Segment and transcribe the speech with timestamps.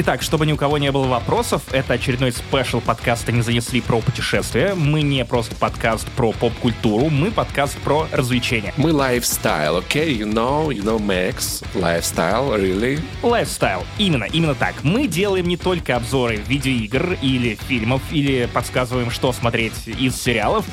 [0.00, 4.00] Итак, чтобы ни у кого не было вопросов, это очередной спешл подкаста «Не занесли» про
[4.00, 4.74] путешествия.
[4.74, 8.72] Мы не просто подкаст про поп-культуру, мы подкаст про развлечения.
[8.76, 10.08] Мы lifestyle, okay?
[10.16, 13.00] You know, you know, Max, lifestyle, really?
[13.24, 14.84] Lifestyle, именно, именно так.
[14.84, 20.64] Мы делаем не только обзоры видеоигр или фильмов, или подсказываем, что смотреть из сериалов,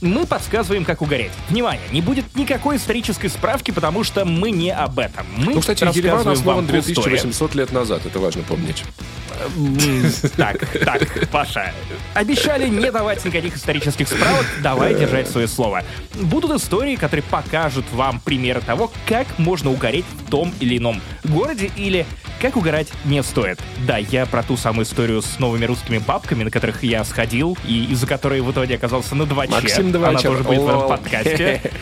[0.00, 1.32] мы подсказываем, как угореть.
[1.48, 5.26] Внимание, не будет никакой исторической справки, потому что мы не об этом.
[5.36, 8.84] Мы ну, кстати, Ереван основан 2800 лет назад, это важно помнить.
[10.36, 11.72] Так, так, Паша,
[12.14, 15.84] обещали не давать никаких исторических справок, давай держать свое слово.
[16.14, 21.70] Будут истории, которые покажут вам примеры того, как можно угореть в том или ином городе
[21.76, 22.04] или
[22.40, 23.60] как угорать не стоит.
[23.86, 27.84] Да, я про ту самую историю с новыми русскими бабками, на которых я сходил, и
[27.92, 31.60] из-за которой в итоге оказался на 2 Максим Она тоже будет в этом подкасте.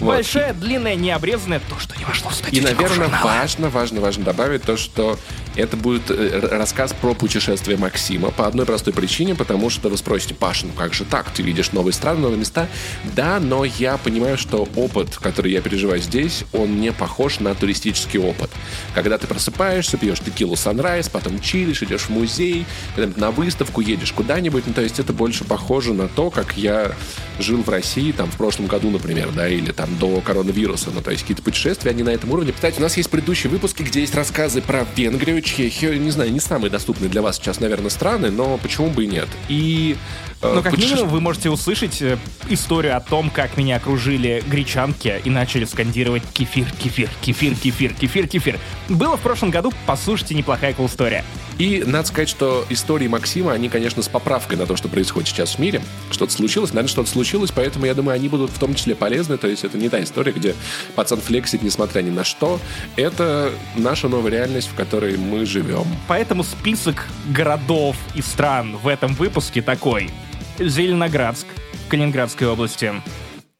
[0.00, 4.62] Большая, длинная, необрезанная, то, что не вошло в статистику И, наверное, важно, важно, важно добавить
[4.62, 5.18] то, что
[5.56, 10.34] это будет э, рассказ про путешествие Максима по одной простой причине, потому что вы спросите,
[10.34, 11.30] Паша, ну как же так?
[11.30, 12.68] Ты видишь новые страны, новые места?
[13.14, 18.20] Да, но я понимаю, что опыт, который я переживаю здесь, он не похож на туристический
[18.20, 18.50] опыт.
[18.94, 24.64] Когда ты просыпаешься, пьешь текилу Sunrise, потом чилишь, идешь в музей, на выставку едешь куда-нибудь,
[24.66, 26.92] ну то есть это больше похоже на то, как я
[27.38, 31.10] жил в России там в прошлом году, например, да, или там до коронавируса, ну то
[31.10, 32.52] есть какие-то путешествия, они на этом уровне.
[32.52, 36.40] Кстати, у нас есть предыдущие выпуски, где есть рассказы про Венгрию, Чехию, не знаю, не
[36.40, 39.28] самые доступные для вас сейчас, наверное, страны, но почему бы и нет.
[39.48, 39.96] И
[40.42, 40.94] э, но как путеше...
[40.94, 46.22] минимум вы можете услышать э, историю о том, как меня окружили гречанки и начали скандировать
[46.32, 48.58] кефир, кефир, кефир, кефир, кефир, кефир.
[48.88, 51.24] Было в прошлом году, послушайте, неплохая cool история.
[51.58, 55.54] И надо сказать, что истории Максима, они, конечно, с поправкой на то, что происходит сейчас
[55.54, 55.80] в мире.
[56.10, 59.38] Что-то случилось, наверное, что-то случилось, поэтому я думаю, они будут в том числе полезны.
[59.38, 60.54] То есть это не та история, где
[60.94, 62.60] пацан флексит, несмотря ни на что.
[62.96, 65.86] Это наша новая реальность, в которой мы живем.
[66.08, 70.10] Поэтому список городов и стран в этом выпуске такой.
[70.58, 71.46] Зеленоградск
[71.86, 72.92] в Калининградской области.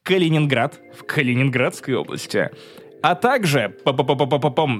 [0.02, 2.50] Калининград в Калининградской области
[3.06, 3.72] а также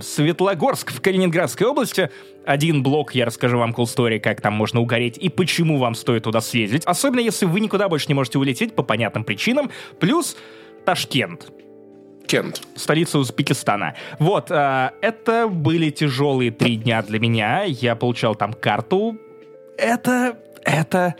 [0.03, 2.10] Светлогорск в Калининградской области.
[2.44, 6.25] Один блок я расскажу вам cool story, как там можно угореть и почему вам стоит
[6.25, 6.82] туда съездить.
[6.86, 9.70] Особенно если вы никуда больше не можете улететь по понятным причинам.
[10.00, 10.36] Плюс
[10.84, 11.53] Ташкент.
[12.26, 12.62] Кент.
[12.75, 13.94] Столица Узбекистана.
[14.19, 17.62] Вот, э, это были тяжелые три дня для меня.
[17.62, 19.16] Я получал там карту.
[19.78, 20.36] Это...
[20.65, 21.15] это...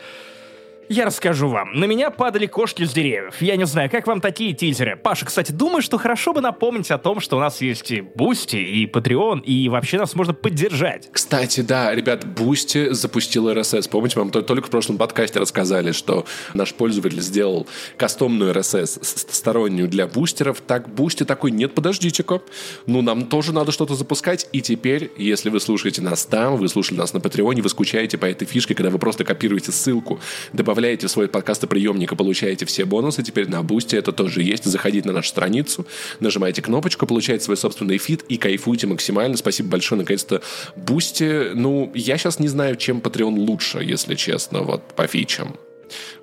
[0.89, 1.73] Я расскажу вам.
[1.75, 3.35] На меня падали кошки с деревьев.
[3.41, 4.97] Я не знаю, как вам такие тизеры.
[4.97, 8.57] Паша, кстати, думаю, что хорошо бы напомнить о том, что у нас есть и Бусти,
[8.57, 11.09] и Patreon, и вообще нас можно поддержать.
[11.11, 13.91] Кстати, да, ребят, Бусти запустил RSS.
[13.91, 16.25] Помните, вам только в прошлом подкасте рассказали, что
[16.55, 17.67] наш пользователь сделал
[17.97, 19.01] кастомную RSS
[19.33, 20.61] стороннюю для бустеров.
[20.61, 22.43] Так, Бусти такой, нет, подождите-ка.
[22.87, 24.49] Ну, нам тоже надо что-то запускать.
[24.53, 28.27] И теперь, если вы слушаете нас там, вы слушали нас на Патреоне, вы скучаете по
[28.27, 30.21] этой фишке, когда вы просто копируете ссылку,
[30.53, 33.23] добавляете добавляете свой подкастоприемник и получаете все бонусы.
[33.23, 34.65] Теперь на Бусти это тоже есть.
[34.65, 35.87] Заходите на нашу страницу,
[36.21, 39.39] нажимаете кнопочку, получаете свой собственный feed и кайфуйте максимально.
[39.39, 40.43] Спасибо большое, наконец-то.
[40.77, 45.57] Бусти, ну, я сейчас не знаю, чем Patreon лучше, если честно, вот по фичам.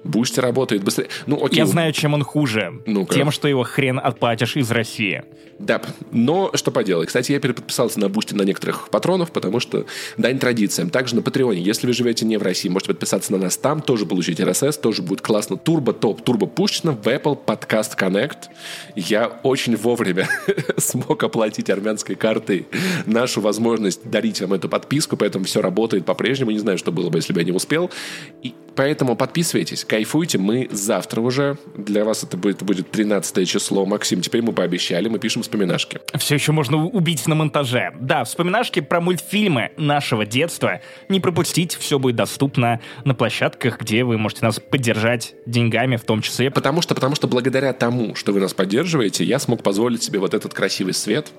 [0.03, 1.09] Бусти работает быстрее.
[1.25, 1.59] Ну, окей.
[1.59, 2.81] Я знаю, чем он хуже.
[2.85, 3.13] ну -ка.
[3.13, 5.24] Тем, что его хрен оплатишь из России.
[5.59, 5.81] Да,
[6.12, 7.07] но что поделать.
[7.07, 9.85] Кстати, я переподписался на Бусти на некоторых патронов, потому что
[10.18, 10.90] дань традициям.
[10.90, 14.06] Также на Патреоне, если вы живете не в России, можете подписаться на нас там, тоже
[14.06, 15.57] получить RSS, тоже будет классно.
[15.57, 18.50] Турбо топ, турбо пущено в Apple Podcast Connect.
[18.95, 20.28] Я очень вовремя
[20.78, 22.68] смог оплатить армянской картой
[23.06, 26.51] нашу возможность дарить вам эту подписку, поэтому все работает по-прежнему.
[26.51, 27.90] Не знаю, что было бы, если бы я не успел.
[28.41, 30.38] И поэтому подписывайтесь, кайфуйте.
[30.38, 31.58] Мы завтра уже.
[31.76, 33.86] Для вас это будет, будет 13 число.
[33.86, 36.00] Максим, теперь мы пообещали, мы пишем вспоминашки.
[36.16, 37.92] Все еще можно убить на монтаже.
[38.00, 40.82] Да, вспоминашки про мультфильмы нашего детства.
[41.10, 46.22] Не пропустить, все будет доступно на площадках, где вы можете нас поддержать деньгами в том
[46.22, 46.52] числе.
[46.52, 50.34] Потому что, потому что благодаря тому, что вы нас поддерживаете, я смог позволить себе вот
[50.34, 51.32] этот красивый свет,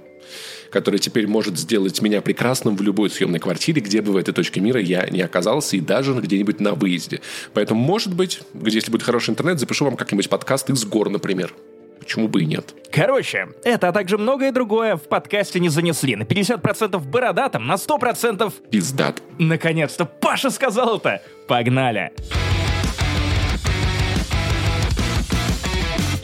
[0.75, 4.61] который теперь может сделать меня прекрасным в любой съемной квартире, где бы в этой точке
[4.61, 7.21] мира я не оказался, и даже где-нибудь на выезде.
[7.53, 11.55] Поэтому, может быть, где, если будет хороший интернет, запишу вам как-нибудь подкаст из гор, например.
[12.01, 12.75] Почему бы и нет?
[12.91, 16.17] Короче, это, а также многое другое в подкасте не занесли.
[16.17, 19.23] На 50% бородатым, на 100% пиздат.
[19.39, 21.23] Наконец-то Паша сказал это.
[21.47, 22.11] Погнали.
[22.17, 22.54] Погнали.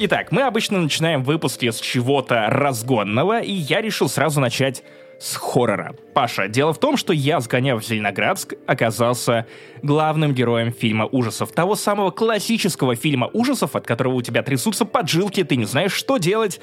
[0.03, 4.83] Итак, мы обычно начинаем выпуски с чего-то разгонного, и я решил сразу начать
[5.21, 5.95] с хоррора.
[6.15, 9.45] Паша, дело в том, что я, сгоняв в Зеленоградск, оказался
[9.83, 11.53] главным героем фильма ужасов.
[11.53, 16.17] Того самого классического фильма ужасов, от которого у тебя трясутся поджилки, ты не знаешь, что
[16.17, 16.63] делать.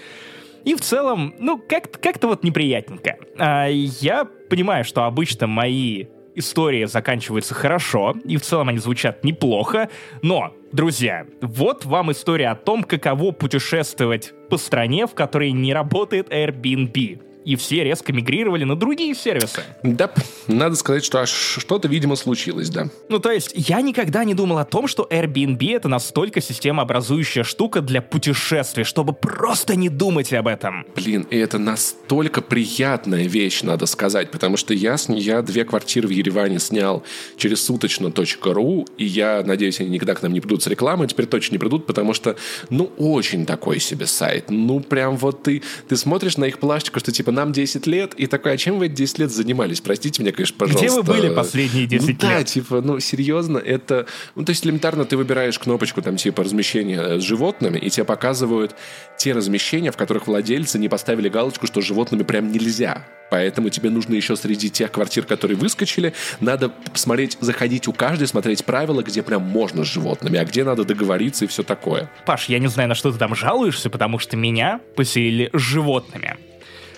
[0.63, 3.17] И в целом, ну, как- как-то вот неприятненько.
[3.37, 6.05] А я понимаю, что обычно мои
[6.37, 9.89] истории заканчиваются хорошо, и в целом они звучат неплохо,
[10.21, 16.29] но, друзья, вот вам история о том, каково путешествовать по стране, в которой не работает
[16.31, 19.63] Airbnb и все резко мигрировали на другие сервисы.
[19.81, 20.11] Да,
[20.47, 22.89] надо сказать, что что-то, видимо, случилось, да.
[23.07, 27.79] Ну, то есть, я никогда не думал о том, что Airbnb— это настолько системообразующая штука
[27.79, 30.85] для путешествий, чтобы просто не думать об этом.
[30.93, 36.11] Блин, и это настолько приятная вещь, надо сказать, потому что я, я две квартиры в
[36.11, 37.03] Ереване снял
[37.37, 41.53] через суточно.ру, и я надеюсь, они никогда к нам не придут с рекламой, теперь точно
[41.53, 42.35] не придут, потому что,
[42.69, 44.49] ну, очень такой себе сайт.
[44.49, 48.27] Ну, прям вот ты, ты смотришь на их пластику, что типа нам 10 лет, и
[48.27, 49.79] такой, а чем вы эти 10 лет занимались?
[49.79, 50.85] Простите меня, конечно, пожалуйста.
[50.85, 52.19] Где вы были последние 10 ну, лет?
[52.19, 54.07] Да, типа, ну, серьезно, это...
[54.35, 58.75] Ну, то есть, элементарно ты выбираешь кнопочку, там, типа, размещения с животными, и тебе показывают
[59.17, 63.05] те размещения, в которых владельцы не поставили галочку, что с животными прям нельзя.
[63.29, 68.65] Поэтому тебе нужно еще среди тех квартир, которые выскочили, надо посмотреть, заходить у каждой, смотреть
[68.65, 72.09] правила, где прям можно с животными, а где надо договориться и все такое.
[72.25, 76.37] Паш, я не знаю, на что ты там жалуешься, потому что меня поселили с животными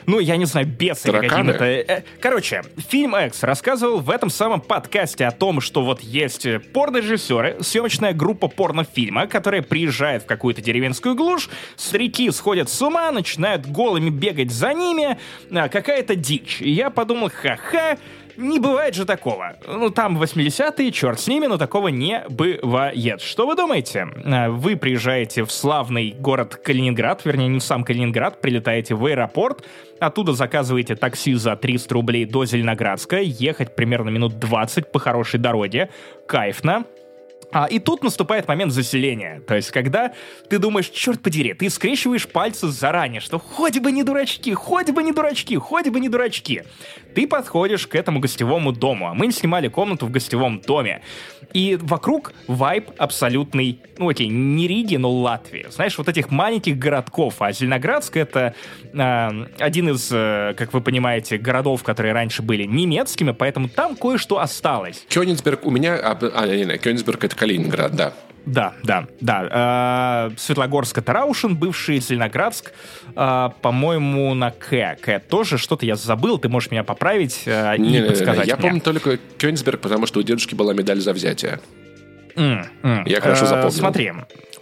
[0.09, 1.63] ну, я не знаю, бесы какими-то.
[1.63, 7.57] Э, короче, фильм X рассказывал в этом самом подкасте о том, что вот есть порнорежиссеры,
[7.61, 14.09] съемочная группа порнофильма, которая приезжает в какую-то деревенскую глушь, старики сходят с ума, начинают голыми
[14.09, 15.19] бегать за ними,
[15.51, 16.59] а, какая-то дичь.
[16.59, 17.97] И я подумал, ха-ха,
[18.39, 19.55] не бывает же такого.
[19.67, 23.21] Ну, там 80-е, черт с ними, но такого не бывает.
[23.21, 24.07] Что вы думаете?
[24.25, 29.65] А, вы приезжаете в славный город Калининград, вернее, не сам Калининград, прилетаете в аэропорт,
[29.99, 35.89] оттуда заказываете такси за 300 рублей до Зеленоградска, ехать примерно минут 20 по хорошей дороге,
[36.27, 36.85] кайфно,
[37.51, 39.41] а, и тут наступает момент заселения.
[39.47, 40.13] То есть, когда
[40.49, 45.01] ты думаешь, черт подери, ты скрещиваешь пальцы заранее, что хоть бы не дурачки, хоть бы
[45.01, 46.63] не дурачки, хоть бы не дурачки.
[47.15, 49.07] Ты подходишь к этому гостевому дому.
[49.07, 51.01] А мы снимали комнату в гостевом доме.
[51.53, 55.65] И вокруг вайб абсолютный, ну окей, не Риги, но Латвии.
[55.71, 57.35] Знаешь, вот этих маленьких городков.
[57.39, 58.53] А Зеленоградск— это
[58.93, 64.39] э, один из, э, как вы понимаете, городов, которые раньше были немецкими, поэтому там кое-что
[64.39, 65.05] осталось.
[65.09, 65.95] Кёнигсберг у меня...
[65.95, 68.13] А, а не, не, Кёнигсберг— это Калининград, да.
[68.45, 70.29] Да, да, да.
[70.31, 72.71] Э, Светлогорск это Раушин, бывший Зеленоградск,
[73.15, 74.97] э, по-моему, на К.
[75.01, 78.63] К тоже что-то я забыл, ты можешь меня поправить э, и не, подсказать Я мне.
[78.63, 81.59] помню только Кёнигсберг, потому что у дедушки была медаль за взятие.
[82.39, 83.03] Mm, mm.
[83.05, 83.67] Я хорошо запомнил.
[83.67, 84.11] Э, смотри,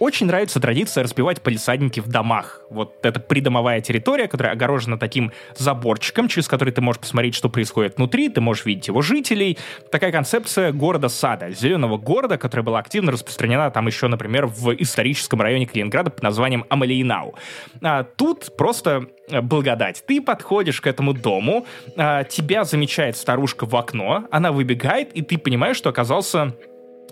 [0.00, 2.62] очень нравится традиция распивать полисадники в домах.
[2.70, 7.96] Вот это придомовая территория, которая огорожена таким заборчиком, через который ты можешь посмотреть, что происходит
[7.96, 9.58] внутри, ты можешь видеть его жителей.
[9.92, 15.66] Такая концепция города-сада, зеленого города, которая была активно распространена там еще, например, в историческом районе
[15.66, 17.36] Калининграда под названием Амалиинау.
[17.80, 20.02] А тут просто э, благодать.
[20.04, 21.64] Ты подходишь к этому дому,
[21.96, 26.54] а, тебя замечает старушка в окно, она выбегает, и ты понимаешь, что оказался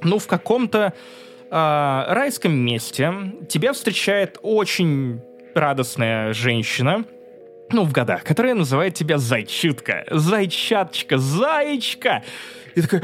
[0.03, 0.93] ну, в каком-то
[1.51, 3.13] э, райском месте
[3.49, 5.21] тебя встречает очень
[5.55, 7.05] радостная женщина,
[7.71, 10.05] ну, в годах, которая называет тебя Зайчутка.
[10.11, 12.23] Зайчаточка, Заячка.
[12.75, 13.01] И такой,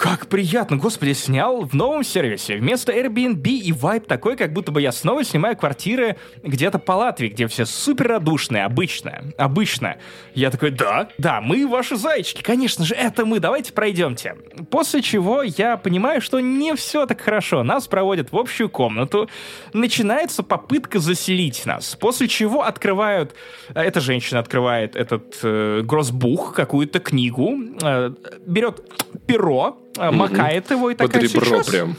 [0.00, 2.56] как приятно, господи, снял в новом сервисе.
[2.56, 7.28] Вместо Airbnb и вайп такой, как будто бы я снова снимаю квартиры где-то по Латвии,
[7.28, 9.98] где все супер радушные, обычно, обычно.
[10.34, 14.36] Я такой, да, да, мы ваши зайчики, конечно же, это мы, давайте пройдемте.
[14.70, 17.62] После чего я понимаю, что не все так хорошо.
[17.62, 19.28] Нас проводят в общую комнату,
[19.74, 23.34] начинается попытка заселить нас, после чего открывают,
[23.74, 28.14] э, эта женщина открывает этот э, грозбух, какую-то книгу, э,
[28.46, 28.82] берет
[29.26, 29.76] перо,
[30.08, 31.96] mm макает его и Под такая, ребро сейчас, прям.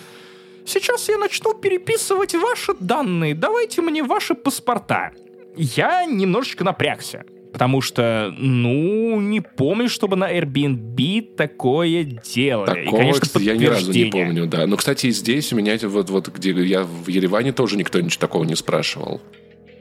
[0.65, 5.12] Сейчас я начну переписывать ваши данные, давайте мне ваши паспорта.
[5.55, 7.25] Я немножечко напрягся.
[7.51, 12.65] Потому что, ну, не помню, чтобы на Airbnb такое делали.
[12.67, 14.65] Такого, и, конечно, кстати, я ни разу не помню, да.
[14.67, 18.46] Но, кстати, здесь у меня вот, вот где я в Ереване тоже никто ничего такого
[18.46, 19.22] не спрашивал.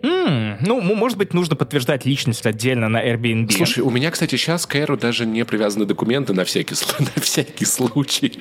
[0.02, 3.52] Mm, ну, может быть, нужно подтверждать личность отдельно на Airbnb.
[3.52, 7.64] Слушай, у меня, кстати, сейчас к Air даже не привязаны документы на всякий, на всякий
[7.64, 8.40] случай.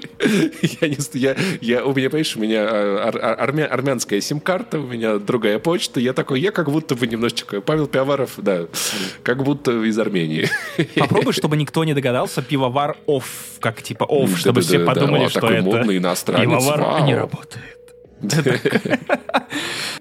[0.81, 4.79] я не, я, я, у меня, понимаешь, у меня а, ар, ар, армя, армянская сим-карта,
[4.79, 5.99] у меня другая почта.
[5.99, 7.61] Я такой, я как будто бы немножечко...
[7.61, 8.67] Павел Пивоваров, да,
[9.23, 10.49] как будто из Армении.
[10.95, 13.25] Попробуй, чтобы никто не догадался, пивовар оф,
[13.59, 15.63] как типа оф, чтобы все подумали, что это...
[15.63, 16.49] модный иностранец.
[16.49, 17.78] Пивовар не работает.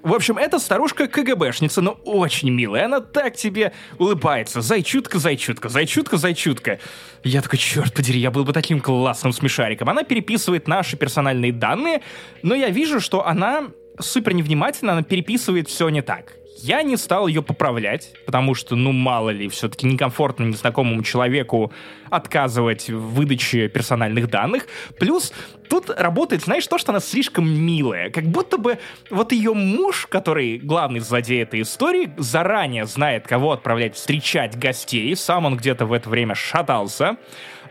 [0.03, 2.87] В общем, эта старушка КГБшница, но очень милая.
[2.87, 4.61] Она так тебе улыбается.
[4.61, 6.79] Зайчутка, зайчутка, зайчутка, зайчутка.
[7.25, 9.89] Я такой, черт подери, я был бы таким классным смешариком.
[9.89, 12.03] Она переписывает наши персональные данные,
[12.43, 13.69] но я вижу, что она
[14.01, 16.35] супер невнимательна, она переписывает все не так.
[16.61, 21.73] Я не стал ее поправлять, потому что, ну, мало ли, все-таки некомфортно незнакомому человеку
[22.11, 24.67] отказывать в выдаче персональных данных.
[24.99, 25.33] Плюс
[25.71, 28.11] тут работает, знаешь, то, что она слишком милая.
[28.11, 33.95] Как будто бы вот ее муж, который главный злодей этой истории, заранее знает, кого отправлять
[33.95, 35.15] встречать гостей.
[35.15, 37.19] Сам он где-то в это время шатался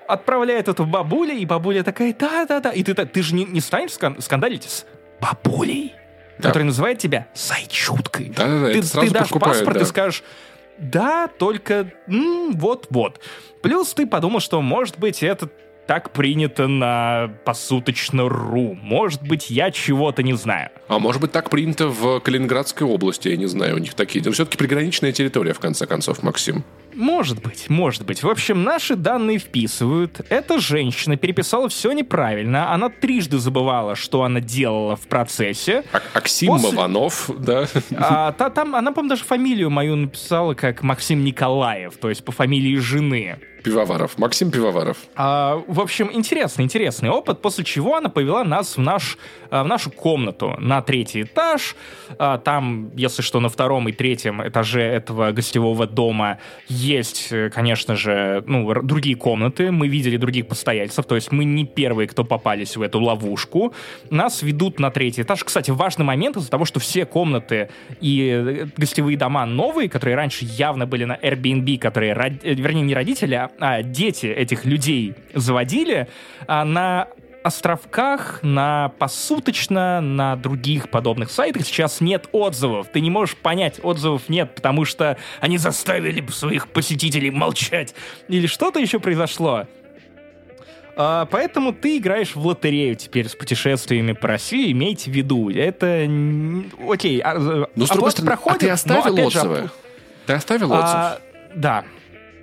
[0.08, 2.72] отправляет эту бабуле, и бабуля такая, да-да-да.
[2.72, 4.86] И ты, ты же не, не станешь скан- скандалить с
[5.20, 5.94] бабулей?
[6.40, 6.50] Да.
[6.50, 8.32] который называет тебя зайчуткой.
[8.36, 9.82] Да-да-да, ты, ты дашь паспорт да.
[9.82, 10.24] и скажешь,
[10.78, 13.20] да, только вот-вот.
[13.62, 15.50] Плюс ты подумал, что, может быть, это
[15.88, 18.78] так принято на посуточно.ру.
[18.82, 20.70] Может быть, я чего-то не знаю.
[20.90, 24.24] А может быть, так принято в Калининградской области, я не знаю, у них такие.
[24.24, 26.64] Но все-таки приграничная территория, в конце концов, Максим.
[26.98, 28.24] Может быть, может быть.
[28.24, 30.22] В общем, наши данные вписывают.
[30.30, 32.74] Эта женщина переписала все неправильно.
[32.74, 35.84] Она трижды забывала, что она делала в процессе.
[35.94, 36.72] А Аксим После...
[36.72, 37.68] Маванов, да.
[37.96, 42.32] А, та, там, она, по-моему, даже фамилию мою написала как Максим Николаев, то есть по
[42.32, 43.38] фамилии жены.
[43.68, 44.18] Пивоваров.
[44.18, 44.98] Максим Пивоваров.
[45.16, 49.18] А, в общем, интересный, интересный опыт, после чего она повела нас в, наш,
[49.50, 51.76] а, в нашу комнату на третий этаж.
[52.18, 57.96] А, там, если что, на втором и третьем этаже этого гостевого дома есть, э, конечно
[57.96, 59.72] же, ну, другие комнаты.
[59.72, 63.74] Мы видели других постояльцев, то есть мы не первые, кто попались в эту ловушку.
[64.10, 65.44] Нас ведут на третий этаж.
[65.44, 67.70] Кстати, важный момент из-за того, что все комнаты
[68.00, 72.94] и э, гостевые дома новые, которые раньше явно были на Airbnb, которые, э, вернее, не
[72.94, 76.08] родители, а а, дети этих людей заводили,
[76.48, 77.08] а, на
[77.44, 82.88] островках, на посуточно, на других подобных сайтах сейчас нет отзывов.
[82.92, 87.96] Ты не можешь понять, отзывов нет, потому что они заставили своих посетителей молчать.
[88.28, 89.66] Или что-то еще произошло.
[91.00, 95.50] А, поэтому ты играешь в лотерею теперь с путешествиями по России, имейте в виду.
[95.50, 96.10] Это...
[96.90, 99.56] Окей, а, ну, с другой стороны, проходит, а ты оставил но, отзывы?
[99.56, 99.70] Же,
[100.26, 100.86] ты оставил отзыв?
[100.86, 101.20] А,
[101.56, 101.86] да,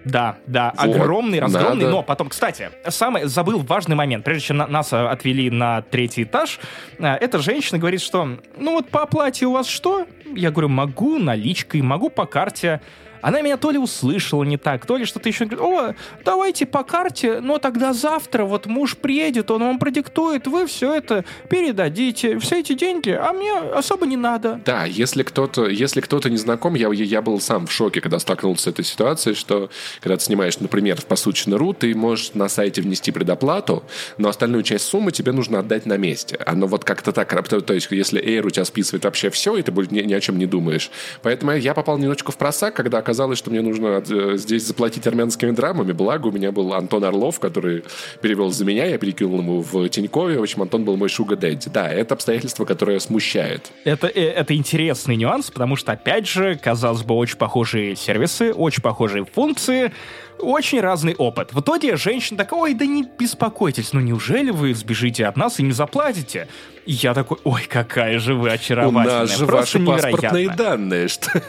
[0.04, 1.90] да, да, вот, огромный, разгромный, надо.
[1.90, 4.24] но потом, кстати, самый забыл важный момент.
[4.24, 6.60] Прежде чем нас э, отвели на третий этаж,
[6.98, 10.06] э, эта женщина говорит, что, ну вот по оплате у вас что?
[10.34, 12.80] Я говорю, могу наличкой, могу по карте.
[13.24, 15.48] Она меня то ли услышала не так, то ли что-то еще.
[15.58, 15.94] О,
[16.26, 21.24] давайте по карте, но тогда завтра вот муж приедет, он вам продиктует, вы все это
[21.48, 24.60] передадите, все эти деньги, а мне особо не надо.
[24.66, 28.64] Да, если кто-то, если кто-то не знаком, я, я был сам в шоке, когда столкнулся
[28.64, 29.70] с этой ситуацией, что
[30.02, 33.84] когда ты снимаешь, например, в посуточно.ру, ты можешь на сайте внести предоплату,
[34.18, 36.38] но остальную часть суммы тебе нужно отдать на месте.
[36.44, 39.72] Оно вот как-то так, то есть если Air у тебя списывает вообще все, и ты
[39.72, 40.90] ни, ни о чем не думаешь.
[41.22, 45.06] Поэтому я попал немножечко в просак, когда оказалось оказалось, что мне нужно э, здесь заплатить
[45.06, 45.92] армянскими драмами.
[45.92, 47.84] Благо, у меня был Антон Орлов, который
[48.20, 50.38] перевел за меня, я перекинул ему в Тинькове.
[50.38, 51.70] В общем, Антон был мой шуга дэдди.
[51.72, 53.70] Да, это обстоятельство, которое смущает.
[53.84, 58.82] Это, э, это интересный нюанс, потому что, опять же, казалось бы, очень похожие сервисы, очень
[58.82, 59.92] похожие функции,
[60.38, 61.52] очень разный опыт.
[61.52, 65.62] В итоге женщина такая, ой, да не беспокойтесь, ну неужели вы сбежите от нас и
[65.62, 66.48] не заплатите?
[66.86, 69.16] И я такой, ой, какая же вы очаровательная.
[69.16, 71.08] У нас же Просто ваши паспортные данные.
[71.08, 71.42] Что...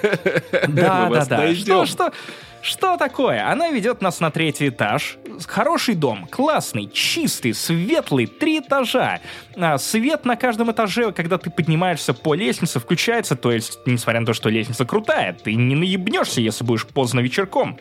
[0.67, 1.55] Да, да, да.
[1.55, 2.13] Что, что,
[2.61, 3.47] что такое?
[3.47, 5.17] Она ведет нас на третий этаж.
[5.45, 9.19] Хороший дом, классный, чистый, светлый, три этажа.
[9.55, 13.35] А, свет на каждом этаже, когда ты поднимаешься по лестнице, включается.
[13.35, 17.77] То есть, несмотря на то, что лестница крутая, ты не наебнешься, если будешь поздно вечерком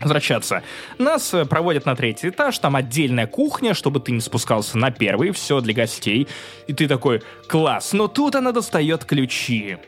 [0.00, 0.62] возвращаться.
[0.98, 5.32] Нас э, проводят на третий этаж, там отдельная кухня, чтобы ты не спускался на первый,
[5.32, 6.26] все для гостей.
[6.66, 9.78] И ты такой, класс, но тут она достает ключи.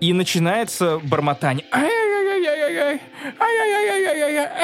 [0.00, 1.64] И начинается бормотание.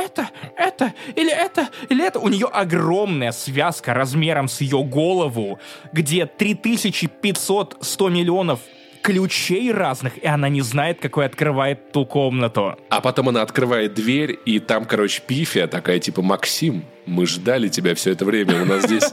[0.04, 2.18] Это, это, или это, или это.
[2.18, 5.58] У нее огромная связка размером с ее голову,
[5.92, 8.60] где 3500 100 миллионов
[9.02, 12.76] ключей разных, и она не знает, какой открывает ту комнату.
[12.88, 17.94] А потом она открывает дверь, и там, короче, пифия такая, типа, Максим, мы ждали тебя
[17.94, 18.62] все это время.
[18.62, 19.04] У нас здесь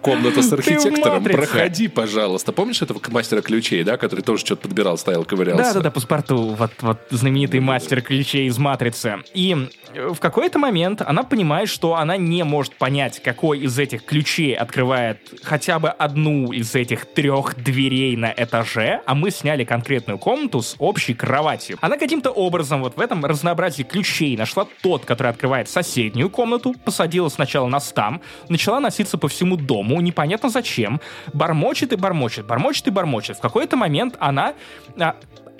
[0.00, 1.24] комната с архитектором.
[1.24, 2.52] Проходи, пожалуйста.
[2.52, 5.64] Помнишь этого мастера ключей, да, который тоже что-то подбирал, стоял, ковырялся?
[5.64, 6.36] Да-да-да, паспорту.
[6.58, 9.16] Вот, вот знаменитый мастер ключей из «Матрицы».
[9.34, 9.56] И
[9.94, 14.54] э, в какой-то момент она понимает, что она не может понять, какой из этих ключей
[14.54, 20.62] открывает хотя бы одну из этих трех дверей на этаже, а мы сняли конкретную комнату
[20.62, 21.78] с общей кроватью.
[21.80, 27.27] Она каким-то образом вот в этом разнообразии ключей нашла тот, который открывает соседнюю комнату, посадила
[27.28, 31.00] посадила сначала на стам, начала носиться по всему дому, непонятно зачем,
[31.32, 33.36] бормочет и бормочет, бормочет и бормочет.
[33.36, 34.54] В какой-то момент она
[34.98, 35.14] а,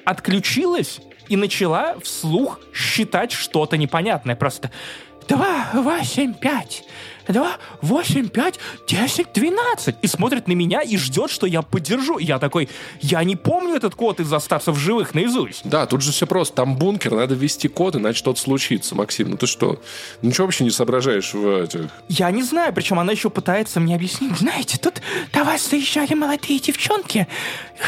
[0.05, 4.37] отключилась и начала вслух считать что-то непонятное.
[4.37, 4.71] Просто
[5.29, 6.85] два, восемь, пять.
[7.29, 9.97] 2, 8, 5, 10, 12.
[10.03, 12.19] И смотрит на меня и ждет, что я поддержу.
[12.19, 12.69] Я такой,
[13.01, 15.61] я не помню этот код из остаться в живых наизусть.
[15.65, 16.57] Да, тут же все просто.
[16.57, 18.95] Там бункер, надо ввести код, иначе что-то случится.
[18.95, 19.81] Максим, ну ты что?
[20.23, 21.91] Ничего вообще не соображаешь в этих...
[22.09, 24.37] Я не знаю, причем она еще пытается мне объяснить.
[24.39, 27.29] Знаете, тут до вас заезжали молодые девчонки.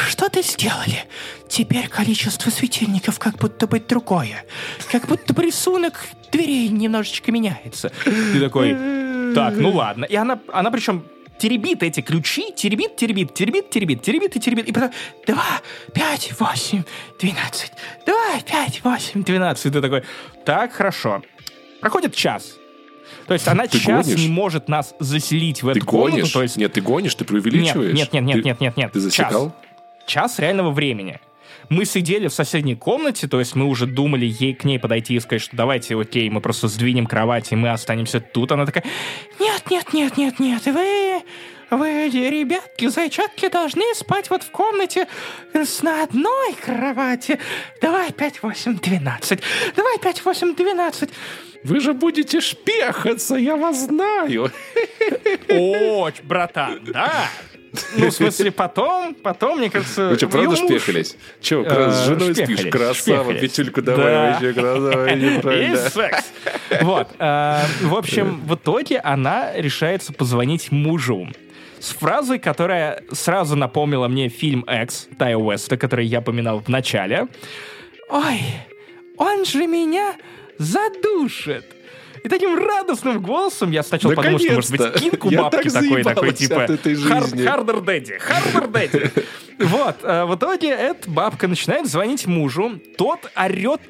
[0.09, 1.05] Что-то сделали.
[1.49, 4.45] Теперь количество светильников как будто бы другое.
[4.91, 7.91] Как будто бы рисунок дверей немножечко меняется.
[8.05, 8.77] Ты такой,
[9.35, 10.05] так, ну ладно.
[10.05, 11.05] И она, она причем
[11.39, 14.69] теребит эти ключи, теребит, теребит, теребит, теребит, теребит и теребит.
[14.69, 14.91] И потом
[15.27, 15.37] 2,
[15.95, 16.83] 5, 8,
[17.19, 17.73] 12.
[18.07, 18.15] 2,
[18.47, 19.67] 5, 8, 12.
[19.67, 20.03] И ты такой,
[20.45, 21.23] так, хорошо.
[21.81, 22.57] Проходит час.
[23.27, 24.21] То есть она Ты час гонишь?
[24.21, 26.17] не может нас заселить в эту Ты комнату.
[26.17, 26.33] гонишь?
[26.33, 27.95] То есть Нет, ты гонишь, ты преувеличиваешь.
[27.97, 28.93] нет, нет, нет, Ты- нет, нет, нет.
[28.93, 29.55] Ты засекал?
[30.07, 31.21] час реального времени.
[31.71, 35.21] Мы сидели в соседней комнате, то есть мы уже думали ей к ней подойти и
[35.21, 38.51] сказать, что давайте, окей, мы просто сдвинем кровать, и мы останемся тут.
[38.51, 38.83] Она такая,
[39.39, 41.23] нет, нет, нет, нет, нет, вы,
[41.71, 45.07] вы, ребятки, зайчатки, должны спать вот в комнате
[45.83, 47.39] на одной кровати.
[47.81, 49.41] Давай 5, 8, 12.
[49.77, 51.11] Давай 5, 8, 12.
[51.63, 54.51] Вы же будете шпехаться, я вас знаю.
[55.49, 57.29] О, братан, да.
[57.97, 60.09] Ну, в смысле, потом, потом, мне кажется...
[60.09, 61.17] Вы что, правда шпехались?
[61.41, 62.67] Че, Э, с женой спишь?
[62.71, 64.31] Красава, петельку давай, Да.
[64.33, 65.77] вообще красава, И неправильно.
[65.77, 66.33] секс.
[66.83, 67.09] Вот.
[67.19, 71.29] э, В общем, в итоге она решается позвонить мужу
[71.79, 77.29] с фразой, которая сразу напомнила мне фильм «Экс» Тая Уэста, который я поминал в начале.
[78.09, 78.41] «Ой,
[79.17, 80.17] он же меня
[80.59, 81.65] задушит!»
[82.23, 85.11] И таким радостным голосом я сначала подумал, что, может быть, Наконец-то!
[85.11, 86.67] кинг у Я бабки так такой, такой, типа.
[87.47, 89.13] Хардер Дэдди, Хардер Дэдди.
[89.61, 93.83] Вот, э, в итоге эта бабка начинает звонить мужу, тот орет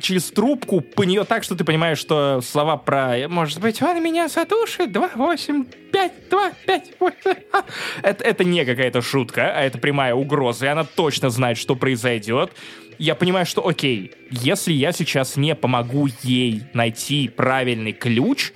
[0.00, 4.28] через трубку по нее так, что ты понимаешь, что слова про «может быть, он меня
[4.28, 7.36] задушит, 2, 8, 5, 2, 5, 8».
[7.50, 7.64] ха».
[8.02, 12.52] Это, это не какая-то шутка, а это прямая угроза, и она точно знает, что произойдет.
[12.98, 18.52] Я понимаю, что окей, если я сейчас не помогу ей найти правильный ключ,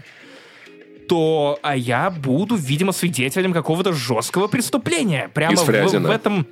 [1.08, 5.30] то а я буду, видимо, свидетелем какого-то жесткого преступления.
[5.32, 5.68] Прямо в,
[6.08, 6.46] в этом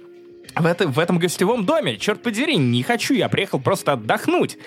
[0.54, 1.96] в, это- в этом гостевом доме.
[1.96, 4.58] Черт подери, не хочу, я приехал просто отдохнуть.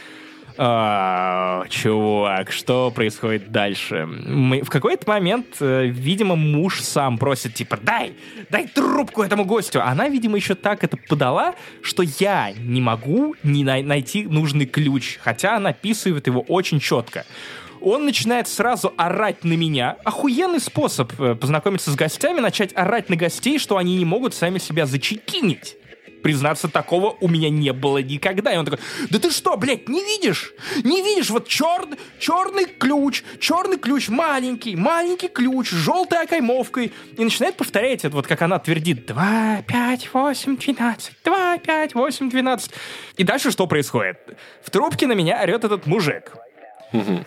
[0.57, 4.05] А, чувак, что происходит дальше?
[4.05, 8.13] Мы, в какой-то момент, э, видимо, муж сам просит, типа, дай,
[8.49, 9.81] дай трубку этому гостю.
[9.81, 15.17] Она, видимо, еще так это подала, что я не могу не най- найти нужный ключ,
[15.21, 17.25] хотя она описывает его очень четко.
[17.81, 19.97] Он начинает сразу орать на меня.
[20.05, 24.57] Охуенный способ э, познакомиться с гостями, начать орать на гостей, что они не могут сами
[24.59, 25.75] себя зачекинить.
[26.23, 28.53] Признаться, такого у меня не было никогда.
[28.53, 30.53] И он такой, да ты что, блядь, не видишь?
[30.83, 31.29] Не видишь?
[31.29, 36.93] Вот черный, черный ключ, черный ключ, маленький, маленький ключ, желтой окаймовкой.
[37.17, 39.05] И начинает повторять это, вот как она твердит.
[39.05, 41.13] 2, 5, 8, 12.
[41.23, 42.71] 2, 5, 8, 12.
[43.17, 44.17] И дальше что происходит?
[44.63, 46.31] В трубке на меня орет этот мужик.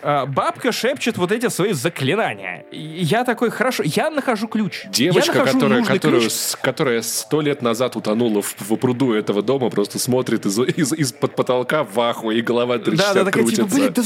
[0.01, 2.65] А, Бабка шепчет вот эти свои заклинания.
[2.71, 4.83] Я такой, хорошо, я нахожу ключ.
[4.85, 6.31] Я Девочка, нахожу которая, которую, ключ.
[6.31, 10.93] с- которая сто лет назад утонула в, в пруду этого дома, просто смотрит из, из,
[10.93, 13.75] из-под потолка в ахуе, и голова 360 Да, да, такая типа, крутится.
[13.75, 14.03] блин, да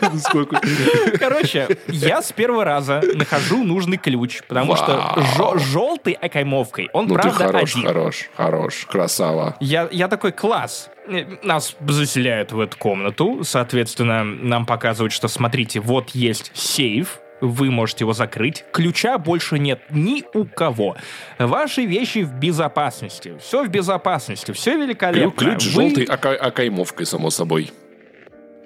[1.18, 5.58] Короче, я с первого раза нахожу нужный ключ, потому что Вау.
[5.58, 7.86] желтой окаймовкой он Ну ты правда хорош, один.
[7.86, 9.56] хорош, хорош, красава.
[9.60, 10.88] Я, я такой, класс.
[11.08, 13.40] Э, Нас заселяют в эту комнату.
[13.44, 18.64] Соответственно, нам показывают, что, смотрите, вот есть сейф, вы можете его закрыть.
[18.72, 20.96] Ключа больше нет ни у кого.
[21.38, 23.38] Ваши вещи в безопасности.
[23.40, 25.30] Все в безопасности, все великолепно.
[25.32, 27.72] ключ Вы- желтой ока- окаймовкой, само собой.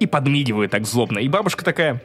[0.01, 1.21] И подмигивает так злобно.
[1.21, 2.03] И бабушка такая...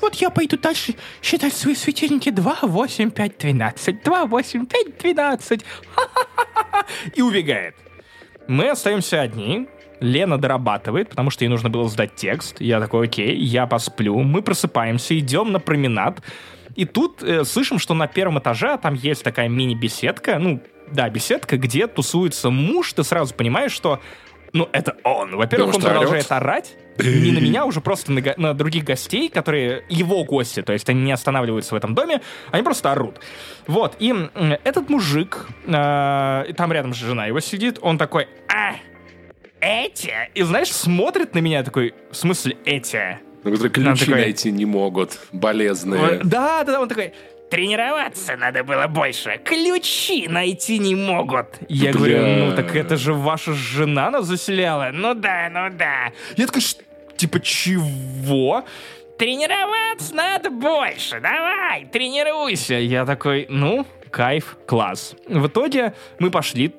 [0.00, 4.02] Вот я пойду дальше считать свои светильники 2, 8, 5, 12.
[4.02, 5.64] 2, 8, 5, 12.
[5.94, 6.86] Ха-ха-ха-ха.
[7.14, 7.74] И убегает.
[8.48, 9.68] Мы остаемся одни.
[10.00, 12.60] Лена дорабатывает, потому что ей нужно было сдать текст.
[12.60, 14.18] Я такой, окей, я посплю.
[14.18, 16.22] Мы просыпаемся, идем на променад.
[16.74, 20.38] И тут э, слышим, что на первом этаже там есть такая мини-беседка.
[20.38, 22.92] Ну, да, беседка, где тусуется муж.
[22.94, 24.00] Ты сразу понимаешь, что
[24.52, 25.36] ну, это он.
[25.36, 26.74] Во-первых, он что продолжает орать.
[26.98, 31.02] Не на меня, уже просто на, на других гостей, которые его гости, то есть они
[31.02, 33.20] не останавливаются в этом доме, они просто орут.
[33.66, 34.14] Вот, и
[34.64, 38.74] этот мужик, э, там рядом же жена его сидит, он такой, а,
[39.60, 40.12] эти?
[40.34, 43.18] И знаешь, смотрит на меня такой, в смысле эти?
[43.44, 46.00] Ну, которые ключи такая- найти не могут, болезные.
[46.02, 47.12] Он- Да, да, да, он такой,
[47.52, 51.48] тренироваться надо было больше, ключи найти не могут.
[51.68, 51.98] Я Бля.
[51.98, 54.88] говорю, ну так это же ваша жена нас заселяла.
[54.92, 56.12] Ну да, ну да.
[56.36, 56.78] Я такой, «Ш-
[57.18, 58.64] Типа, чего?
[59.18, 62.74] Тренироваться надо больше, давай, тренируйся.
[62.74, 65.14] Я такой, ну, кайф, класс.
[65.28, 66.74] В итоге мы пошли,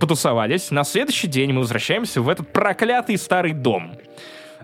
[0.00, 0.72] потусовались.
[0.72, 3.96] На следующий день мы возвращаемся в этот проклятый старый дом.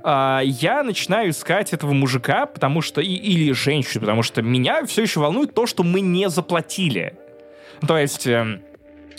[0.04, 3.00] А, я начинаю искать этого мужика, потому что...
[3.00, 7.14] И, или женщину, потому что меня все еще волнует то, что мы не заплатили.
[7.86, 8.26] То есть...
[8.26, 8.60] Э,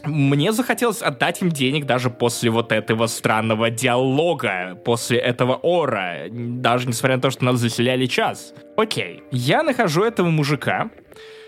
[0.05, 6.87] мне захотелось отдать им денег даже после вот этого странного диалога, после этого ора, даже
[6.87, 8.53] несмотря на то, что нас заселяли час.
[8.75, 10.89] Окей, я нахожу этого мужика,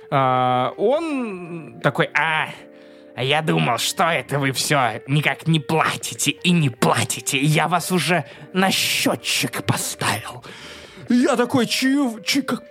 [0.10, 2.48] а, он такой, а,
[3.15, 7.39] а я думал, что это вы все никак не платите и не платите.
[7.39, 10.43] Я вас уже на счетчик поставил.
[11.10, 12.63] Я такой, чё, чё, как,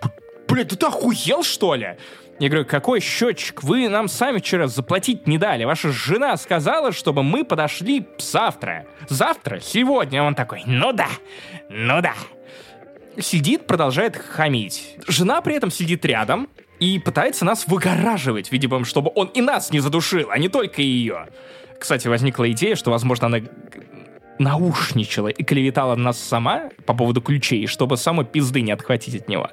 [0.47, 1.97] блядь, ты охуел, что ли?
[2.37, 3.63] Я говорю, какой счетчик?
[3.63, 5.63] Вы нам сами вчера заплатить не дали.
[5.63, 8.85] Ваша жена сказала, чтобы мы подошли завтра.
[9.07, 9.59] Завтра?
[9.61, 10.21] Сегодня?
[10.21, 11.07] Он такой, ну да,
[11.69, 12.13] ну да.
[13.17, 14.97] Сидит, продолжает хамить.
[15.07, 19.79] Жена при этом сидит рядом, и пытается нас выгораживать, видимо, чтобы он и нас не
[19.79, 21.27] задушил, а не только ее.
[21.79, 23.39] Кстати, возникла идея, что, возможно, она
[24.39, 29.49] наушничала и клеветала нас сама по поводу ключей, чтобы самой пизды не отхватить от него.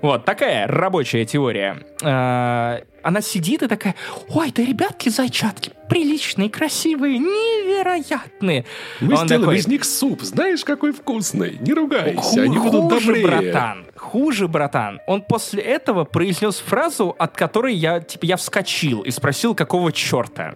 [0.00, 1.82] Вот, такая рабочая теория.
[2.04, 3.96] А, она сидит и такая,
[4.28, 8.64] ой, да ребятки, зайчатки, приличные, красивые, невероятные.
[9.00, 12.92] Мы Он сделаем такой, из них суп, знаешь, какой вкусный, не ругайся, ху- они будут
[12.92, 13.26] хуже, добрее.
[13.26, 15.00] братан, хуже, братан.
[15.06, 20.54] Он после этого произнес фразу, от которой я, типа, я вскочил и спросил, какого черта.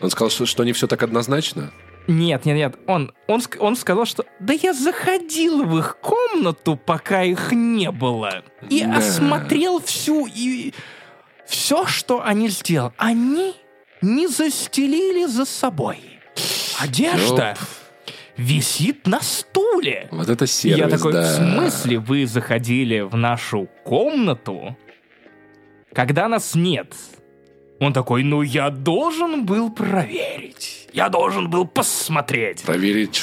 [0.00, 1.72] Он сказал, что, что не все так однозначно?
[2.06, 2.78] Нет, нет, нет.
[2.86, 8.42] Он, он, он сказал, что да я заходил в их комнату, пока их не было.
[8.68, 8.96] И да.
[8.96, 10.72] осмотрел всю и
[11.46, 12.92] все, что они сделали.
[12.96, 13.54] Они
[14.02, 15.98] не застелили за собой.
[16.80, 17.58] Одежда Ёп.
[18.36, 20.08] висит на стуле.
[20.10, 21.22] Вот это сервис, Я такой, да.
[21.22, 24.76] в смысле вы заходили в нашу комнату,
[25.92, 26.94] когда нас нет?
[27.80, 30.88] Он такой, ну я должен был проверить.
[30.92, 32.62] Я должен был посмотреть.
[32.62, 33.16] Проверить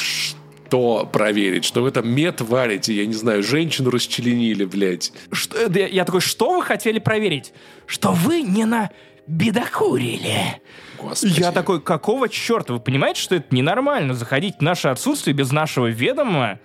[0.67, 1.63] что проверить?
[1.63, 2.93] Что вы там мед варите?
[2.93, 5.13] Я не знаю, женщину расчленили, блядь.
[5.31, 7.53] Что, я, я такой, что вы хотели проверить?
[7.85, 8.89] Что вы не на
[9.27, 10.61] бедокурили.
[10.97, 11.39] Господи.
[11.39, 12.73] Я такой, какого черта?
[12.73, 16.59] Вы понимаете, что это ненормально заходить в наше отсутствие без нашего ведома?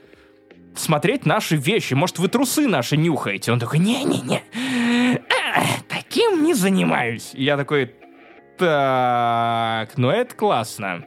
[0.75, 1.95] смотреть наши вещи.
[1.95, 3.53] Может, вы трусы наши нюхаете?
[3.53, 4.43] Он такой, не-не-не,
[6.62, 7.33] занимаюсь.
[7.35, 7.92] Я такой,
[8.57, 11.05] так, ну это классно.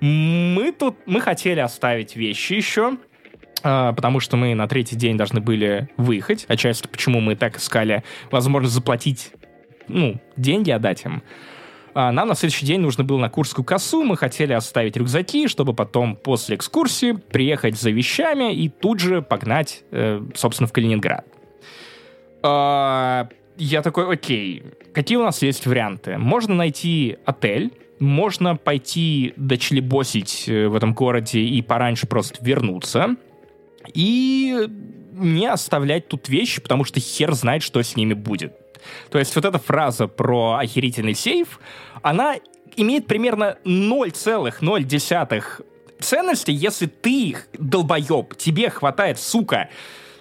[0.00, 2.98] Мы тут, мы хотели оставить вещи еще,
[3.62, 6.44] а, потому что мы на третий день должны были выехать.
[6.48, 9.32] Отчасти почему мы так искали возможность заплатить,
[9.88, 11.22] ну, деньги отдать им.
[11.94, 15.74] А нам на следующий день нужно было на Курскую косу, мы хотели оставить рюкзаки, чтобы
[15.74, 21.26] потом после экскурсии приехать за вещами и тут же погнать, э, собственно, в Калининград.
[22.42, 26.18] А, я такой, окей, какие у нас есть варианты?
[26.18, 33.16] Можно найти отель, можно пойти дочлебосить э, в этом городе и пораньше просто вернуться,
[33.94, 34.68] и
[35.12, 38.54] не оставлять тут вещи, потому что хер знает, что с ними будет.
[39.10, 41.60] То есть вот эта фраза про охерительный сейф,
[42.02, 42.36] она
[42.76, 45.64] имеет примерно 0,0
[46.00, 49.68] ценности, если ты, долбоеб, тебе хватает, сука,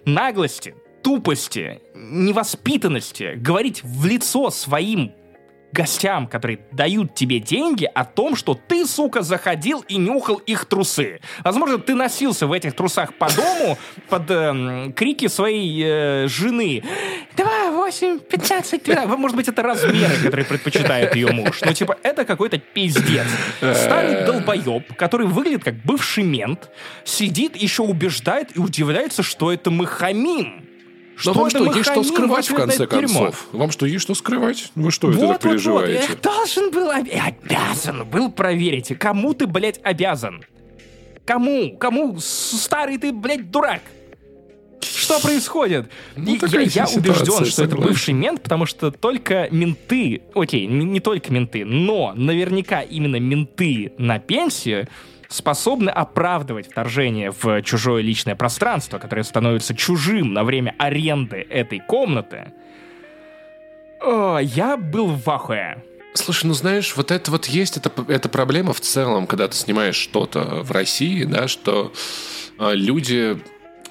[0.06, 5.14] наглости, тупости, невоспитанности говорить в лицо своим
[5.72, 11.20] гостям, которые дают тебе деньги, о том, что ты, сука, заходил и нюхал их трусы.
[11.44, 13.78] Возможно, ты носился в этих трусах по дому
[14.10, 16.84] под э, крики своей э, жены.
[17.38, 19.18] 2, 8, 15, 12.
[19.18, 21.62] Может быть, это размеры, которые предпочитает ее муж.
[21.62, 23.28] Ну, типа, это какой-то пиздец.
[23.60, 26.70] Старый долбоеб, который выглядит как бывший мент,
[27.06, 30.71] сидит, еще убеждает и удивляется, что это мы хамим.
[31.22, 33.48] Что вам что, есть что скрывать в конце концов?
[33.52, 34.72] Вам что, есть что скрывать?
[34.74, 36.00] Вы что, вот, это так вот, переживаете?
[36.00, 36.10] Вот.
[36.10, 38.98] Я должен был, обязан был проверить.
[38.98, 40.44] Кому ты, блядь, обязан?
[41.24, 41.78] Кому?
[41.78, 42.18] Кому?
[42.20, 43.82] Старый ты, блядь, дурак.
[44.82, 45.92] Что происходит?
[46.16, 51.00] Ну, я, я убежден, что это бывший мент, потому что только менты, окей, не, не
[51.00, 54.88] только менты, но наверняка именно менты на пенсию
[55.32, 62.54] способны оправдывать вторжение в чужое личное пространство, которое становится чужим на время аренды этой комнаты,
[64.02, 65.84] о, я был в ахуе.
[66.14, 69.96] Слушай, ну знаешь, вот это вот есть, это, это проблема в целом, когда ты снимаешь
[69.96, 71.94] что-то в России, да, что
[72.60, 73.42] э, люди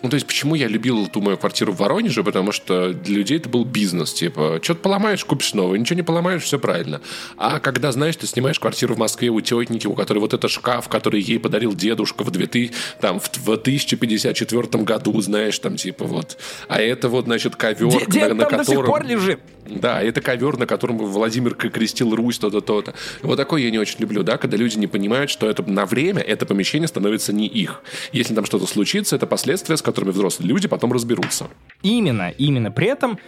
[0.03, 2.25] Ну, то есть, почему я любил ту мою квартиру в Воронеже?
[2.25, 4.13] Потому что для людей это был бизнес.
[4.13, 7.01] Типа, что-то поломаешь, купишь новое, ничего не поломаешь, все правильно.
[7.37, 10.89] А когда, знаешь, ты снимаешь квартиру в Москве у тетники, у которой вот этот шкаф,
[10.89, 16.39] который ей подарил дедушка в, 2000, там, в 1054 году, знаешь, там, типа, вот.
[16.69, 18.91] А это вот, значит, ковер, Дед на, на там до сих котором...
[18.91, 19.41] пор лежит.
[19.71, 22.95] Да, это ковер, на котором Владимир крестил Русь, то-то, то-то.
[23.23, 26.21] Вот такое я не очень люблю, да, когда люди не понимают, что это на время
[26.21, 27.83] это помещение становится не их.
[28.13, 31.49] Если там что-то случится, это последствия, с которыми взрослые люди потом разберутся.
[31.83, 32.71] Именно, именно.
[32.71, 33.19] При этом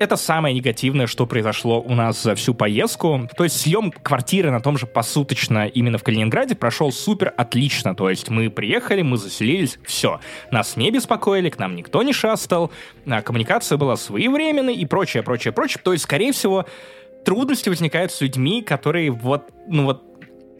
[0.00, 3.28] это самое негативное, что произошло у нас за всю поездку.
[3.36, 7.94] То есть съем квартиры на том же посуточно именно в Калининграде прошел супер отлично.
[7.94, 10.18] То есть мы приехали, мы заселились, все.
[10.50, 12.72] Нас не беспокоили, к нам никто не шастал,
[13.06, 15.82] а коммуникация была своевременной и прочее, прочее, прочее.
[15.84, 16.64] То есть, скорее всего,
[17.26, 20.02] трудности возникают с людьми, которые вот, ну вот,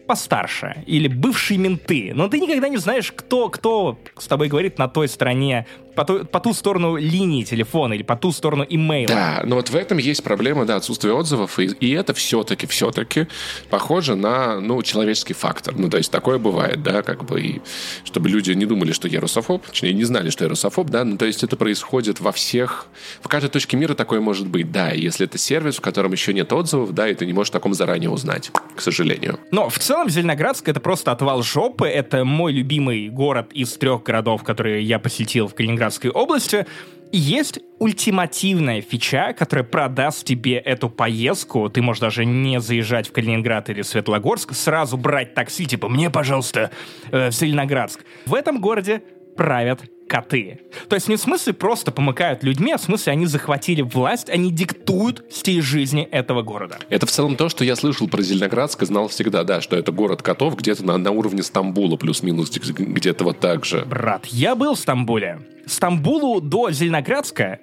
[0.05, 2.11] постарше или бывшие менты.
[2.13, 6.25] Но ты никогда не знаешь, кто, кто с тобой говорит на той стороне по ту,
[6.25, 9.13] по ту сторону линии телефона или по ту сторону имейла.
[9.13, 13.27] Да, но вот в этом есть проблема, да, отсутствие отзывов, и, и это все-таки, все-таки
[13.69, 15.75] похоже на, ну, человеческий фактор.
[15.77, 17.61] Ну, то есть такое бывает, да, как бы, и
[18.03, 21.17] чтобы люди не думали, что я русофоб, точнее, не знали, что я русофоб, да, ну,
[21.17, 22.87] то есть это происходит во всех,
[23.21, 26.51] в каждой точке мира такое может быть, да, если это сервис, в котором еще нет
[26.53, 29.39] отзывов, да, и ты не можешь о таком заранее узнать, к сожалению.
[29.51, 34.43] Но в целом Зеленоградск это просто отвал жопы, это мой любимый город из трех городов,
[34.43, 36.65] которые я посетил в Калининграде Калининградской области.
[37.11, 41.67] Есть ультимативная фича, которая продаст тебе эту поездку.
[41.69, 46.71] Ты можешь даже не заезжать в Калининград или Светлогорск, сразу брать такси, типа «мне, пожалуйста,
[47.11, 48.05] э, в Зеленоградск».
[48.25, 49.03] В этом городе
[49.35, 50.59] правят коты.
[50.89, 54.51] То есть не в смысле просто помыкают людьми, а в смысле они захватили власть, они
[54.51, 56.79] диктуют стиль жизни этого города.
[56.89, 59.93] Это в целом то, что я слышал про Зеленоградск и знал всегда, да, что это
[59.93, 63.85] город котов где-то на, на уровне Стамбула, плюс-минус где-то вот так же.
[63.85, 65.39] Брат, я был в Стамбуле.
[65.65, 67.59] Стамбулу до Зеленоградска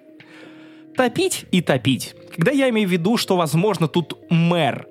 [0.97, 2.15] топить и топить.
[2.35, 4.87] Когда я имею в виду, что, возможно, тут мэр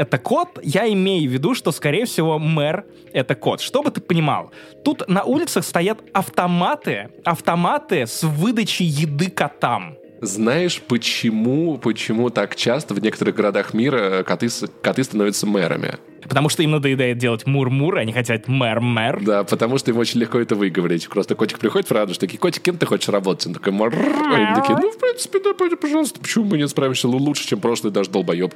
[0.00, 3.60] это кот, я имею в виду, что, скорее всего, мэр— это кот.
[3.60, 4.50] Чтобы ты понимал,
[4.82, 9.98] тут на улицах стоят автоматы, автоматы с выдачей еды котам.
[10.22, 14.48] Знаешь, почему, почему так часто в некоторых городах мира коты,
[14.82, 15.98] коты становятся мэрами?
[16.22, 19.22] Потому что им надоедает делать мур-мур, они хотят мэр-мэр.
[19.22, 21.08] Да, потому что им очень легко это выговорить.
[21.08, 23.46] Просто котик приходит в радость, такие, котик, кем ты хочешь работать?
[23.48, 27.60] Он такой, Они такие, ну, в принципе, да, пожалуйста, почему мы не справимся лучше, чем
[27.60, 28.54] прошлый даже долбоеб?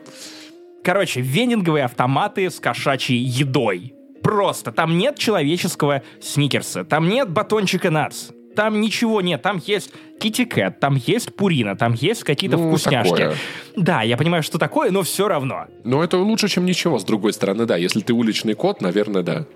[0.85, 3.95] Короче, вендинговые автоматы с кошачьей едой.
[4.23, 4.71] Просто.
[4.71, 8.31] Там нет человеческого сникерса, там нет батончика нац.
[8.55, 13.11] Там ничего нет, там есть китикет, там есть пурина, там есть какие-то ну, вкусняшки.
[13.11, 13.35] Такое.
[13.75, 15.67] Да, я понимаю, что такое, но все равно.
[15.83, 17.77] Но это лучше, чем ничего, с другой стороны, да.
[17.77, 19.47] Если ты уличный кот, наверное, да.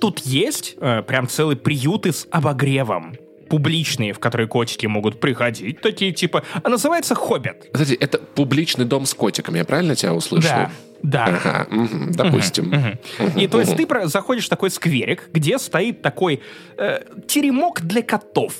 [0.00, 3.14] Тут есть э, прям целые приюты с обогревом
[3.52, 7.68] публичные, в которые котики могут приходить, такие типа, а называется «Хоббит».
[7.70, 10.50] Кстати, это публичный дом с котиками, я правильно тебя услышал?
[10.50, 10.70] Да.
[11.02, 11.24] Да.
[11.26, 12.68] Ага, угу, допустим.
[12.68, 13.40] Угу, угу.
[13.40, 16.40] И то есть ты заходишь в такой скверик, где стоит такой
[16.78, 18.54] э, теремок для котов.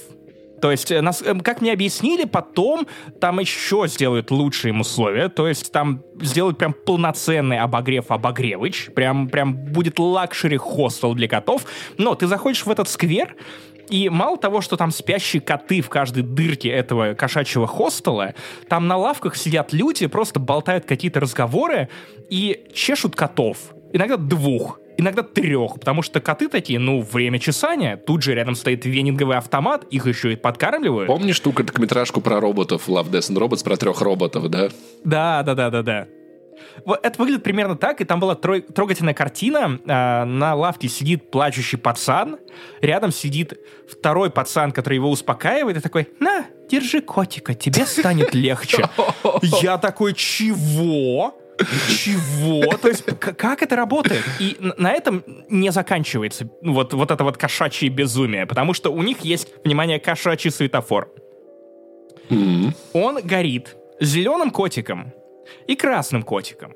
[0.62, 2.86] То есть, э, нас, э, как мне объяснили, потом
[3.20, 5.28] там еще сделают лучшие им условия.
[5.28, 8.90] То есть там сделают прям полноценный обогрев обогревыч.
[8.94, 11.64] Прям, прям будет luxury хостел для котов.
[11.98, 13.34] Но ты заходишь в этот сквер,
[13.92, 18.34] и мало того, что там спящие коты в каждой дырке этого кошачьего хостела,
[18.68, 21.90] там на лавках сидят люди, просто болтают какие-то разговоры
[22.30, 23.58] и чешут котов.
[23.92, 28.84] Иногда двух иногда трех, потому что коты такие, ну, время чесания, тут же рядом стоит
[28.84, 31.08] венинговый автомат, их еще и подкармливают.
[31.08, 34.68] Помнишь ту короткометражку про роботов, Love, Death and Robots, про трех роботов, да?
[35.02, 36.06] Да, да, да, да, да.
[36.84, 39.78] Это выглядит примерно так, и там была трогательная картина.
[39.86, 42.38] Э, на лавке сидит плачущий пацан,
[42.80, 43.54] рядом сидит
[43.88, 48.88] второй пацан, который его успокаивает, и такой, на, держи котика, тебе станет легче.
[49.60, 51.38] Я такой, чего?
[51.88, 52.76] Чего?
[52.76, 54.24] То есть, как это работает?
[54.40, 59.20] И на этом не заканчивается вот, вот это вот кошачье безумие, потому что у них
[59.20, 61.10] есть, внимание, кошачий светофор.
[62.28, 62.74] Mm-hmm.
[62.94, 65.12] Он горит зеленым котиком,
[65.66, 66.74] и красным котиком.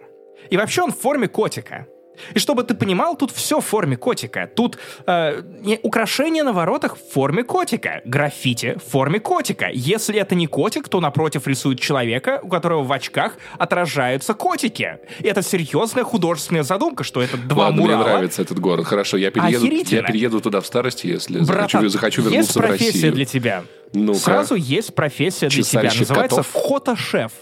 [0.50, 1.87] И вообще он в форме котика.
[2.35, 4.50] И чтобы ты понимал, тут все в форме котика.
[4.55, 5.42] Тут э,
[5.83, 8.02] украшения на воротах в форме котика.
[8.05, 9.68] Граффити в форме котика.
[9.72, 14.98] Если это не котик, то напротив рисует человека, у которого в очках отражаются котики.
[15.20, 18.02] И это серьезная художественная задумка, что это два Ладно, мурала.
[18.02, 18.87] мне нравится этот город.
[18.87, 22.85] Хорошо, я перееду, я перееду туда в старости, если Братан, захочу, захочу вернуться есть профессия
[22.85, 23.12] в Россию.
[23.12, 23.64] для тебя.
[23.92, 24.14] ну.
[24.14, 25.83] Сразу есть профессия для тебя.
[25.83, 26.46] Называется котов?
[26.46, 27.33] фотошеф.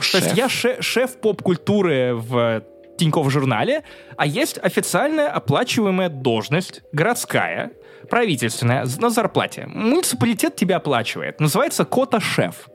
[0.00, 2.62] То есть я шеф, поп-культуры в
[2.98, 3.82] Тинькофф журнале,
[4.16, 7.72] а есть официальная оплачиваемая должность, городская,
[8.10, 9.66] правительственная, на зарплате.
[9.66, 11.40] Муниципалитет тебя оплачивает.
[11.40, 12.68] Называется кота-шеф.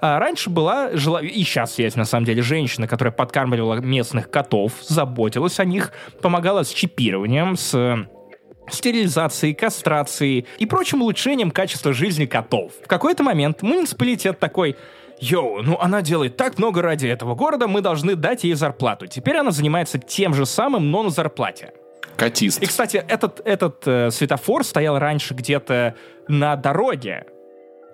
[0.00, 4.72] А раньше была, жила, и сейчас есть на самом деле, женщина, которая подкармливала местных котов,
[4.82, 8.06] заботилась о них, помогала с чипированием, с
[8.70, 12.72] стерилизацией, кастрацией и прочим улучшением качества жизни котов.
[12.82, 14.76] В какой-то момент муниципалитет такой
[15.20, 19.06] Йоу, ну она делает так много ради этого города, мы должны дать ей зарплату.
[19.06, 21.72] Теперь она занимается тем же самым, но на зарплате.
[22.16, 22.62] Катист.
[22.62, 25.96] И, кстати, этот, этот э, светофор стоял раньше где-то
[26.28, 27.26] на дороге,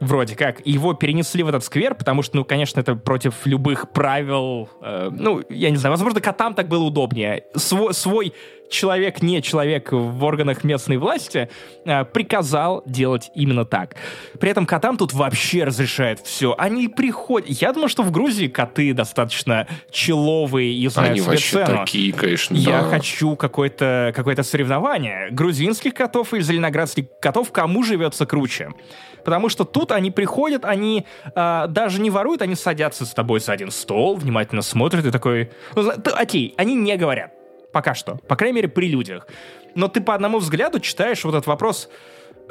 [0.01, 0.61] вроде как.
[0.67, 4.69] Его перенесли в этот сквер, потому что, ну, конечно, это против любых правил.
[4.83, 7.45] Э, ну, я не знаю, возможно, котам так было удобнее.
[7.55, 8.35] Свой, свой
[8.71, 11.51] человек, не человек в органах местной власти,
[11.85, 13.97] э, приказал делать именно так.
[14.39, 16.55] При этом котам тут вообще разрешают все.
[16.57, 17.49] Они приходят...
[17.49, 21.79] Я думаю, что в Грузии коты достаточно человые и знают Они себе вообще цену.
[21.79, 22.89] такие, конечно, Я да.
[22.89, 25.29] хочу какое-то какое соревнование.
[25.31, 28.71] Грузинских котов или зеленоградских котов кому живется круче?
[29.25, 31.05] Потому что тут они приходят, они
[31.35, 35.51] а, даже не воруют, они садятся с тобой за один стол, внимательно смотрят и такой...
[35.75, 37.33] Ну, окей, они не говорят.
[37.73, 38.17] Пока что.
[38.29, 39.27] По крайней мере, при людях.
[39.75, 41.89] Но ты по одному взгляду читаешь вот этот вопрос...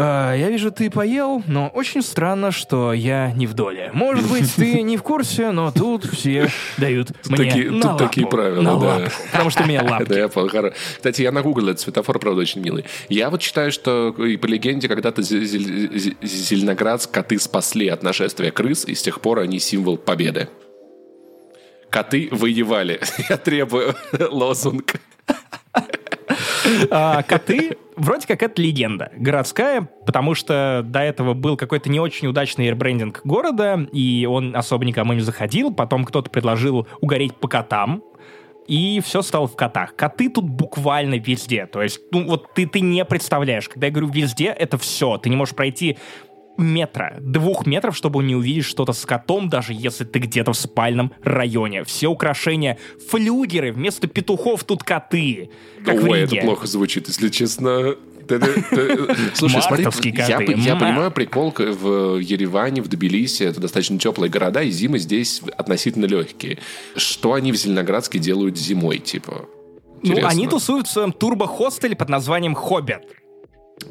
[0.01, 3.89] «А, я вижу, ты поел, но очень странно, что я не в доле.
[3.93, 8.23] Может быть, ты не в курсе, но тут все дают мне такие- на тут такие
[8.25, 8.87] лапу, правила, на да.
[8.87, 10.07] лапу, потому что у меня лапки.
[10.07, 10.71] Да, я понял.
[10.95, 12.85] Кстати, я нагуглил этот светофор, правда, очень милый.
[13.09, 18.01] Я вот считаю, что и по легенде когда-то Зе- Зе- Зе- Зеленоградск коты спасли от
[18.01, 20.47] нашествия крыс, и с тех пор они символ победы.
[21.89, 22.99] Коты воевали.
[23.29, 23.95] Я требую
[24.31, 24.95] лозунг.
[26.91, 32.27] А, коты, вроде как это легенда городская, потому что до этого был какой-то не очень
[32.27, 35.73] удачный эйрбрендинг города, и он особо никому не заходил.
[35.73, 38.03] Потом кто-то предложил угореть по котам,
[38.67, 39.95] и все стало в котах.
[39.95, 41.65] Коты тут буквально везде.
[41.65, 45.17] То есть, ну вот ты, ты не представляешь, когда я говорю везде, это все.
[45.17, 45.97] Ты не можешь пройти
[46.59, 51.11] метра, двух метров, чтобы не увидеть что-то с котом, даже если ты где-то в спальном
[51.23, 51.83] районе.
[51.83, 52.77] Все украшения,
[53.09, 55.49] флюгеры, вместо петухов тут коты.
[55.85, 56.45] Как в Ой, это Риге.
[56.45, 57.95] плохо звучит, если честно.
[59.33, 60.79] Слушай, смотри, я, я Ма.
[60.79, 66.59] понимаю прикол в Ереване, в Тбилиси, это достаточно теплые города, и зимы здесь относительно легкие.
[66.95, 69.47] Что они в Зеленоградске делают зимой, типа?
[70.03, 70.29] Ну, Интересно.
[70.29, 73.01] они тусуют в своем турбо-хостеле под названием «Хоббит».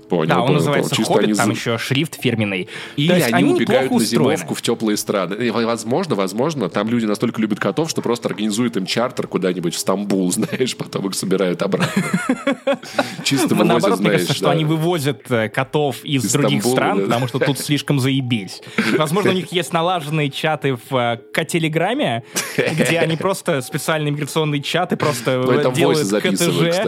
[0.08, 1.08] Понял, да, он понял, называется понял.
[1.08, 2.68] «Хоббит», они там еще шрифт фирменный.
[2.96, 4.36] То есть они, они убегают на устроены.
[4.36, 5.34] зимовку в теплые страны.
[5.34, 9.78] И, возможно, возможно, там люди настолько любят котов, что просто организуют им чартер куда-нибудь в
[9.78, 12.02] Стамбул, знаешь, потом их собирают обратно.
[13.24, 14.50] Чисто Ну, вывозят, Наоборот, мне кажется, что да.
[14.52, 17.04] они вывозят э, котов из, других стран, да.
[17.04, 18.62] потому что тут слишком заебись.
[18.96, 22.24] Возможно, у них есть налаженные чаты в э, Котелеграме,
[22.56, 26.78] где они просто специальные миграционные чаты просто Ну, и там делают КТЖ.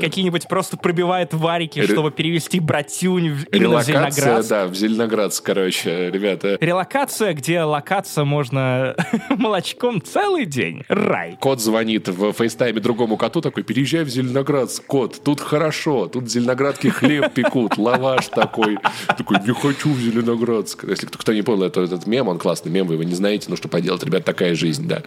[0.00, 4.48] Какие-нибудь просто пробивают варики, чтобы перевести братюнь в- именно в Зеленоградск.
[4.50, 6.58] да, в Зеленоградск, короче, ребята.
[6.60, 8.94] Релокация, где локаться можно
[9.30, 10.82] молочком целый день.
[10.88, 11.36] Рай.
[11.40, 16.28] Кот звонит в фейстайме другому коту, такой, переезжай в Зеленоградск, кот, тут хорошо, тут в
[16.28, 18.78] Зеленоградке хлеб пекут, лаваш такой.
[19.06, 20.84] Такой, не хочу в Зеленоградск.
[20.84, 23.56] Если кто не понял, это этот мем, он классный мем, вы его не знаете, ну
[23.56, 25.02] что поделать, ребят, такая жизнь, да.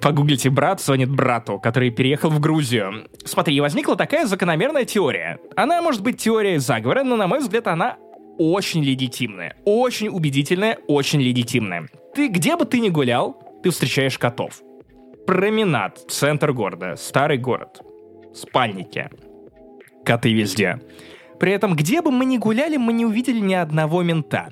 [0.00, 3.06] Погуглите брат звонит брату, который переехал в Грузию.
[3.24, 5.38] Смотри, возникла такая закономерная теория.
[5.62, 7.96] Она может быть теорией заговора, но, на мой взгляд, она
[8.36, 9.54] очень легитимная.
[9.64, 11.88] Очень убедительная, очень легитимная.
[12.16, 14.60] Ты где бы ты ни гулял, ты встречаешь котов.
[15.24, 17.80] Променад, центр города, старый город,
[18.34, 19.08] спальники.
[20.04, 20.80] Коты везде.
[21.38, 24.48] При этом, где бы мы ни гуляли, мы не увидели ни одного мента.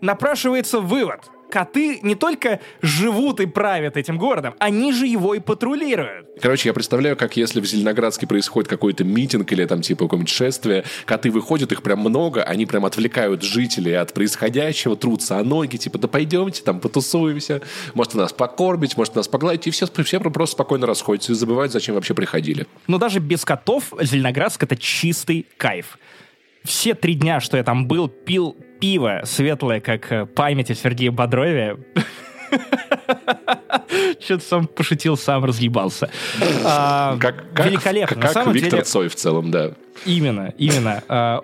[0.00, 1.30] Напрашивается вывод.
[1.54, 6.26] Коты не только живут и правят этим городом, они же его и патрулируют.
[6.42, 10.82] Короче, я представляю, как если в Зеленоградске происходит какой-то митинг или там типа какое-нибудь шествие,
[11.04, 15.96] коты выходят, их прям много, они прям отвлекают жителей от происходящего, трутся о ноги, типа,
[15.98, 17.62] да пойдемте, там потусуемся,
[17.94, 21.94] может, нас покормить, может, нас погладить, и все, все просто спокойно расходятся и забывают, зачем
[21.94, 22.66] вообще приходили.
[22.88, 26.00] Но даже без котов Зеленоградск— это чистый кайф.
[26.64, 31.10] Все три дня, что я там был, пил пиво светлое, как э, память о Сергее
[31.10, 31.78] Бодрове.
[34.20, 36.10] Что-то сам пошутил, сам разъебался.
[36.64, 38.20] А, Как, как, Великолепно.
[38.20, 39.72] Как самом Виктор деле, Цой в целом, да.
[40.04, 41.02] Именно, именно.
[41.08, 41.40] А,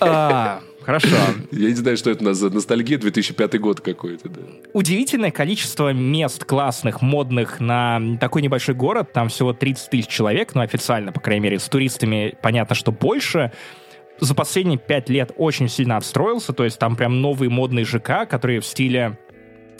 [0.00, 1.08] а, Хорошо.
[1.50, 4.40] Я не знаю, что это у нас за ностальгия, 2005 год какой-то, да.
[4.72, 9.12] Удивительное количество мест классных, модных на такой небольшой город.
[9.12, 13.52] Там всего 30 тысяч человек, ну, официально, по крайней мере, с туристами понятно, что больше.
[14.20, 18.60] За последние пять лет очень сильно отстроился, то есть там прям новый модный ЖК, который
[18.60, 19.18] в стиле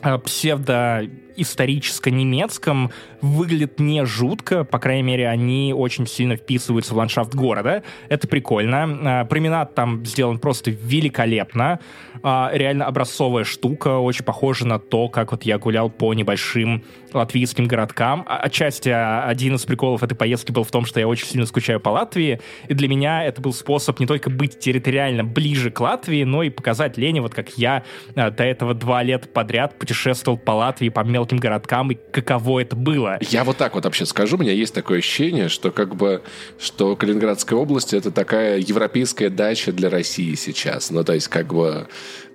[0.03, 1.03] э, псевдо
[1.36, 7.82] историческо-немецком выглядит не жутко, по крайней мере, они очень сильно вписываются в ландшафт города.
[8.08, 9.20] Это прикольно.
[9.20, 11.80] А, променад там сделан просто великолепно.
[12.22, 17.66] А, реально образцовая штука, очень похожа на то, как вот я гулял по небольшим латвийским
[17.66, 18.24] городкам.
[18.28, 21.80] А, отчасти один из приколов этой поездки был в том, что я очень сильно скучаю
[21.80, 26.24] по Латвии, и для меня это был способ не только быть территориально ближе к Латвии,
[26.24, 30.88] но и показать Лене, вот как я до этого два лета подряд путешествовал по Латвии,
[30.88, 33.18] по мелким городкам, и каково это было.
[33.20, 36.22] Я вот так вот вообще скажу, у меня есть такое ощущение, что как бы,
[36.58, 40.90] что Калининградская область это такая европейская дача для России сейчас.
[40.90, 41.88] Ну, то есть, как бы,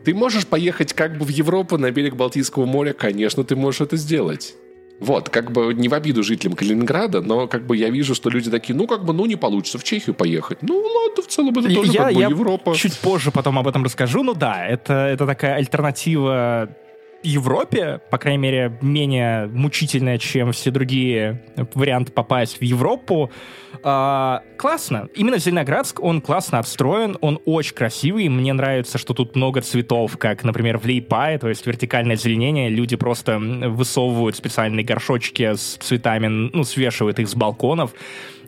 [0.03, 3.97] ты можешь поехать как бы в Европу на берег Балтийского моря, конечно, ты можешь это
[3.97, 4.55] сделать.
[4.99, 8.49] Вот, как бы не в обиду жителям Калининграда, но как бы я вижу, что люди
[8.49, 10.59] такие, ну как бы, ну не получится в Чехию поехать.
[10.61, 12.73] Ну ладно, в целом это тоже я, как бы я Европа.
[12.75, 16.69] чуть позже потом об этом расскажу, но да, это, это такая альтернатива
[17.24, 21.43] Европе, по крайней мере, менее мучительная, чем все другие
[21.74, 23.32] варианты попасть в Европу.
[23.84, 25.09] А, классно.
[25.15, 28.30] Именно Зеленоградск, он классно отстроен, он очень красивый.
[28.30, 32.70] Мне нравится, что тут много цветов, как, например, в Лейпае, то есть вертикальное зеленение.
[32.70, 37.93] Люди просто высовывают специальные горшочки с цветами, ну, свешивают их с балконов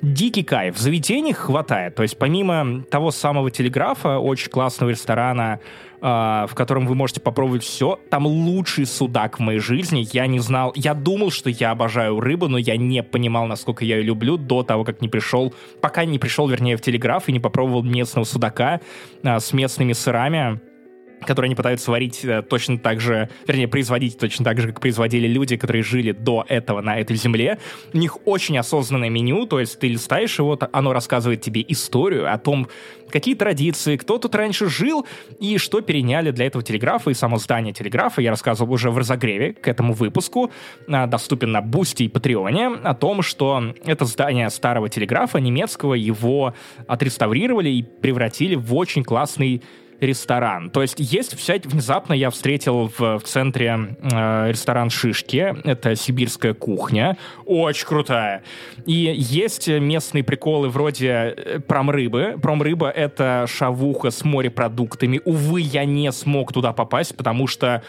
[0.02, 0.78] дикий кайф.
[0.78, 1.96] Заведений хватает.
[1.96, 5.60] То есть помимо того самого телеграфа, очень классного ресторана,
[6.02, 8.00] в котором вы можете попробовать все.
[8.10, 10.08] Там лучший судак в моей жизни.
[10.14, 13.98] Я не знал, я думал, что я обожаю рыбу, но я не понимал, насколько я
[13.98, 17.40] ее люблю до того, как не пришел, пока не пришел, вернее, в телеграф и не
[17.40, 18.82] попробовал местного судака
[19.24, 20.62] uh, с местными сырами
[21.26, 25.28] которые они пытаются варить э, точно так же, вернее, производить точно так же, как производили
[25.28, 27.60] люди, которые жили до этого на этой земле.
[27.94, 32.38] У них очень осознанное меню, то есть ты листаешь его, оно рассказывает тебе историю о
[32.38, 32.68] том,
[33.10, 35.06] какие традиции, кто тут раньше жил
[35.40, 38.22] и что переняли для этого телеграфа и само здание телеграфа.
[38.22, 40.52] Я рассказывал уже в разогреве к этому выпуску,
[40.88, 46.54] а, доступен на Бусти и Патреоне, о том, что это здание старого телеграфа немецкого, его
[46.88, 49.62] отреставрировали и превратили в очень классный
[50.00, 50.70] ресторан.
[50.70, 56.54] То есть есть взять внезапно я встретил в, в центре э, ресторан Шишки, это сибирская
[56.54, 58.44] кухня, очень крутая.
[58.86, 62.38] И есть местные приколы вроде э, промрыбы.
[62.42, 65.22] Промрыба— это шавуха с морепродуктами.
[65.26, 67.84] Увы, я не смог туда попасть, потому что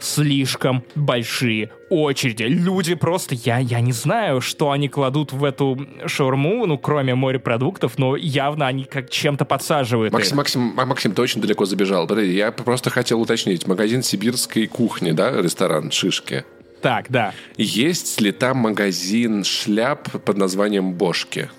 [0.00, 2.44] слишком большие очереди.
[2.44, 7.98] Люди просто, я, я не знаю, что они кладут в эту шаурму, ну, кроме морепродуктов,
[7.98, 10.36] но явно они как чем-то подсаживают Максим, их.
[10.36, 12.06] Максим, Максим, ты очень далеко забежал.
[12.06, 13.66] Подожди, я просто хотел уточнить.
[13.66, 16.44] Магазин сибирской кухни, да, ресторан «Шишки»?
[16.80, 17.34] Так, да.
[17.56, 21.50] Есть ли там магазин шляп под названием «Бошки»?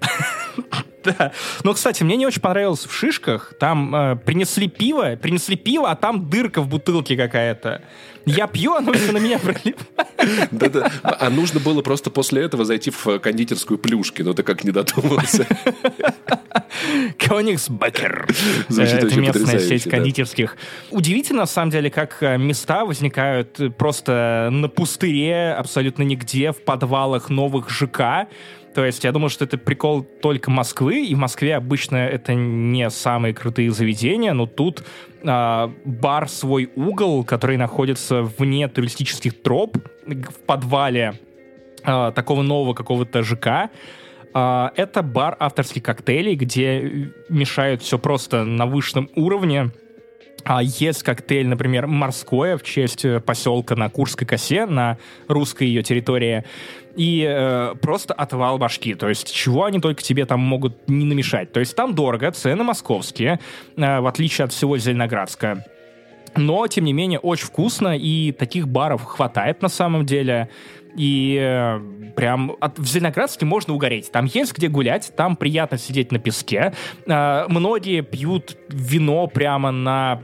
[1.18, 1.32] Да.
[1.64, 3.54] Но, кстати, мне не очень понравилось в шишках.
[3.58, 7.82] Там э, принесли пиво, принесли пиво, а там дырка в бутылке какая-то.
[8.24, 9.78] Я пью, оно все на меня проливает.
[10.52, 10.90] Да-да.
[11.02, 15.46] А нужно было просто после этого зайти в кондитерскую плюшки, но ты как не додумался.
[17.18, 18.28] Кониксбекер.
[18.68, 20.56] Это местная сеть кондитерских.
[20.90, 27.28] Удивительно, на самом деле, как э, места возникают просто на пустыре, абсолютно нигде, в подвалах
[27.30, 28.28] новых ЖК.
[28.74, 32.88] То есть я думаю, что это прикол только Москвы, и в Москве обычно это не
[32.90, 34.84] самые крутые заведения, но тут
[35.22, 41.14] э, бар свой угол, который находится вне туристических троп, в подвале
[41.84, 43.70] э, такого нового какого-то ЖК.
[44.34, 49.70] Э, это бар авторских коктейлей, где мешают все просто на высшем уровне.
[50.44, 54.98] А есть коктейль, например, морское в честь поселка на Курской косе, на
[55.28, 56.44] русской ее территории
[56.96, 58.94] и э, просто отвал башки.
[58.94, 61.52] То есть чего они только тебе там могут не намешать.
[61.52, 63.40] То есть там дорого, цены московские,
[63.76, 65.64] э, в отличие от всего Зеленоградска.
[66.34, 70.48] Но, тем не менее, очень вкусно, и таких баров хватает на самом деле.
[70.96, 71.80] И э,
[72.16, 74.12] прям от, в Зеленоградске можно угореть.
[74.12, 76.72] Там есть где гулять, там приятно сидеть на песке.
[77.06, 80.22] Э, многие пьют вино прямо на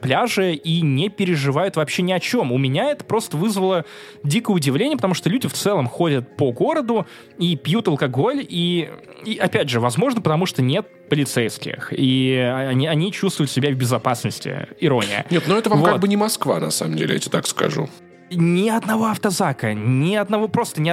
[0.00, 2.52] пляже и не переживают вообще ни о чем.
[2.52, 3.84] У меня это просто вызвало
[4.22, 7.06] дикое удивление, потому что люди в целом ходят по городу
[7.38, 8.90] и пьют алкоголь, и,
[9.24, 14.68] и опять же, возможно, потому что нет полицейских, и они, они чувствуют себя в безопасности.
[14.78, 15.26] Ирония.
[15.30, 15.90] Нет, но это вам вот.
[15.90, 17.88] как бы не Москва, на самом деле, я тебе так скажу.
[18.30, 20.92] Ни одного автозака, ни одного просто, ни,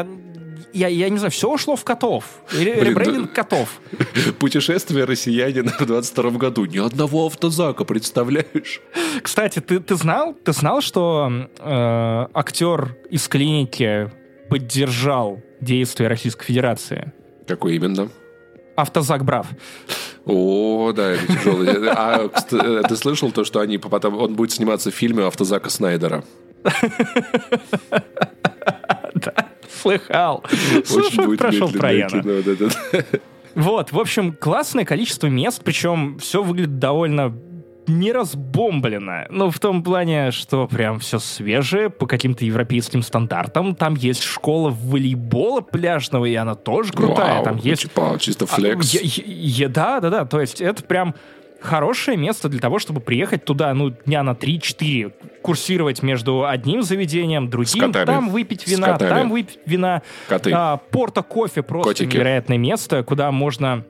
[0.77, 2.25] я, я не знаю, все ушло в котов.
[2.51, 3.43] Ребрендинг да...
[3.43, 3.79] котов.
[4.39, 6.65] Путешествие россиянина в 22 году.
[6.65, 8.81] Ни одного автозака, представляешь?
[9.21, 14.11] Кстати, ты, ты знал, ты знал, что э, актер из клиники
[14.49, 17.11] поддержал действия Российской Федерации?
[17.47, 18.09] Какой именно?
[18.75, 19.47] Автозак Брав.
[20.25, 21.89] О, да, это тяжелый.
[21.89, 22.29] А
[22.87, 26.23] ты слышал то, что они потом он будет сниматься в фильме Автозака Снайдера?
[29.81, 30.43] Слыхал.
[30.85, 32.23] Слушай, прошел Трояна.
[33.55, 37.33] Вот, в общем, классное количество мест, причем все выглядит довольно
[37.87, 39.25] не разбомблено.
[39.29, 43.75] Ну, в том плане, что прям все свежее по каким-то европейским стандартам.
[43.75, 47.35] Там есть школа волейбола пляжного, и она тоже крутая.
[47.35, 47.83] Вау, Там есть...
[47.83, 48.93] Типа, чисто флекс.
[48.93, 50.25] А, я- я- да, да, да.
[50.25, 51.15] То есть это прям
[51.61, 57.49] хорошее место для того, чтобы приехать туда, ну, дня на 3-4, курсировать между одним заведением,
[57.49, 60.01] другим, там выпить вина, там выпить вина.
[60.27, 60.51] Коты.
[60.53, 62.15] А, Порто кофе просто Котики.
[62.15, 63.83] невероятное место, куда можно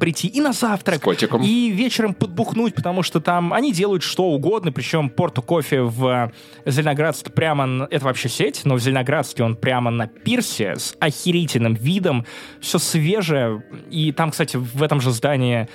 [0.00, 1.42] прийти и на завтрак, С котиком.
[1.42, 6.32] и вечером подбухнуть, потому что там они делают что угодно, причем Порто кофе в
[6.64, 12.24] Зеленоградске прямо, это вообще сеть, но в Зеленоградске он прямо на пирсе с охерительным видом,
[12.60, 15.68] все свежее, и там, кстати, в этом же здании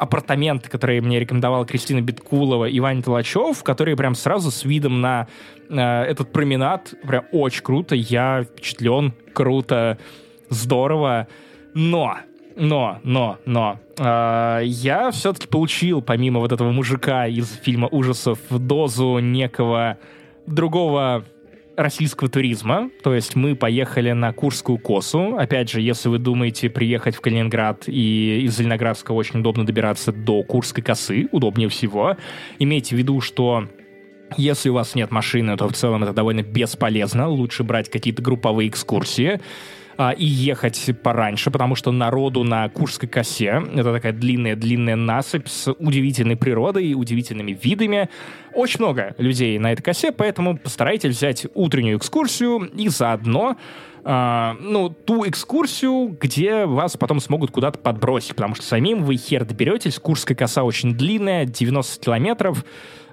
[0.00, 5.28] апартаменты, которые мне рекомендовала Кристина Биткулова и Ваня Толачев, которые прям сразу с видом на
[5.68, 6.94] э, этот променад.
[7.06, 9.98] Прям очень круто, я впечатлен, круто,
[10.48, 11.28] здорово.
[11.74, 12.16] Но,
[12.56, 19.18] но, но, но, э, я все-таки получил, помимо вот этого мужика из фильма ужасов, дозу
[19.18, 19.98] некого
[20.46, 21.24] другого
[21.82, 22.90] российского туризма.
[23.02, 25.36] То есть мы поехали на Курскую косу.
[25.36, 30.42] Опять же, если вы думаете приехать в Калининград и из Зеленоградска очень удобно добираться до
[30.42, 32.16] Курской косы, удобнее всего,
[32.58, 33.68] имейте в виду, что
[34.36, 37.28] если у вас нет машины, то в целом это довольно бесполезно.
[37.28, 39.40] Лучше брать какие-то групповые экскурсии
[39.96, 45.72] а, и ехать пораньше, потому что народу на Курской косе, это такая длинная-длинная насыпь с
[45.72, 48.08] удивительной природой и удивительными видами.
[48.54, 53.56] Очень много людей на этой косе, поэтому постарайтесь взять утреннюю экскурсию и заодно
[54.02, 59.44] а, ну, ту экскурсию, где вас потом смогут куда-то подбросить, потому что самим вы хер
[59.44, 59.98] доберетесь.
[59.98, 62.64] Курская коса очень длинная, 90 километров,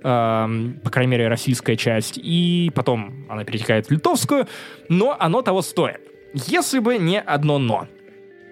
[0.04, 4.48] эм, по крайней мере, российская часть, и потом она перетекает в литовскую,
[4.88, 6.00] но оно того стоит.
[6.46, 7.88] Если бы не одно «но».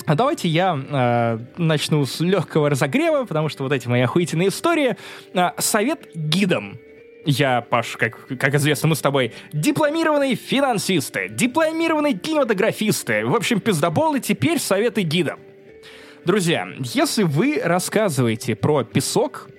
[0.06, 4.96] А давайте я э, начну с легкого разогрева, потому что вот эти мои охуительные истории.
[5.34, 6.78] Э, совет гидам.
[7.26, 13.26] Я, Паш, как, как известно, мы с тобой дипломированные финансисты, дипломированные кинематографисты.
[13.26, 15.40] В общем, пиздоболы теперь советы гидам.
[16.24, 19.50] Друзья, если вы рассказываете про песок,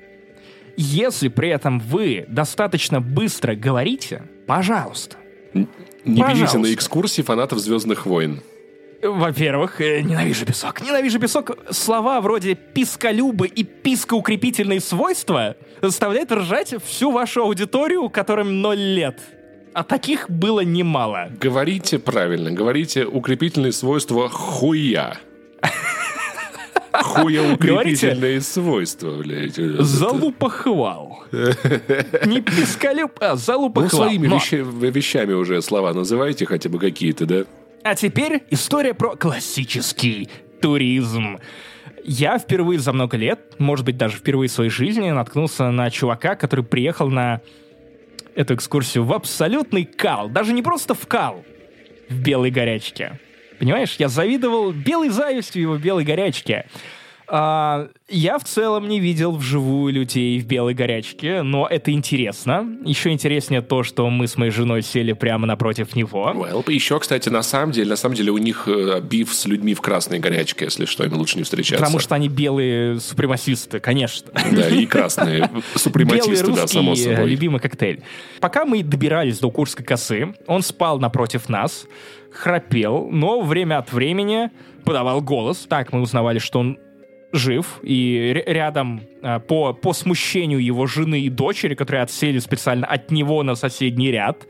[0.77, 5.17] если при этом вы достаточно быстро говорите, пожалуйста,
[6.07, 6.59] Не берите Пожалуйста.
[6.59, 8.41] на экскурсии фанатов «Звездных войн».
[9.03, 10.81] Во-первых, э, ненавижу песок.
[10.81, 11.59] Ненавижу песок.
[11.71, 19.21] Слова вроде писколюбы и пискоукрепительные свойства заставляют ржать всю вашу аудиторию, которым ноль лет.
[19.75, 21.29] А таких было немало.
[21.39, 25.19] Говорите правильно, говорите укрепительные свойства хуя.
[27.03, 29.57] Хуя укрепительные свойства, блядь.
[29.57, 31.25] Залупохвал.
[31.33, 33.89] Не писколюб, а Ну, залупохвал.
[34.07, 37.45] своими Но- вещи- вещами уже слова называйте хотя бы какие-то, да?
[37.83, 40.29] А теперь история про классический
[40.61, 41.39] туризм.
[42.05, 46.35] Я впервые за много лет, может быть, даже впервые в своей жизни, наткнулся на чувака,
[46.37, 47.41] который приехал на
[48.35, 50.29] эту экскурсию в абсолютный кал.
[50.29, 51.45] Даже не просто в кал,
[52.09, 53.19] в белой горячке.
[53.59, 56.67] Понимаешь, я завидовал белой завистью его белой горячке.
[57.29, 62.79] А, я в целом не видел вживую людей в белой горячке, но это интересно.
[62.85, 66.33] Еще интереснее то, что мы с моей женой сели прямо напротив него.
[66.35, 69.75] Well, еще, кстати, на самом деле, на самом деле у них э, биф с людьми
[69.75, 71.83] в красной горячке, если что, им лучше не встречаться.
[71.85, 74.31] Потому что они белые супремасисты, конечно.
[74.53, 77.29] Да, и красные супрематисты, да, само собой.
[77.29, 78.03] любимый коктейль.
[78.41, 81.87] Пока мы добирались до Курской косы, он спал напротив нас,
[82.37, 84.51] храпел, но время от времени
[84.85, 85.67] подавал голос.
[85.69, 86.79] Так мы узнавали, что он
[87.33, 93.11] жив, и рядом э, по, по смущению его жены и дочери, которые отсели специально от
[93.11, 94.47] него на соседний ряд,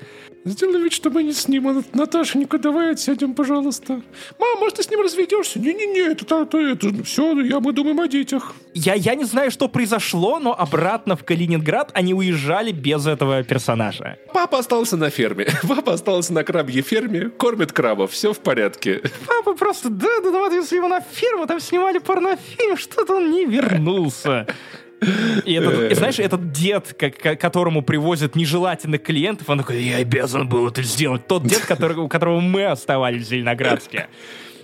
[0.47, 1.85] Сделай вид, что мы не с ним.
[1.93, 4.01] Наташенька, давай отсядем, пожалуйста.
[4.39, 5.59] Мам, может, ты с ним разведешься?
[5.59, 8.55] Не-не-не, это, это, это все, я, мы думаем о детях.
[8.73, 14.19] Я, я не знаю, что произошло, но обратно в Калининград они уезжали без этого персонажа.
[14.33, 15.49] Папа остался на ферме.
[15.69, 19.03] Папа остался на крабьей ферме, кормит крабов, все в порядке.
[19.27, 23.33] Папа просто, да, да, да, вот если его на ферму, там снимали порнофильм, что-то он
[23.33, 24.47] не вернулся.
[25.45, 30.49] И, этот, и знаешь, этот дед, к- которому привозят нежелательных клиентов, он такой, я обязан
[30.49, 31.27] был это сделать.
[31.27, 34.09] Тот дед, который, у которого мы оставались в Зеленоградске.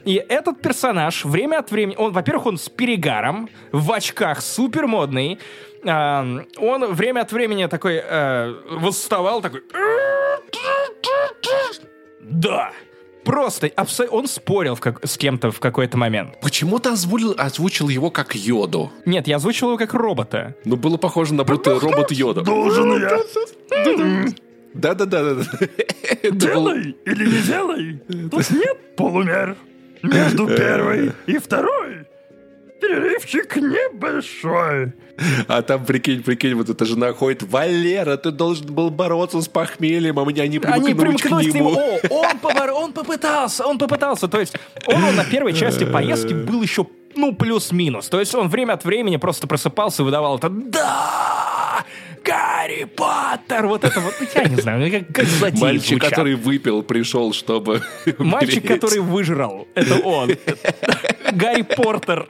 [0.04, 5.38] И этот персонаж время от времени, он, во-первых, он с перегаром, в очках, супер модный.
[5.84, 6.26] А,
[6.56, 9.62] он время от времени такой э, восставал, такой...
[12.20, 12.72] Да,
[13.24, 16.40] просто абсо- он спорил как- с кем-то в какой-то момент.
[16.40, 18.90] Почему ты озвучил, озвучил его как Йоду?
[19.06, 20.54] Нет, я озвучил его как робота.
[20.64, 22.42] Ну, было похоже на будто робот Йода.
[22.42, 23.18] Должен я.
[24.74, 25.42] Да-да-да.
[26.30, 28.00] Делай или не делай.
[28.30, 29.56] Тут нет полумер.
[30.02, 32.06] Между первой и второй
[32.82, 34.92] перерывчик небольшой.
[35.46, 40.18] А там, прикинь, прикинь, вот эта жена ходит, Валера, ты должен был бороться с похмельем,
[40.18, 41.70] а меня не примкнуть, Они примкнуть к к нему.
[41.70, 41.80] нему.
[42.10, 44.26] О, он, побор- он попытался, он попытался.
[44.28, 44.56] То есть
[44.86, 48.08] он на первой части поездки был еще, ну, плюс-минус.
[48.08, 51.41] То есть он время от времени просто просыпался и выдавал это «Да!
[52.24, 56.10] Гарри Поттер!» Вот это вот, ну, я не знаю, ну, как, как злодей Мальчик, звучат.
[56.10, 57.82] который выпил, пришел, чтобы
[58.18, 58.80] Мальчик, умереть.
[58.80, 59.66] который выжрал.
[59.74, 60.30] Это он.
[61.32, 62.26] Гарри Портер.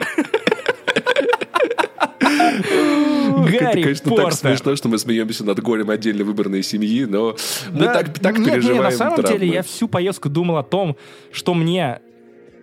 [2.33, 4.33] Это, Гарри конечно, так Портер.
[4.33, 7.35] смешно, что мы смеемся над горем отдельно выбранной семьи, но
[7.71, 9.39] мы Да, так, так нет, нет, переживаем на самом травмы.
[9.39, 10.97] деле я всю поездку думал о том,
[11.31, 11.99] что мне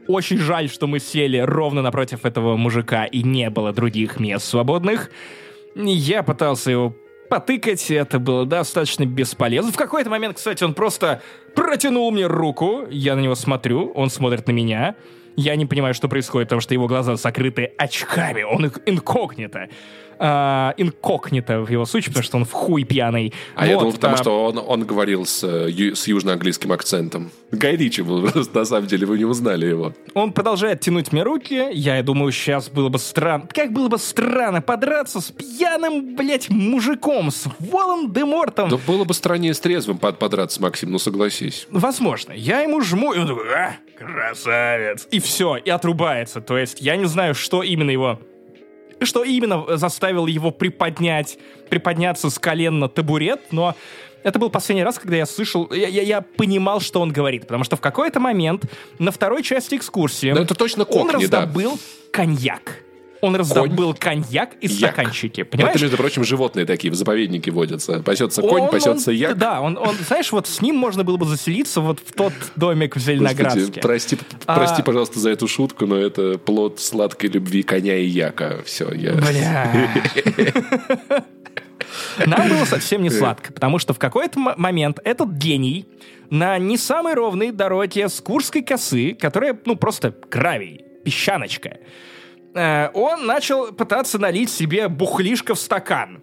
[0.06, 5.10] очень жаль, что мы сели ровно напротив этого мужика и не было других мест свободных.
[5.76, 6.96] Я пытался его
[7.30, 9.72] потыкать, это было достаточно бесполезно.
[9.72, 11.22] В какой-то момент, кстати, он просто
[11.54, 14.96] протянул мне руку, я на него смотрю, он смотрит на меня.
[15.36, 19.68] Я не понимаю, что происходит, потому что его глаза закрыты очками, он инкогнито.
[20.22, 23.32] А, инкогнито в его случае, потому что он в хуй пьяный.
[23.56, 27.30] А я Вот, думал, потому а, что он, он говорил с, э, с южноанглийским акцентом.
[27.52, 29.94] Гай Ричи был, на самом деле, вы не узнали его.
[30.12, 31.68] Он продолжает тянуть мне руки.
[31.72, 33.48] Я думаю, сейчас было бы странно...
[33.50, 38.68] Как было бы странно подраться с пьяным, блядь, мужиком, с Волан-де-Мортом.
[38.68, 41.66] Да было бы страннее с трезвым под, подраться, Максим, ну согласись.
[41.70, 42.32] Возможно.
[42.32, 45.08] Я ему жму, и он такой, а, красавец.
[45.10, 46.42] И все, и отрубается.
[46.42, 48.20] То есть я не знаю, что именно его...
[49.02, 51.38] Что именно заставило его приподнять,
[51.68, 53.74] приподняться с колен на табурет, но
[54.22, 57.64] это был последний раз, когда я слышал, я, я- я понимал, что он говорит, потому
[57.64, 58.64] что в какой-то момент
[58.98, 61.40] на второй части экскурсии Да это точно он кокни, да.
[61.40, 61.78] раздобыл
[62.12, 62.82] коньяк.
[63.20, 65.80] Он раздобыл коньяк и стаканчики, Это, понимаешь?
[65.80, 68.00] между прочим, животные такие в заповеднике водятся.
[68.02, 69.36] Пасется конь, Он- пасется он- як.
[69.36, 72.92] Да, он, он, знаешь, вот с ним можно было бы заселиться вот в тот домик
[72.92, 73.80] в Господи, Зеленоградске.
[73.80, 78.62] прости, А- прости, пожалуйста, за эту шутку, но это плод сладкой любви коня и яка.
[78.64, 79.12] Все, я...
[79.12, 79.90] Бля.
[82.26, 85.86] Нам было совсем не сладко, потому что в какой-то момент этот гений
[86.30, 91.78] на не самой ровной дороге с Курской косы, которая, ну, просто гравий, песчаночка,
[92.54, 96.22] он начал пытаться налить себе бухлишко в стакан.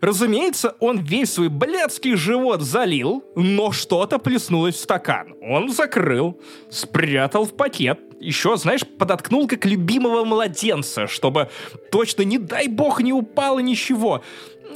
[0.00, 5.34] Разумеется, он весь свой блядский живот залил, но что-то плеснулось в стакан.
[5.40, 6.38] Он закрыл,
[6.70, 11.50] спрятал в пакет, еще, знаешь, подоткнул как любимого младенца, чтобы
[11.90, 14.22] точно, не дай бог, не упало ничего.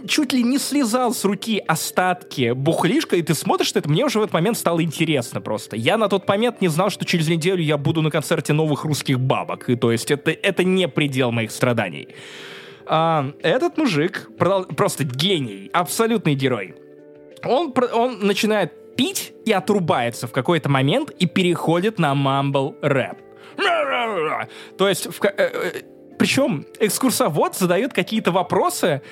[0.06, 4.18] Чуть ли не слезал с руки остатки бухлишка, и ты смотришь на это, мне уже
[4.18, 5.76] в этот момент стало интересно просто.
[5.76, 9.20] Я на тот момент не знал, что через неделю я буду на концерте новых русских
[9.20, 12.08] бабок, и то есть это, это не предел моих страданий.
[12.86, 16.74] А, этот мужик просто гений, абсолютный герой.
[17.44, 23.16] Он, он начинает пить и отрубается в какой-то момент и переходит на мамбл рэп.
[24.76, 25.82] То есть, в э, э,
[26.18, 29.02] причем экскурсовод задает какие-то вопросы,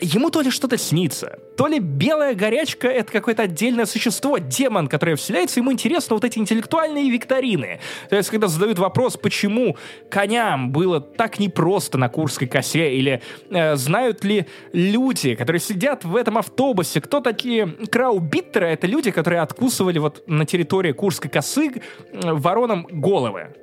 [0.00, 5.16] ему то ли что-то снится, то ли белая горячка— это какое-то отдельное существо, демон, которое
[5.16, 7.80] вселяется, ему интересно вот эти интеллектуальные викторины.
[8.10, 9.76] То есть, когда задают вопрос, почему
[10.10, 16.14] коням было так непросто на Курской косе, или э, знают ли люди, которые сидят в
[16.14, 22.32] этом автобусе, кто такие краубиттеры, это люди, которые откусывали вот на территории Курской косы э,
[22.32, 23.54] воронам головы.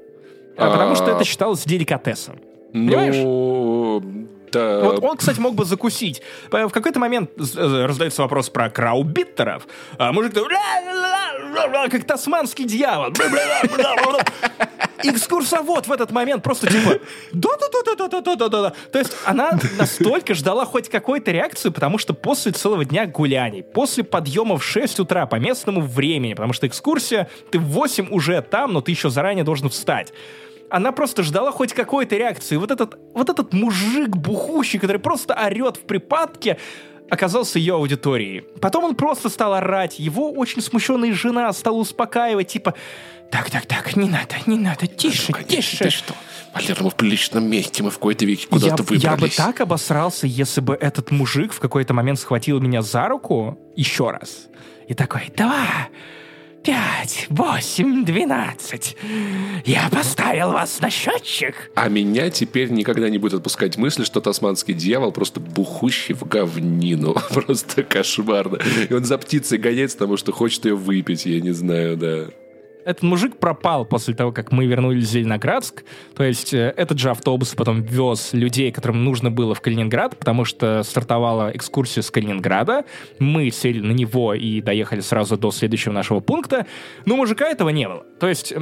[0.57, 1.15] А, Потому что А.
[1.15, 2.39] это считалось деликатесом.
[2.73, 3.15] Понимаешь?
[3.15, 4.01] Ну,
[4.53, 4.79] да.
[4.81, 6.21] Вот он, кстати, мог бы закусить.
[6.49, 10.33] В какой-то момент э, раздается вопрос про краубиттеров, а мужик
[11.89, 13.13] как тасманский дьявол.
[15.05, 16.99] Экскурсовод в этот момент просто типа
[17.33, 18.73] да-да-да-да-да-да-да-да.
[18.91, 24.03] То есть она настолько ждала хоть какой-то реакцию, потому что после целого дня гуляний, после
[24.03, 28.71] подъема в 6 утра по местному времени, потому что экскурсия, ты в 8 уже там,
[28.73, 30.13] но ты еще заранее должен встать
[30.73, 32.55] она просто ждала хоть какой-то реакции.
[32.55, 36.57] Вот этот, вот этот мужик бухущий, который просто орет в припадке,
[37.11, 38.41] оказался ее аудиторией.
[38.59, 39.99] Потом он просто стал орать.
[39.99, 42.73] Его очень смущенная жена стала успокаивать, типа,
[43.29, 45.77] так, так, так, не надо, не надо, тише, тише.
[45.77, 46.15] Ты что?
[46.55, 49.03] Валера, мы в приличном месте, мы в какой-то веке Я, куда-то выбрались.
[49.03, 53.59] я бы так обосрался, если бы этот мужик в какой-то момент схватил меня за руку
[53.75, 54.47] еще раз.
[54.87, 55.67] И такой, два,
[56.63, 58.95] пять, восемь, двенадцать.
[59.65, 61.71] Я поставил вас на счетчик.
[61.75, 67.15] А меня теперь никогда не будет отпускать мысль, что тасманский дьявол просто бухущий в говнину.
[67.33, 68.59] Просто кошмарно.
[68.89, 72.27] И он за птицей гоняется, потому что хочет ее выпить, я не знаю, да.
[72.85, 75.83] Этот мужик пропал после того, как мы вернулись в Зеленоградск.
[76.15, 80.43] То есть э, этот же автобус потом вез людей, которым нужно было в Калининград, потому
[80.45, 82.83] что стартовала экскурсия с Калининграда.
[83.19, 86.67] Мы сели на него и доехали сразу до следующего нашего пункта.
[87.05, 88.03] Но мужика этого не было.
[88.19, 88.53] То есть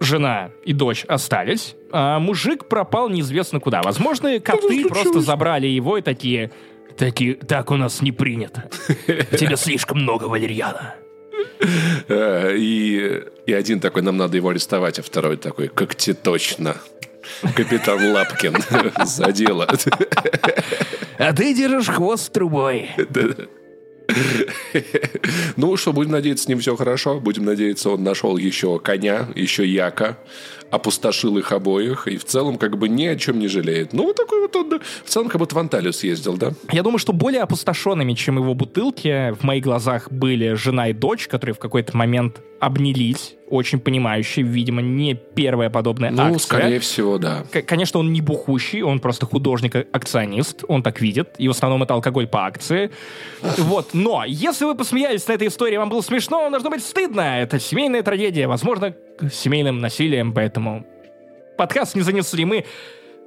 [0.00, 3.82] жена и дочь остались, а мужик пропал неизвестно куда.
[3.82, 6.50] Возможно, коты просто забрали его и такие...
[6.96, 8.70] Такие, так у нас не принято.
[9.06, 10.94] Тебе слишком много валерьяна.
[12.08, 16.76] Э, и, и один такой, нам надо его арестовать, а второй такой, как тебе точно.
[17.54, 18.56] Капитан Лапкин
[19.04, 19.68] за дело.
[21.18, 22.90] А ты держишь хвост трубой.
[25.56, 27.18] Ну что, будем надеяться, с ним все хорошо.
[27.20, 30.18] Будем надеяться, он нашел еще коня, еще яка,
[30.70, 33.92] опустошил их обоих и в целом как бы ни о чем не жалеет.
[33.92, 36.52] Ну, вот такой вот он, в целом как будто в Анталию съездил, да?
[36.72, 41.28] Я думаю, что более опустошенными, чем его бутылки, в моих глазах были жена и дочь,
[41.28, 46.32] которые в какой-то момент обнялись, очень понимающий, видимо, не первая подобная ну, акция.
[46.32, 47.44] Ну, скорее всего, да.
[47.50, 51.94] К- конечно, он не бухущий, он просто художник-акционист, он так видит, и в основном это
[51.94, 52.90] алкоголь по акции.
[53.58, 57.40] Вот, но если вы посмеялись на этой истории, вам было смешно, вам должно быть стыдно.
[57.40, 58.94] Это семейная трагедия, возможно,
[59.32, 60.86] семейным насилием, поэтому
[61.56, 62.44] подкаст не занесли.
[62.44, 62.64] Мы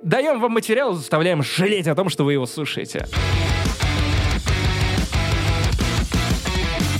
[0.03, 3.05] даем вам материал, заставляем жалеть о том, что вы его слушаете.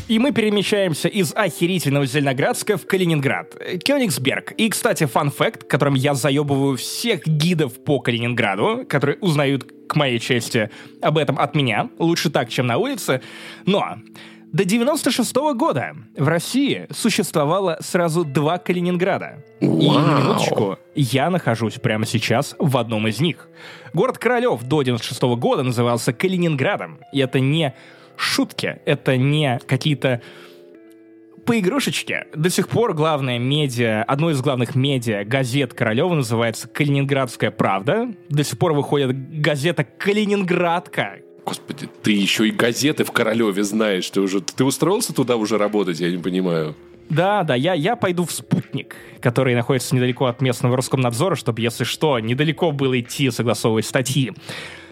[0.09, 3.55] И мы перемещаемся из охерительного Зеленоградска в Калининград.
[3.85, 4.53] Кёнигсберг.
[4.53, 10.71] И, кстати, фан-факт, которым я заебываю всех гидов по Калининграду, которые узнают, к моей чести,
[10.99, 11.91] об этом от меня.
[11.99, 13.21] Лучше так, чем на улице.
[13.67, 13.99] Но
[14.52, 19.43] до 96 -го года в России существовало сразу два Калининграда.
[19.62, 19.80] Вау.
[19.80, 23.47] И, на минуточку, я нахожусь прямо сейчас в одном из них.
[23.93, 27.00] Город Королев до 96 -го года назывался Калининградом.
[27.14, 27.76] И это не
[28.18, 30.22] шутки, это не какие-то
[31.45, 32.26] поигрушечки.
[32.36, 38.14] До сих пор главное медиа, одно из главных медиа, газет Королева называется «Калининградская правда».
[38.30, 41.20] До сих пор выходит газета «Калининградка».
[41.50, 44.08] Господи, ты еще и газеты в Королеве знаешь.
[44.12, 46.76] Ты уже ты устроился туда уже работать, я не понимаю.
[47.10, 51.86] Да, да, я, я пойду в «Спутник», который находится недалеко от местного Роскомнадзора, чтобы, если
[51.86, 54.32] что, недалеко было идти согласовывать статьи.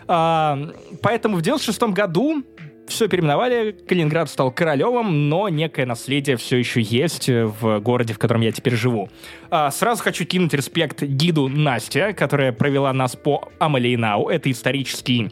[0.07, 0.71] А,
[1.03, 2.43] поэтому в 96 году
[2.87, 8.41] все переименовали, Калининград стал Королевым, но некое наследие все еще есть в городе, в котором
[8.41, 9.11] я теперь живу.
[9.51, 14.29] А, сразу хочу кинуть респект гиду Настя, которая провела нас по Амалейнау.
[14.29, 15.29] Это исторический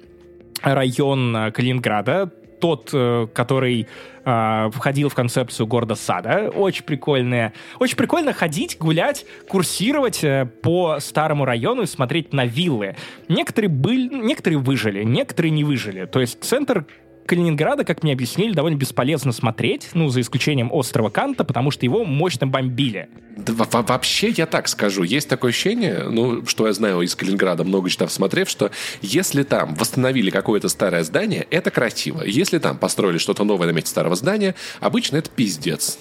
[0.73, 3.87] район э, Калининграда, тот, э, который
[4.23, 6.49] э, входил в концепцию города сада.
[6.53, 7.53] Очень прикольная.
[7.79, 12.95] Очень прикольно ходить, гулять, курсировать э, по старому району и смотреть на виллы.
[13.27, 16.05] Некоторые, были, некоторые выжили, некоторые не выжили.
[16.05, 16.85] То есть центр
[17.25, 22.05] Калининграда, как мне объяснили, довольно бесполезно смотреть, ну, за исключением острова Канта, потому что его
[22.05, 23.09] мощно бомбили.
[23.35, 27.89] Да, вообще, я так скажу, есть такое ощущение, ну, что я знаю из Калининграда, много
[27.89, 28.71] читав, смотрев, что
[29.01, 32.23] если там восстановили какое-то старое здание, это красиво.
[32.23, 35.97] Если там построили что-то новое на месте старого здания, обычно это пиздец.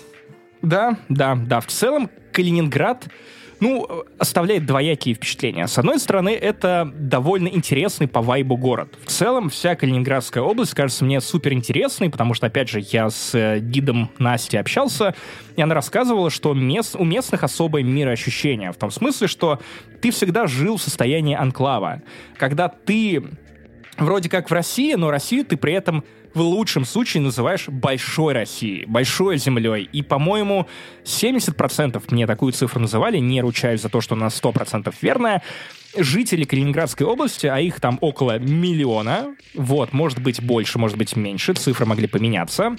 [0.62, 1.61] Да, да, да.
[1.61, 3.05] В целом, Калининград
[3.61, 5.66] ну, оставляет двоякие впечатления.
[5.66, 8.94] С одной стороны, это довольно интересный по вайбу город.
[9.05, 13.34] В целом, вся Калининградская область кажется мне супер интересной, потому что, опять же, я с
[13.34, 15.14] э, гидом Настей общался,
[15.57, 18.72] и она рассказывала, что мест, у местных особое мироощущение.
[18.72, 19.61] В том смысле, что
[20.00, 22.02] ты всегда жил в состоянии анклава.
[22.36, 23.22] Когда ты
[23.96, 26.05] вроде как в России, но Россию ты при этом
[26.35, 29.89] в лучшем случае называешь большой Россией, большой землей.
[29.93, 30.66] И, по-моему,
[31.05, 35.43] 70% мне такую цифру называли, не ручаюсь за то, что она 100% верная,
[35.97, 41.55] жители Калининградской области, а их там около миллиона, вот, может быть больше, может быть меньше,
[41.55, 42.76] цифры могли поменяться,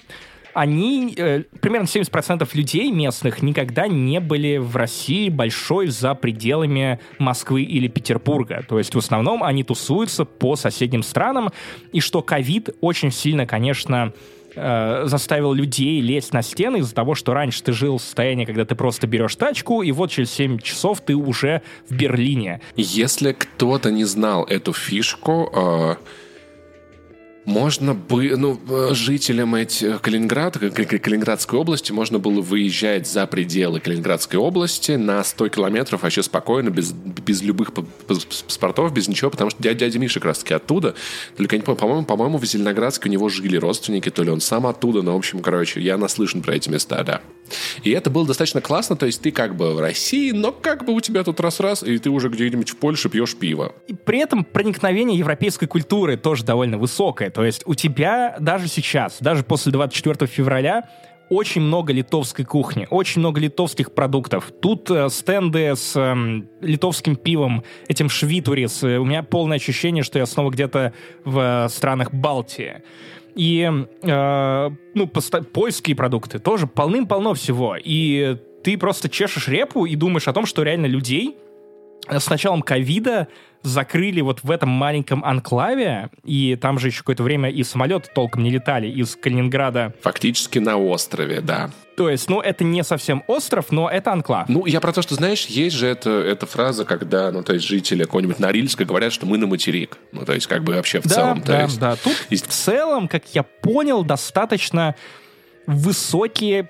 [0.55, 7.63] они, э, примерно 70% людей местных никогда не были в России большой за пределами Москвы
[7.63, 8.65] или Петербурга.
[8.67, 11.49] То есть в основном они тусуются по соседним странам,
[11.91, 14.13] и что ковид очень сильно, конечно,
[14.55, 18.63] э, заставил людей лезть на стены из-за того, что раньше ты жил в состоянии, когда
[18.63, 22.61] ты просто берешь тачку, и вот через 7 часов ты уже в Берлине.
[22.77, 25.95] Если кто-то не знал эту фишку, э
[27.45, 34.39] можно бы, ну, э, жителям этих Калининграда, Калининградской области можно было выезжать за пределы Калининградской
[34.39, 37.71] области на 100 километров вообще спокойно, без, без любых
[38.07, 40.95] паспортов, без ничего, потому что дядя, дядя Миша как раз таки оттуда.
[41.37, 44.65] Только, не помню, по-моему, по-моему, в Зеленоградске у него жили родственники, то ли он сам
[44.65, 47.21] оттуда, но, в общем, короче, я наслышан про эти места, да.
[47.83, 50.93] И это было достаточно классно, то есть ты как бы в России, но как бы
[50.93, 53.73] у тебя тут раз-раз, и ты уже где-нибудь в Польше пьешь пиво.
[53.87, 57.29] И при этом проникновение европейской культуры тоже довольно высокое.
[57.29, 60.89] То есть у тебя даже сейчас, даже после 24 февраля,
[61.29, 64.51] очень много литовской кухни, очень много литовских продуктов.
[64.61, 66.15] Тут э, стенды с э,
[66.61, 68.83] литовским пивом, этим швитурис.
[68.83, 70.93] Э, у меня полное ощущение, что я снова где-то
[71.23, 72.83] в э, странах Балтии.
[73.35, 73.69] И,
[74.01, 77.75] э, ну, польские продукты тоже полным-полно всего.
[77.81, 81.37] И ты просто чешешь репу и думаешь о том, что реально людей
[82.07, 83.27] с началом ковида
[83.65, 88.43] закрыли вот в этом маленьком анклаве, и там же еще какое-то время и самолеты толком
[88.43, 89.93] не летали из Калининграда.
[90.01, 91.71] Фактически на острове, да.
[91.97, 94.49] То есть, ну, это не совсем остров, но это анклав.
[94.49, 97.65] Ну, я про то, что, знаешь, есть же это, эта фраза, когда, ну, то есть,
[97.65, 99.97] жители какого-нибудь Норильска говорят, что мы на материк.
[100.11, 101.41] Ну, то есть, как бы вообще в да, целом.
[101.45, 101.79] Да, есть...
[101.79, 101.95] да.
[101.95, 102.47] Тут есть...
[102.47, 104.95] в целом, как я понял, достаточно
[105.67, 106.69] высокие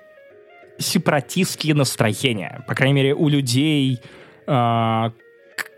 [0.78, 2.64] сепаратистские настроения.
[2.68, 4.00] По крайней мере, у людей,
[4.46, 5.12] э,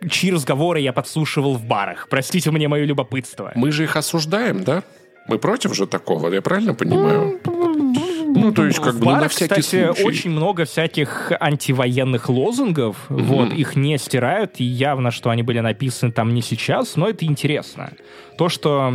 [0.10, 2.08] чьи разговоры я подслушивал в барах.
[2.10, 3.52] Простите мне мое любопытство.
[3.56, 4.84] Мы же их осуждаем, да?
[5.28, 7.40] Мы против же такого, я правильно понимаю?
[7.46, 10.04] Ну, то есть, как в бы, барах, ну, на всякий кстати, случай.
[10.04, 12.96] очень много всяких антивоенных лозунгов.
[13.10, 13.22] Mm-hmm.
[13.24, 17.26] Вот, их не стирают, и явно, что они были написаны там не сейчас, но это
[17.26, 17.92] интересно.
[18.38, 18.92] То, что,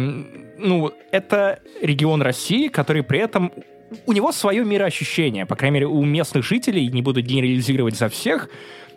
[0.58, 3.52] ну, это регион России, который при этом
[4.06, 8.48] у него свое мироощущение, по крайней мере, у местных жителей, не буду генерализировать за всех,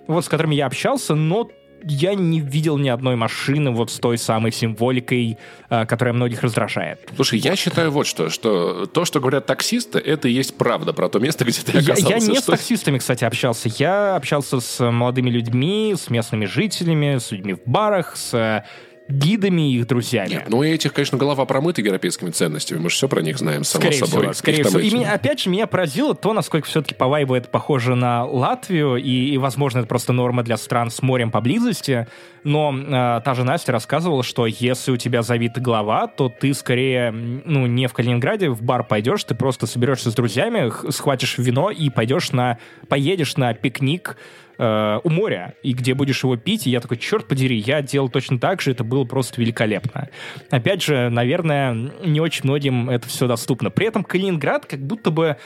[0.07, 1.49] вот с которыми я общался, но
[1.87, 5.37] я не видел ни одной машины вот с той самой символикой,
[5.69, 6.99] э, которая многих раздражает.
[7.15, 11.09] Слушай, я считаю вот что, что то, что говорят таксисты, это и есть правда про
[11.09, 12.09] то место, где ты оказался.
[12.09, 12.41] Я, я не что...
[12.41, 13.69] с таксистами, кстати, общался.
[13.77, 18.63] Я общался с молодыми людьми, с местными жителями, с людьми в барах, с
[19.07, 20.29] гидами и их друзьями.
[20.29, 22.79] Нет, ну и этих, конечно, голова промыта европейскими ценностями.
[22.79, 24.21] Мы же все про них знаем, само скорее собой.
[24.21, 24.79] Всего, скорее всего.
[24.79, 28.95] И меня, опять же, меня поразило то, насколько все-таки по вайбу это похоже на Латвию,
[28.95, 32.07] и, и возможно, это просто норма для стран с морем поблизости.
[32.43, 37.11] Но э, та же Настя рассказывала, что если у тебя завита голова, то ты скорее,
[37.11, 41.89] ну, не в Калининграде в бар пойдешь, ты просто соберешься с друзьями, схватишь вино и
[41.89, 44.17] пойдешь на, поедешь на пикник
[44.57, 48.09] э, у моря, и где будешь его пить, и я такой, черт подери, я делал
[48.09, 50.09] точно так же, это было просто великолепно.
[50.49, 53.69] Опять же, наверное, не очень многим это все доступно.
[53.69, 55.37] При этом Калининград как будто бы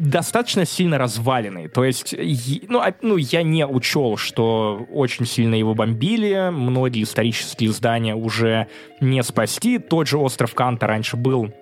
[0.00, 1.68] достаточно сильно разваленный.
[1.68, 2.14] То есть,
[2.68, 8.66] ну, ну, я не учел, что очень сильно его бомбили, многие исторические здания уже
[9.00, 9.78] не спасти.
[9.78, 11.52] Тот же остров Канта раньше был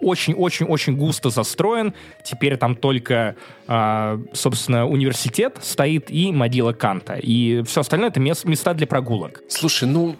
[0.00, 1.94] очень-очень-очень густо застроен.
[2.22, 3.36] Теперь там только,
[3.68, 7.14] э, собственно, университет стоит и могила Канта.
[7.14, 9.42] И все остальное— это мест, места для прогулок.
[9.48, 10.16] Слушай, ну,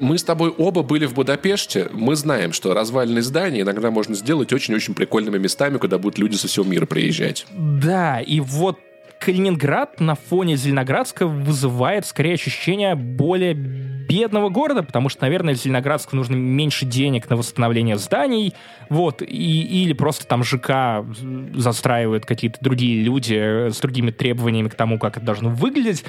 [0.00, 1.88] мы с тобой оба были в Будапеште.
[1.92, 6.48] Мы знаем, что развальные здания иногда можно сделать очень-очень прикольными местами, куда будут люди со
[6.48, 7.46] всего мира приезжать.
[7.52, 8.78] Да, и вот
[9.18, 16.34] Калининград на фоне Зеленоградска вызывает скорее ощущение более бедного города, потому что, наверное, Зеленоградску нужно
[16.34, 18.54] меньше денег на восстановление зданий,
[18.88, 21.04] вот, и, или просто там ЖК
[21.54, 26.04] застраивают какие-то другие люди с другими требованиями к тому, как это должно выглядеть.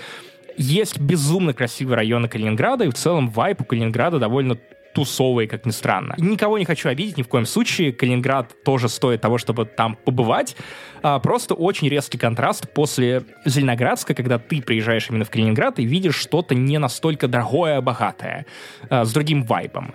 [0.57, 4.57] Есть безумно красивые районы Калининграда, и в целом вайп у Калининграда довольно
[4.99, 6.13] тусовые, как ни странно.
[6.17, 7.93] Никого не хочу обидеть ни в коем случае.
[7.93, 10.57] Калининград тоже стоит того, чтобы там побывать.
[11.01, 16.15] А, просто очень резкий контраст после Зеленоградска, когда ты приезжаешь именно в Калининград и видишь
[16.15, 18.45] что-то не настолько дорогое, богатое,
[18.89, 19.93] а, с другим вайбом.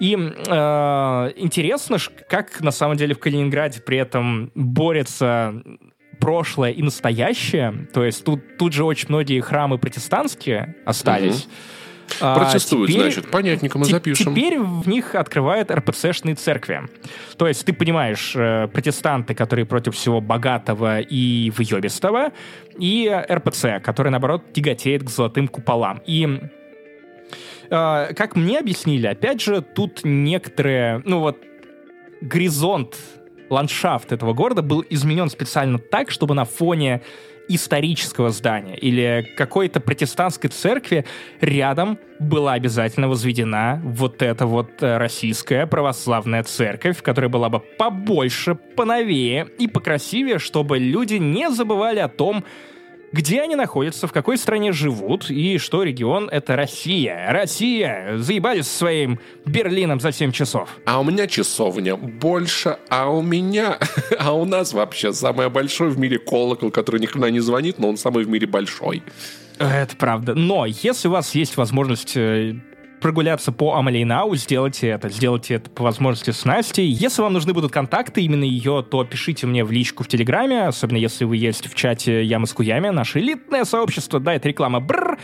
[0.00, 1.96] И э, интересно,
[2.28, 5.54] как на самом деле в Калининграде при этом борется
[6.18, 7.88] прошлое и настоящее.
[7.92, 11.44] То есть тут, тут же очень многие храмы протестантские остались.
[11.44, 11.52] Угу.
[12.18, 14.34] Протестуют, а, теперь, значит, понятненько мы запишем.
[14.34, 16.82] Теперь в них открывают РПЦшные церкви.
[17.36, 22.32] То есть ты понимаешь, э, протестанты, которые против всего богатого и выебистого,
[22.78, 26.00] и РПЦ, который, наоборот, тяготеет к золотым куполам.
[26.06, 26.40] И
[27.70, 31.38] э, как мне объяснили, опять же, тут некоторые, ну вот,
[32.20, 32.96] горизонт,
[33.50, 37.02] ландшафт этого города был изменен специально так, чтобы на фоне
[37.48, 41.04] исторического здания или какой-то протестантской церкви
[41.40, 48.54] рядом была обязательно возведена вот эта вот э, российская православная церковь, которая была бы побольше,
[48.54, 52.44] поновее и покрасивее, чтобы люди не забывали о том,
[53.16, 57.32] где они находятся, в какой стране живут, и что регион— это Россия.
[57.32, 58.18] Россия!
[58.18, 60.68] Заебались со своим Берлином за 7 часов.
[60.84, 63.78] А у меня часовня больше, а у меня...
[64.18, 67.88] А у нас вообще самый большой в мире колокол, который ни хрена не звонит, но
[67.88, 69.02] он самый в мире большой.
[69.58, 70.34] Это правда.
[70.34, 72.56] Но если у вас есть возможность э,
[73.00, 75.08] прогуляться по Амалейнау, сделайте это.
[75.08, 76.86] Сделайте это по возможности с Настей.
[76.86, 80.98] Если вам нужны будут контакты именно ее, то пишите мне в личку в Телеграме, особенно
[80.98, 84.80] если вы есть в чате Ямы с Куями, наше элитное сообщество, да, это реклама.
[84.80, 85.18] Бррр.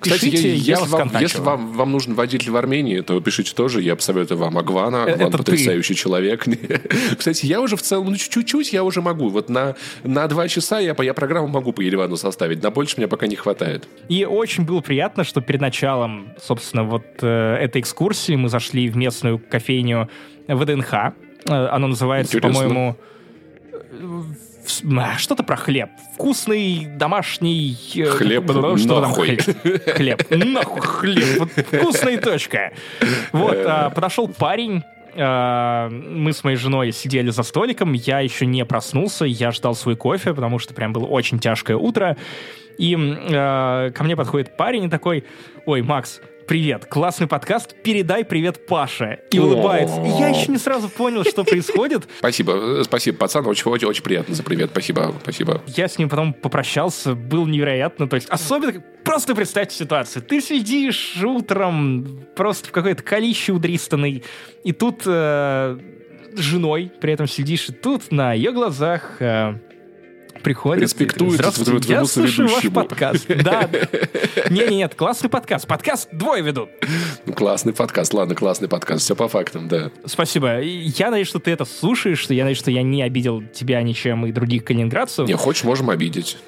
[0.00, 3.20] Кстати, пишите, я- я если, вас вам, если вам, вам нужен водитель в Армении, то
[3.20, 3.82] пишите тоже.
[3.82, 5.04] Я посоветую вам Агвана.
[5.04, 5.38] Агван это ты.
[5.38, 6.44] потрясающий человек.
[7.18, 9.28] Кстати, я уже в целом, ну, чуть-чуть я уже могу.
[9.28, 12.62] Вот на, на два часа я, я программу могу по Еревану составить.
[12.62, 13.88] На больше мне пока не хватает.
[14.08, 18.96] И очень было приятно, что перед началом, собственно, вот э, этой экскурсии мы зашли в
[18.96, 20.08] местную кофейню
[20.46, 20.92] ВДНХ.
[20.94, 21.12] Э,
[21.46, 22.96] Оно называется, по-моему,
[23.72, 24.22] э,
[24.98, 25.90] а, что-то про хлеб.
[26.14, 27.76] Вкусный домашний...
[27.96, 28.44] э, Хлеб
[28.78, 29.40] что там хлеб?
[29.94, 30.30] Хлеб.
[30.30, 31.38] Нахуй хлеб.
[31.38, 32.72] Вот вкусная точка.
[33.32, 34.82] Вот, а, подошел парень,
[35.14, 40.32] мы с моей женой сидели за столиком, я еще не проснулся, я ждал свой кофе,
[40.32, 42.16] потому что прям было очень тяжкое утро.
[42.78, 45.24] И а, ко мне подходит парень и такой,
[45.66, 49.20] ой, Макс, привет, классный подкаст, передай привет Паше.
[49.30, 50.00] И улыбается.
[50.00, 52.08] И я еще не сразу понял, что происходит.
[52.18, 53.46] Спасибо, э, спасибо, пацан.
[53.46, 54.70] Очень, очень, очень приятно за привет.
[54.70, 55.62] Спасибо, спасибо.
[55.66, 58.08] Я с ним потом попрощался, был невероятно.
[58.08, 60.22] То есть, особенно, просто представьте ситуацию.
[60.22, 64.24] Ты сидишь утром просто в какой-то колище удристанный,
[64.64, 65.78] и тут э,
[66.34, 69.58] женой при этом сидишь, и тут на ее глазах э,
[70.42, 70.82] приходит...
[70.82, 72.74] Респектует Здравствуйте, твоему я слушаю ваш соведущему».
[72.74, 73.26] подкаст.
[73.42, 73.68] Да.
[74.50, 75.66] Не-не-нет, классный подкаст.
[75.66, 76.70] Подкаст двое ведут.
[77.26, 79.02] Ну, классный подкаст, ладно, классный подкаст.
[79.04, 79.90] Все по фактам, да.
[80.04, 80.60] Спасибо.
[80.60, 84.26] Я надеюсь, что ты это слушаешь, что я надеюсь, что я не обидел тебя ничем
[84.26, 85.26] и других калининградцев.
[85.28, 86.38] Не, хочешь, можем обидеть.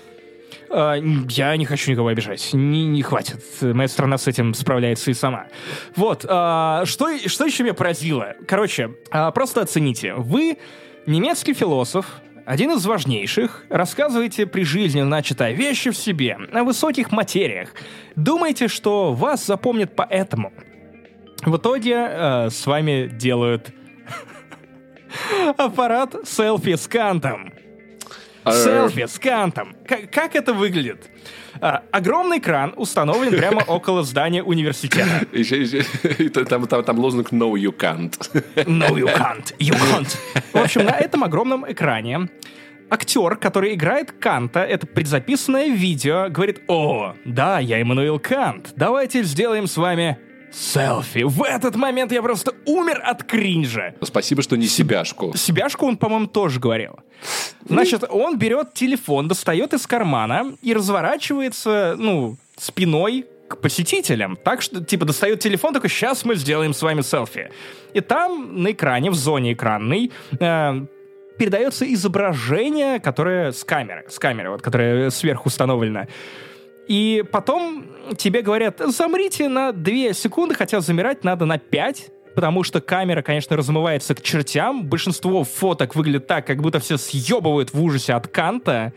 [0.73, 2.51] А, Я не хочу никого обижать.
[2.53, 3.41] Не, не хватит.
[3.61, 5.47] Моя страна с этим справляется и сама.
[5.97, 6.25] Вот.
[6.29, 8.35] а, Что, что еще меня поразило?
[8.47, 10.15] Короче, а, просто оцените.
[10.15, 10.59] Вы
[11.07, 12.07] немецкий философ,
[12.47, 15.01] один из важнейших, рассказываете при жизни,
[15.41, 17.75] о вещи в себе, о высоких материях.
[18.17, 20.53] Думаете, что вас запомнят поэтому.
[21.45, 23.73] В итоге э, с вами делают
[25.57, 27.53] аппарат селфи с кантом.
[28.45, 29.77] А, Селфи с кантом.
[29.87, 31.11] Как, как это выглядит?
[31.61, 35.27] А, огромный кран установлен прямо около здания университета.
[36.49, 38.15] Там, там, там лозунг «No, you can't».
[38.55, 39.55] No, you can't.
[39.59, 40.17] You can't.
[40.53, 42.29] В общем, на этом огромном экране
[42.91, 49.67] актер, который играет Канта, это предзаписанное видео, говорит, «О, да, я Эммануил Кант, давайте сделаем
[49.67, 50.19] с вами
[50.53, 51.23] селфи».
[51.25, 53.95] В этот момент я просто умер от кринжа.
[54.03, 55.37] Спасибо, что не себяшку.
[55.37, 56.97] Себяшку он, по-моему, тоже говорил.
[57.69, 64.37] Значит, он берет телефон, достает из кармана и разворачивается, ну, спиной к посетителям.
[64.37, 67.51] Так что, типа, достает телефон, такой, сейчас мы сделаем с вами селфи.
[67.95, 70.87] И там на экране, в зоне экранной, э,
[71.39, 76.07] передается изображение, которое с камеры, с камеры, вот, которое сверху установлено.
[76.91, 77.87] И потом
[78.17, 83.57] тебе говорят, замрите на 2 секунды, хотя замирать надо на 5, потому что камера, конечно,
[83.57, 84.87] размывается к чертям.
[84.87, 88.93] Большинство фоток выглядит так, как будто все съебывают в ужасе от Канта.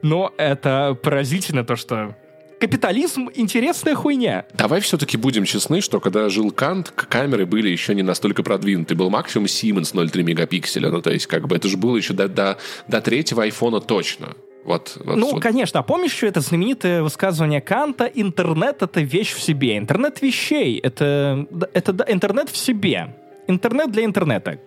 [0.00, 2.14] Но это поразительно то, что
[2.60, 4.46] капитализм— интересная хуйня.
[4.54, 8.94] Давай все-таки будем честны, что когда жил Кант, камеры были еще не настолько продвинуты.
[8.94, 10.88] Был максимум Siemens 0,3 мегапикселя.
[10.88, 14.36] Ну, то есть, как бы, это же было еще до, до, до третьего айфона точно.
[14.64, 15.42] Вот, вот, Ну, вот.
[15.42, 15.80] конечно.
[15.80, 19.76] А помнишь еще это знаменитое высказывание Канта «Интернет— это вещь в себе».
[19.76, 23.14] Интернет вещей— это, это да, интернет в себе.
[23.46, 24.58] Интернет для интернета.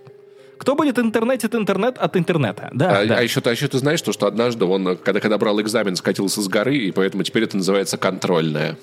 [0.58, 2.70] Кто будет интернетить интернет от интернета?
[2.74, 3.18] Да, А, да.
[3.18, 5.96] а еще, ты- а еще ты знаешь, то, что однажды он, когда, когда брал экзамен,
[5.96, 8.78] скатился с горы, и поэтому теперь это называется контрольная.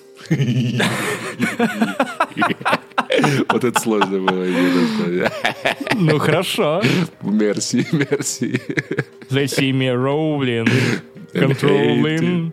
[3.49, 4.45] Вот это сложно было.
[5.95, 6.83] Ну, хорошо.
[7.23, 8.61] Мерси, мерси.
[9.31, 10.69] They see me rolling.
[11.33, 12.53] Controlling.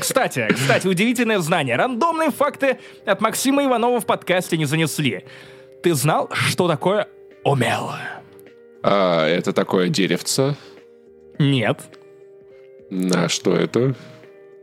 [0.00, 1.76] Кстати, кстати, удивительное знание.
[1.76, 5.24] Рандомные факты от Максима Иванова в подкасте не занесли.
[5.82, 7.08] Ты знал, что такое
[7.44, 7.90] омел?
[8.82, 10.56] А, это такое деревце.
[11.38, 11.78] Нет.
[13.14, 13.94] А что это?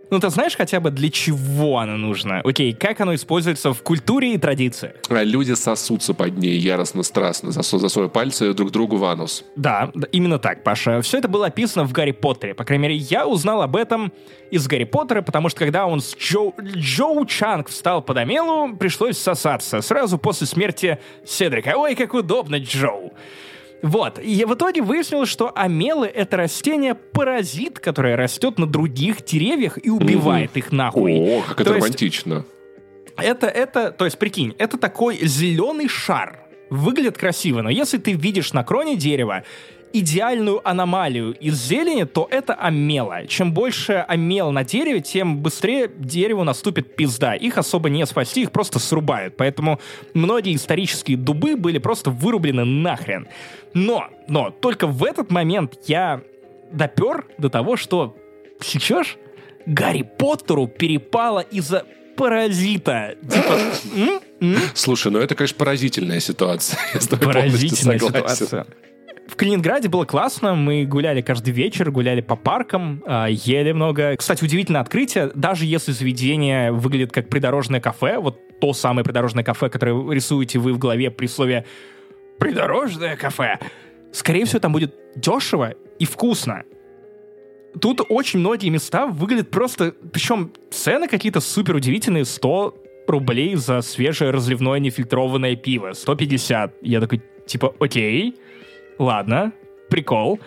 [0.09, 2.41] Ну, ты знаешь хотя бы для чего оно нужно?
[2.43, 4.95] Окей, как оно используется в культуре и традициях?
[5.09, 9.43] А люди сосутся под ней яростно-страстно, засовывая пальцы друг другу в анус.
[9.55, 11.01] Да, именно так, Паша.
[11.01, 12.53] Все это было описано в Гарри Поттере.
[12.53, 14.13] По крайней мере, я узнал об этом
[14.49, 19.17] из Гарри Поттера, потому что когда он с Джоу, Джоу Чанг встал под Амелу, пришлось
[19.17, 19.81] сосаться.
[19.81, 21.73] Сразу после смерти Седрика.
[21.75, 23.13] Ой, как удобно, Джоу.
[23.81, 29.89] Вот, и в итоге выяснилось, что амелы— это растение-паразит, которое растет на других деревьях и
[29.89, 31.13] убивает их нахуй.
[31.13, 32.45] О, как это То есть романтично.
[33.17, 36.39] это, это, то есть, прикинь, это такой зеленый шар.
[36.69, 39.43] Выглядит красиво, но если ты видишь на кроне дерева
[39.93, 43.25] идеальную аномалию из зелени, то это амела.
[43.27, 47.35] Чем больше амел на дереве, тем быстрее дереву наступит пизда.
[47.35, 49.37] Их особо не спасти, их просто срубают.
[49.37, 49.79] Поэтому
[50.13, 53.27] многие исторические дубы были просто вырублены нахрен.
[53.73, 56.21] Но, но, только в этот момент я
[56.71, 58.15] допер до того, что,
[58.61, 59.17] сечешь?
[59.65, 61.85] Гарри Поттеру перепало из-за
[62.15, 63.15] паразита.
[63.21, 63.59] Типа,
[63.95, 64.19] м?
[64.39, 64.57] М?
[64.73, 66.79] Слушай, ну это, конечно, поразительная ситуация.
[66.93, 68.65] Я с тобой полностью Поразительная ситуация.
[69.27, 74.15] В Калининграде было классно, мы гуляли каждый вечер, гуляли по паркам, а, ели много.
[74.15, 79.69] Кстати, удивительное открытие, даже если заведение выглядит как придорожное кафе, вот то самое придорожное кафе,
[79.69, 81.65] которое рисуете вы в голове при слове
[82.39, 83.59] «придорожное кафе»,
[84.11, 86.63] скорее всего, там будет дешево и вкусно.
[87.79, 89.93] Тут очень многие места выглядят просто...
[90.11, 92.25] Причем цены какие-то супер удивительные.
[92.25, 92.75] 100
[93.07, 95.93] рублей за свежее разливное нефильтрованное пиво.
[95.93, 96.75] 150.
[96.81, 98.35] Я такой, типа, окей,
[98.99, 99.51] ладно,
[99.89, 100.39] прикол.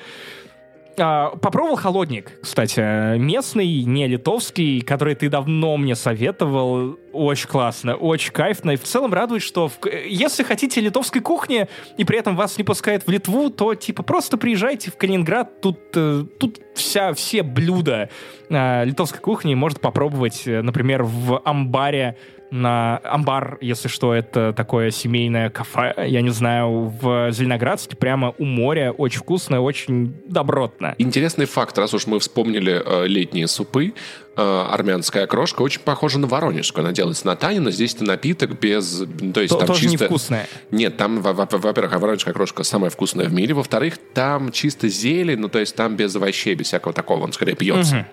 [0.99, 6.99] А, попробовал холодник, кстати, местный, не литовский, который ты давно мне советовал.
[7.13, 8.73] Очень классно, очень кайфно.
[8.73, 12.65] И в целом радует, что в- если хотите литовской кухни и при этом вас не
[12.65, 15.61] пускают в Литву, то типа просто приезжайте в Калининград.
[15.63, 18.11] Тут, э, тут вся, все блюда
[18.51, 22.17] э, литовской кухни можно попробовать, э, например, в амбаре
[22.51, 28.45] на амбар, если что, это такое семейное кафе, я не знаю, в Зеленоградске, прямо у
[28.45, 30.95] моря, очень вкусно, очень добротно.
[30.99, 33.95] Интересный факт, раз уж мы вспомнили э, летние супы,
[34.37, 36.85] э, армянская крошка очень похожа на воронежскую.
[36.85, 39.01] Она делается на тане, но здесь это напиток без...
[39.21, 40.05] ну, То есть То- там тоже чисто...
[40.05, 40.47] невкусное.
[40.71, 43.55] Нет, там, во- во- во-первых, а воронежская крошка самая вкусная в мире.
[43.55, 47.55] Во-вторых, там чисто зелень, ну, то есть там без овощей, без всякого такого, он скорее
[47.55, 48.07] пьется.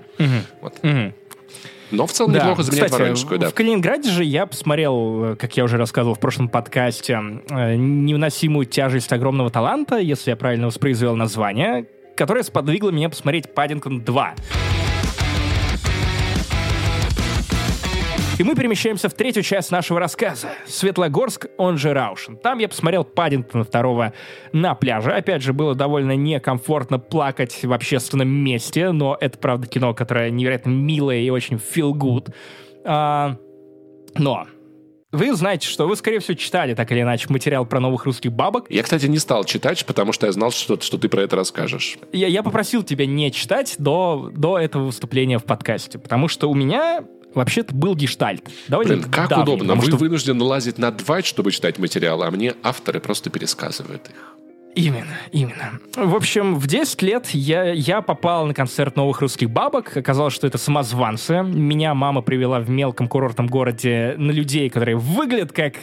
[0.61, 0.73] Вот.
[1.91, 3.49] Но в целом неплохо заменять кстати, воронежскую, да.
[3.49, 7.19] в Калининграде же я посмотрел, как я уже рассказывал в прошлом подкасте,
[7.49, 11.85] э, невыносимую тяжесть огромного таланта, если я правильно воспроизвел название,
[12.15, 14.86] которое сподвигло меня посмотреть «Паддингтон 2».
[18.39, 20.49] И мы перемещаемся в третью часть нашего рассказа.
[20.67, 22.37] Светлогорск, он же Раушен.
[22.37, 24.13] Там я посмотрел Паддингтона второго
[24.53, 25.11] на пляже.
[25.11, 30.69] Опять же, было довольно некомфортно плакать в общественном месте, но это, правда, кино, которое невероятно
[30.69, 32.31] милое и очень feel good.
[32.85, 33.37] А,
[34.15, 34.45] но
[35.11, 38.67] вы знаете, что вы, скорее всего, читали так или иначе материал про новых русских бабок.
[38.69, 41.97] Я, кстати, не стал читать, потому что я знал, что, что ты про это расскажешь.
[42.11, 46.53] Я, я попросил тебя не читать до, до этого выступления в подкасте, потому что у
[46.53, 48.43] меня вообще-то был гештальт.
[48.67, 49.75] Довольно Блин, как давний, удобно.
[49.75, 54.37] Вы что вынуждены лазить на два, чтобы читать материалы, а мне авторы просто пересказывают их.
[54.77, 55.79] Именно, именно.
[55.95, 59.97] В общем, в 10 лет я, я попал на концерт новых русских бабок.
[59.97, 61.41] Оказалось, что это самозванцы.
[61.41, 65.73] Меня мама привела в мелком курортном городе на людей, которые выглядят как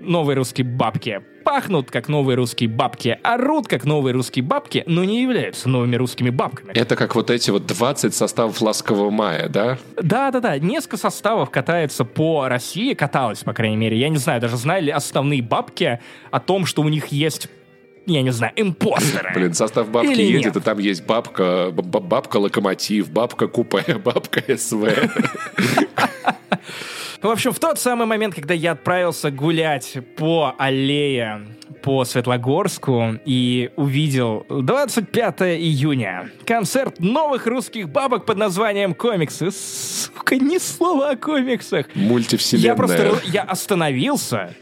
[0.00, 5.22] новые русские бабки, пахнут как новые русские бабки, орут как новые русские бабки, но не
[5.22, 6.72] являются новыми русскими бабками.
[6.72, 9.78] Это как вот эти вот 20 составов «Ласкового мая», да?
[10.00, 13.98] Да-да-да, несколько составов катается по России, каталось, по крайней мере.
[13.98, 17.48] Я не знаю, даже знали ли основные бабки о том, что у них есть,
[18.06, 19.32] я не знаю, импостеры.
[19.34, 20.56] Блин, состав бабки Или едет, нет?
[20.56, 24.88] и там есть бабка, бабка локомотив, бабка купе, бабка СВ.
[27.20, 31.46] В общем, в тот самый момент, когда я отправился гулять по аллее
[31.82, 39.50] по Светлогорску и увидел 25 июня концерт новых русских бабок под названием «Комиксы».
[39.50, 41.86] Сука, ни слова о комиксах.
[41.94, 42.70] Мультивселенная.
[42.70, 44.54] Я просто я остановился,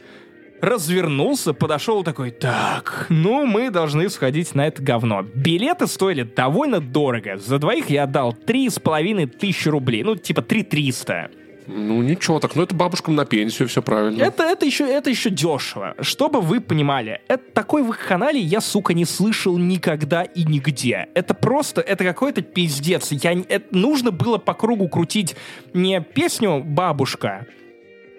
[0.61, 5.22] развернулся, подошел такой, так, ну мы должны сходить на это говно.
[5.22, 7.36] Билеты стоили довольно дорого.
[7.36, 10.03] За двоих я отдал три с половиной тысячи рублей.
[10.03, 11.30] Ну, типа три триста.
[11.66, 14.22] Ну ничего, так, ну это бабушкам на пенсию, все правильно.
[14.22, 15.94] Это, это, еще, это еще дешево.
[16.00, 21.08] Чтобы вы понимали, это такой вакханалии я, сука, не слышал никогда и нигде.
[21.14, 23.12] Это просто, это какой-то пиздец.
[23.12, 25.36] Я, это, нужно было по кругу крутить
[25.72, 27.46] не песню «Бабушка»,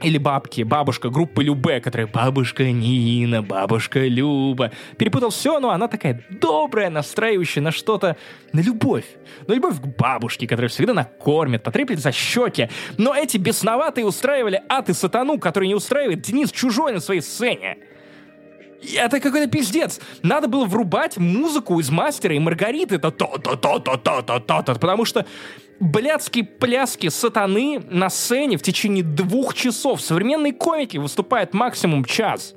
[0.03, 4.71] или бабки, бабушка группы Любе, которая бабушка Нина, бабушка Люба.
[4.97, 8.17] Перепутал все, но она такая добрая, настраивающая на что-то,
[8.51, 9.05] на любовь.
[9.47, 12.69] На любовь к бабушке, которая всегда накормит, потреплет за щеки.
[12.97, 17.77] Но эти бесноватые устраивали ад и сатану, который не устраивает Денис Чужой на своей сцене.
[18.95, 19.99] Это какой-то пиздец.
[20.23, 22.99] Надо было врубать музыку из мастера и Маргариты.
[22.99, 25.25] то то то то то то то то то Потому что
[25.79, 30.01] блядские пляски сатаны на сцене в течение двух часов.
[30.01, 32.55] Современные комики выступают максимум час.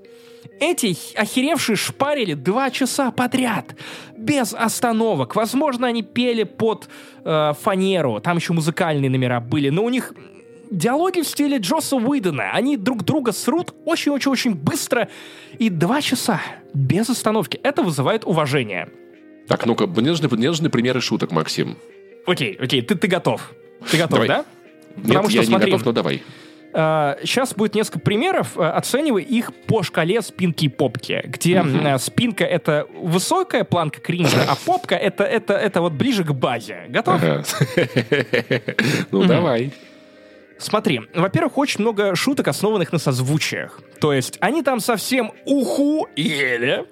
[0.60, 3.76] Эти охеревшие шпарили два часа подряд,
[4.16, 5.36] без остановок.
[5.36, 6.88] Возможно, они пели под
[7.24, 10.14] э, фанеру, там еще музыкальные номера были, но у них
[10.70, 12.52] диалоги в стиле Джосса Уидона.
[12.52, 15.08] Они друг друга срут очень-очень-очень быстро
[15.58, 16.40] и два часа
[16.72, 17.60] без остановки.
[17.62, 18.88] Это вызывает уважение.
[19.48, 21.76] Так, ну-ка, мне нужны примеры шуток, Максим.
[22.26, 23.52] Окей, окей, ты, ты готов.
[23.90, 24.28] Ты готов, Давай.
[24.28, 24.44] да?
[24.96, 26.22] Нет, я не смотри, готов, но давай.
[26.72, 32.44] Сейчас будет несколько примеров, э, оценивай их по шкале спинки и попки, где э, спинка—
[32.44, 36.84] это высокая планка кринжа, а попка— это, это, это вот ближе к базе.
[36.88, 37.14] Готов?
[37.14, 37.44] Ага.
[39.10, 39.72] Ну, давай.
[40.58, 43.80] Смотри, во-первых, очень много шуток, основанных на созвучиях.
[44.00, 46.84] То есть они там совсем уху ели,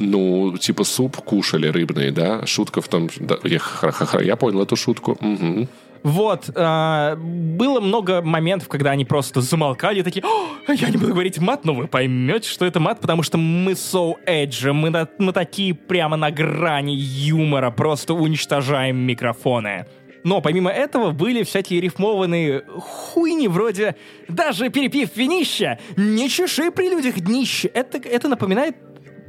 [0.00, 2.44] Ну, типа суп кушали рыбный, да?
[2.46, 3.08] Шутка в том...
[3.20, 5.16] да, я, ха-ха-ха, я понял эту шутку.
[5.20, 5.68] Мгм.
[6.02, 11.38] Вот, а, было много моментов, когда они просто замолкали такие, «О, я не буду говорить
[11.38, 15.34] мат, но вы поймете, что это мат, потому что мы so edge, мы, на- мы
[15.34, 19.84] такие прямо на грани юмора, просто уничтожаем микрофоны.
[20.24, 23.94] Но помимо этого были всякие рифмованные хуйни вроде
[24.28, 27.68] «Даже перепив винища, не чеши при людях днище».
[27.68, 28.76] Это, это напоминает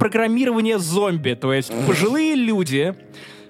[0.02, 2.96] программирование зомби, то есть пожилые люди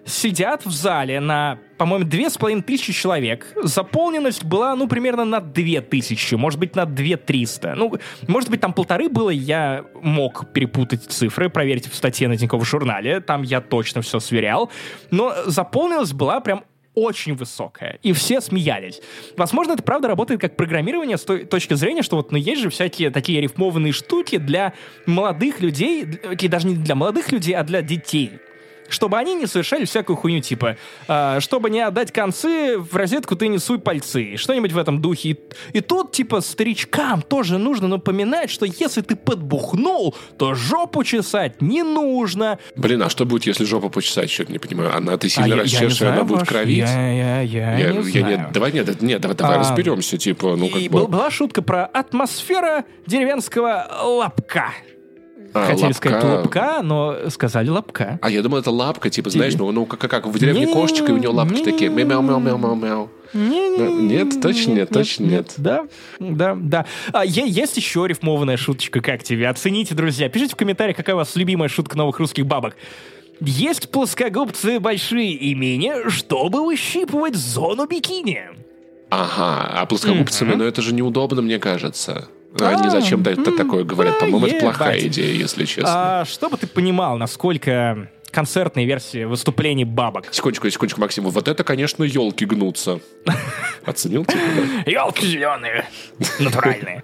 [0.06, 3.48] сидят в зале на, по-моему, две с половиной тысячи человек.
[3.64, 7.74] Заполненность была, ну, примерно на две тысячи, может быть, на две триста.
[7.78, 7.94] Ну,
[8.28, 13.22] может быть, там полторы было, я мог перепутать цифры, проверьте в статье на Тиньковом журнале,
[13.22, 14.70] там я точно все сверял.
[15.10, 19.02] Но заполненность была прям очень высокая, и все смеялись.
[19.38, 22.70] Возможно, это правда работает как программирование с той точки зрения, что вот, ну, есть же
[22.70, 24.74] всякие такие рифмованные штуки для
[25.06, 28.32] молодых людей, окей, даже не для молодых людей, а для детей
[28.92, 30.78] чтобы они не совершали всякую хуйню, типа,
[31.08, 35.30] а, чтобы не отдать концы, в розетку ты не суй пальцы, что-нибудь в этом духе.
[35.30, 35.40] И,
[35.74, 41.84] и тут, типа, старичкам тоже нужно напоминать, что если ты подбухнул, то жопу чесать не
[41.84, 42.60] нужно.
[42.76, 44.30] Блин, а что будет, если жопу почесать?
[44.30, 44.96] Что-то не понимаю.
[44.96, 46.78] Она, ты сильно А не расчешешь, она будет кровить?
[46.80, 48.26] Я, я, я, Я- не я знаю.
[48.40, 50.90] нет, давай, нет, нет, давай, давай А, разберемся, типа, ну, как бы...
[50.90, 54.72] был- была шутка про атмосфера деревенского лапка.
[55.54, 55.98] А, Хотели лапка.
[55.98, 58.20] сказать лапка, но сказали лапка.
[58.22, 61.12] А я думал, это лапка, типа, знаешь, ну, ну как, как в деревне кошечка, и
[61.12, 63.10] у нее лапки такие мяу-мяу-мяу-мяу-мяу.
[63.34, 65.54] Нет, точно нет, точно нет.
[65.58, 65.88] Да,
[66.20, 66.86] да, да.
[67.14, 69.48] А, есть еще рифмованная шуточка, как тебе?
[69.48, 70.30] Оцените, друзья.
[70.30, 72.76] Пишите в комментариях, какая у вас любимая шутка новых русских бабок.
[73.40, 78.44] Есть плоскогубцы большие и мини, чтобы выщипывать зону бикини.
[79.10, 82.28] Ага, а плоскогубцами, ну это же неудобно, мне кажется.
[82.60, 84.20] Они А, зачем это м, такое говорят?
[84.20, 86.22] По-моему, это плохая идея, если честно.
[86.22, 90.28] А, чтобы ты понимал, насколько концертные версии выступлений бабок.
[90.32, 93.00] Секундочку, секундочку, Максим, вот это, конечно, елки гнутся.
[93.86, 94.34] Оценил да?
[94.86, 95.86] Елки зеленые,
[96.40, 97.04] натуральные.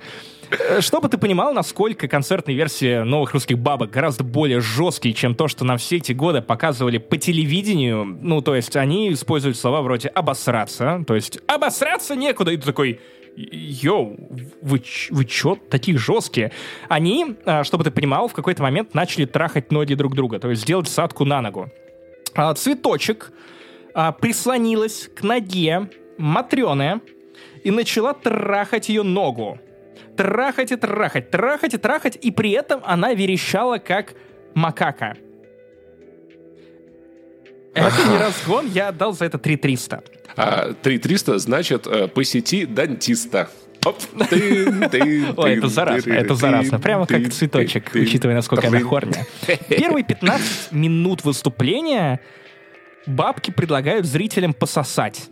[0.49, 5.47] Э, Чтобы ты понимал, насколько концертные версии новых русских бабок гораздо более жесткие, чем то,
[5.49, 8.05] что нам все эти годы показывали по телевидению.
[8.21, 13.01] Ну, то есть они используют слова вроде «обосраться», то есть «обосраться некуда», и ты такой
[13.37, 14.17] Йоу,
[14.61, 14.81] вы,
[15.11, 16.51] вы чё такие жесткие?
[16.89, 20.63] Они, а, чтобы ты понимал, в какой-то момент начали трахать ноги друг друга, то есть
[20.63, 21.71] сделать садку на ногу.
[22.33, 23.31] А, цветочек
[23.93, 25.87] а, прислонилась к ноге
[26.17, 27.01] Матрёны
[27.63, 29.59] и начала трахать ее ногу.
[30.15, 34.15] Трахать и трахать, трахать и трахать, и при этом она верещала как
[34.55, 35.15] макака.
[37.77, 40.03] Это не разгон, я отдал за это 3300.
[40.35, 43.49] А 3300 значит э, посети дантиста.
[43.85, 43.97] Оп,
[44.29, 46.79] ты, ты, Ой, это заразно, это заразно.
[46.79, 49.25] Прямо как цветочек, ты, ты, учитывая, насколько она хорня.
[49.69, 52.19] Первые 15 минут выступления
[53.05, 55.29] бабки предлагают зрителям пососать.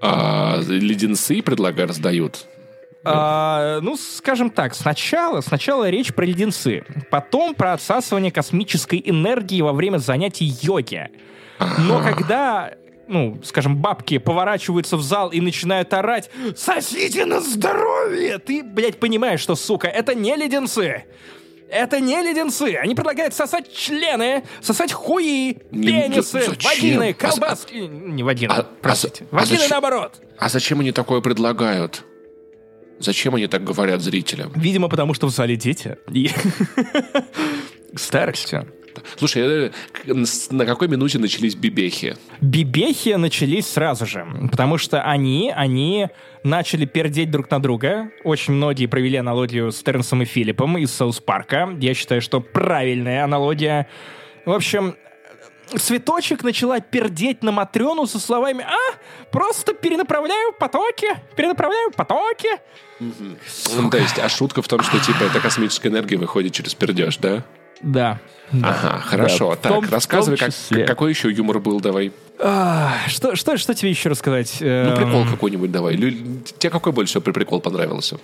[0.00, 2.46] А, леденцы предлагают, раздают.
[3.04, 9.72] А, ну, скажем так, сначала, сначала речь про леденцы, потом про отсасывание космической энергии во
[9.72, 11.08] время занятий йоги.
[11.78, 12.74] Но когда,
[13.08, 19.40] ну, скажем, бабки поворачиваются в зал и начинают орать «Сосите на здоровье!» Ты, блядь, понимаешь,
[19.40, 21.04] что, сука, это не леденцы.
[21.70, 22.74] Это не леденцы.
[22.82, 26.56] Они предлагают сосать члены, сосать хуи, пенисы, зачем?
[26.70, 27.74] вагины, А- колбаски.
[27.76, 29.24] Не вагины, а- а простите.
[29.30, 29.70] а Вагины зачем?
[29.70, 30.20] наоборот.
[30.36, 32.04] А зачем они такое предлагают?
[32.98, 34.52] Зачем они так говорят зрителям?
[34.56, 35.96] Видимо, потому что в зале дети.
[37.96, 38.66] Старости.
[39.16, 39.70] Слушай,
[40.06, 40.14] э,
[40.50, 42.16] на какой минуте начались бибехи?
[42.40, 46.08] Бибехи начались сразу же, потому что они, они
[46.42, 48.10] начали пердеть друг на друга.
[48.24, 51.76] Очень многие провели аналогию с Тернсом и Филиппом из Саус Парка.
[51.80, 53.88] Я считаю, что правильная аналогия.
[54.46, 54.96] В общем,
[55.78, 61.06] Цветочек начала пердеть на Матрёну со словами «А, просто перенаправляю потоки,
[61.36, 62.48] перенаправляю потоки».
[62.98, 67.18] Ну, то есть, а шутка в том, что, типа, эта космическая энергия выходит через пердеж,
[67.18, 67.44] да?
[67.82, 68.18] Да.
[68.52, 68.68] да.
[68.68, 69.50] Ага, хорошо.
[69.50, 70.50] Да, так, том- в рассказывай, как,
[70.86, 72.12] какой еще юмор был, давай.
[72.38, 74.56] А, что, что, что тебе еще рассказать?
[74.60, 75.94] Ну, Эм, прикол какой-нибудь давай.
[75.94, 78.18] Лю- Тебе какой больше прикол понравился?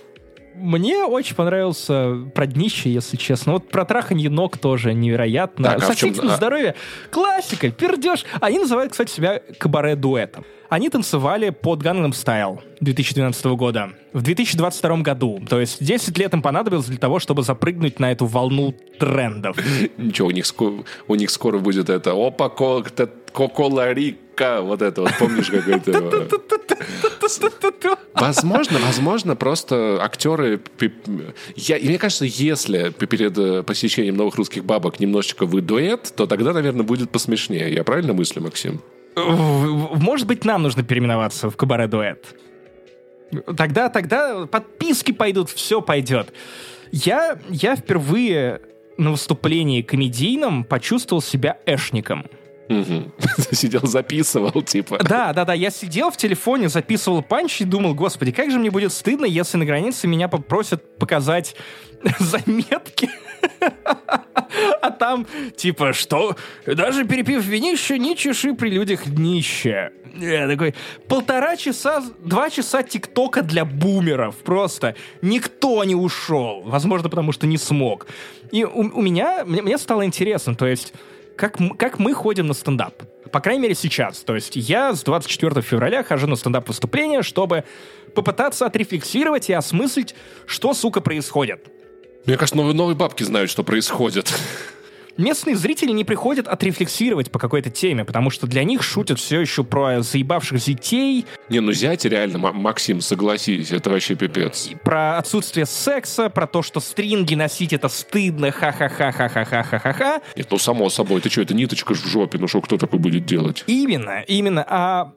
[0.55, 3.53] Мне очень понравился про днище, если честно.
[3.53, 5.65] Вот про траханье ног тоже невероятно.
[5.65, 5.87] Так, а
[6.23, 6.73] на а- здоровье.
[7.11, 8.25] Классика, пердеж.
[8.41, 10.45] Они называют, кстати, себя кабаре-дуэтом.
[10.69, 13.91] Они танцевали под Gangnam Style 2012 года.
[14.13, 15.41] В 2022 году.
[15.49, 19.57] То есть 10 лет им понадобилось для того, чтобы запрыгнуть на эту волну трендов.
[19.97, 20.45] Ничего, у них,
[21.07, 26.27] у них скоро будет это «Опа, ко- т- Коколарика», вот это вот, помнишь, как это?
[28.13, 30.59] Возможно, возможно, просто актеры...
[31.55, 36.25] Я, и мне кажется, если перед э, посещением новых русских бабок немножечко вы дуэт, то
[36.25, 37.73] тогда, наверное, будет посмешнее.
[37.73, 38.81] Я правильно мыслю, Максим?
[39.17, 42.35] Может быть, нам нужно переименоваться в Кабаре Дуэт.
[43.57, 46.33] Тогда, тогда подписки пойдут, все пойдет.
[46.91, 48.61] Я, я впервые
[48.97, 52.25] на выступлении комедийном почувствовал себя эшником.
[52.69, 53.13] Мгм.
[53.51, 54.99] Сидел, записывал, типа.
[55.03, 58.71] Да, да, да, я сидел в телефоне, записывал панч и думал, господи, как же мне
[58.71, 61.55] будет стыдно, если на границе меня попросят показать
[62.19, 63.09] заметки.
[64.81, 66.35] А там, типа, что?
[66.65, 69.91] Даже перепив винище, не чеши при людях днище.
[70.15, 70.73] Я такой,
[71.07, 74.35] полтора часа, два часа тиктока для бумеров.
[74.37, 76.61] Просто никто не ушел.
[76.65, 78.07] Возможно, потому что не смог.
[78.51, 80.93] И у, у меня, мне, мне стало интересно, то есть,
[81.37, 83.03] как, как мы ходим на стендап.
[83.31, 84.19] По крайней мере, сейчас.
[84.19, 87.63] То есть я с 24 февраля хожу на стендап-выступление, чтобы
[88.15, 90.15] попытаться отрефлексировать и осмыслить,
[90.45, 91.67] что, сука, происходит.
[92.25, 94.33] Мне кажется, новые, новые бабки знают, что происходит.
[95.17, 99.63] Местные зрители не приходят отрефлексировать по какой-то теме, потому что для них шутят все еще
[99.63, 104.69] про заебавших детей, Не, ну зять реально, Максим, согласись, это вообще пипец.
[104.83, 110.21] про отсутствие секса, про то, что стринги носить это стыдно, ха-ха-ха-ха-ха-ха-ха-ха.
[110.35, 113.25] Нет, ну само собой, ты что, это ниточка в жопе, ну что кто такой будет
[113.25, 113.63] делать?
[113.67, 114.65] Именно, именно.
[114.67, 115.13] А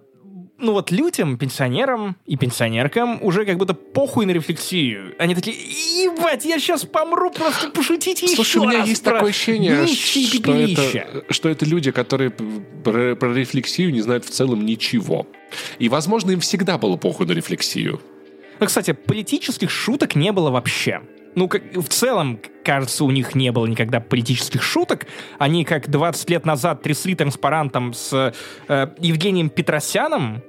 [0.61, 5.15] ну вот людям, пенсионерам и пенсионеркам уже как будто похуй на рефлексию.
[5.19, 9.15] Они такие, ебать, я сейчас помру, просто пошутите еще Слушай, у меня раз есть про
[9.15, 10.99] такое ощущение, что пепелища».
[10.99, 15.27] это, что это люди, которые про, про рефлексию не знают в целом ничего.
[15.78, 18.01] И, возможно, им всегда было похуй на рефлексию.
[18.61, 21.01] Ну, кстати, политических шуток не было вообще.
[21.35, 25.07] Ну, как, в целом, кажется, у них не было никогда политических шуток.
[25.39, 28.35] Они, как 20 лет назад, трясли транспарантом с
[28.69, 30.43] э, Евгением Петросяном,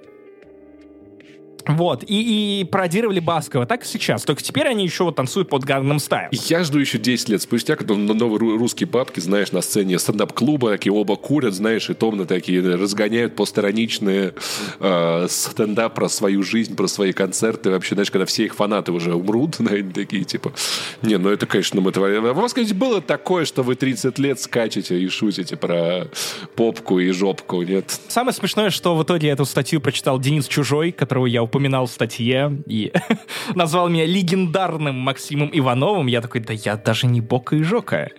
[1.67, 4.23] вот, и, и пародировали Баскова, так и сейчас.
[4.23, 6.29] Только теперь они еще вот танцуют под Gangnam Style.
[6.31, 9.99] Я жду еще 10 лет спустя, когда но- новые ру- русские бабки, знаешь, на сцене
[9.99, 14.33] стендап-клуба, такие оба курят, знаешь, и томно такие разгоняют постироничные
[14.79, 17.69] э, стендап про свою жизнь, про свои концерты.
[17.69, 20.53] Вообще, знаешь, когда все их фанаты уже умрут, они такие, типа,
[21.01, 22.01] не, ну это, конечно, мы это...
[22.01, 26.07] У вас, конечно, было такое, что вы 30 лет скачете и шутите про
[26.55, 27.99] попку и жопку, нет?
[28.07, 32.63] Самое смешное, что в итоге эту статью прочитал Денис Чужой, которого я упоминал в статье,
[32.65, 32.93] и
[33.55, 36.07] назвал меня легендарным Максимом Ивановым.
[36.07, 38.09] Я такой, да я даже не Бока и Жока.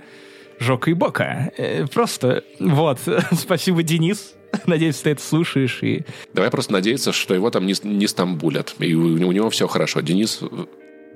[0.59, 1.51] Жока и Бока.
[1.57, 3.01] Э, Просто, вот,
[3.33, 4.35] спасибо, Денис.
[4.67, 5.83] Надеюсь, ты это слушаешь.
[5.83, 6.05] И...
[6.35, 10.03] Давай просто надеяться, что его там не, не стамбулят, и у, у него все хорошо.
[10.03, 10.41] Денис,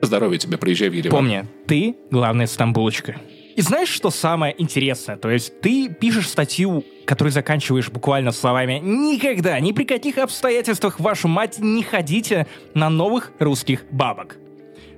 [0.01, 1.19] здоровья тебе, приезжай в Ереван.
[1.19, 3.21] Помни, ты главная стамбулочка.
[3.57, 5.17] И знаешь, что самое интересное?
[5.17, 11.27] То есть ты пишешь статью, которую заканчиваешь буквально словами «Никогда, ни при каких обстоятельствах, вашу
[11.27, 14.37] мать, не ходите на новых русских бабок».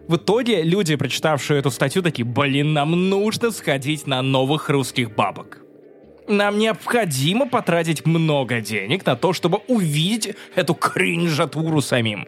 [0.09, 5.59] В итоге люди, прочитавшие эту статью, такие «Блин, нам нужно сходить на новых русских бабок».
[6.27, 12.27] Нам необходимо потратить много денег на то, чтобы увидеть эту кринжатуру самим.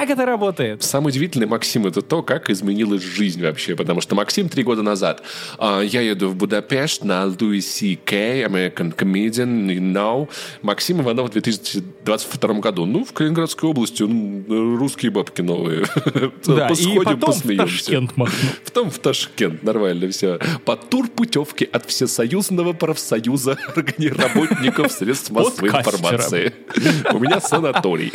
[0.00, 0.82] Как это работает?
[0.82, 3.76] Самое удивительное, Максим, это то, как изменилась жизнь вообще.
[3.76, 5.22] Потому что Максим три года назад,
[5.58, 10.26] а, я еду в Будапешт на Louis C.K., American Comedian, you know.
[10.62, 12.86] Максим Иванов в 2022 году.
[12.86, 15.84] Ну, в Калининградской области ну, русские бабки новые.
[16.46, 17.64] Да, и Посходим, потом в посмеемся.
[17.64, 18.48] Ташкент махну.
[18.64, 20.38] Потом в Ташкент, нормально все.
[20.64, 26.54] По турпутевке от Всесоюзного профсоюза работников средств массовой информации.
[27.12, 28.12] У меня санаторий.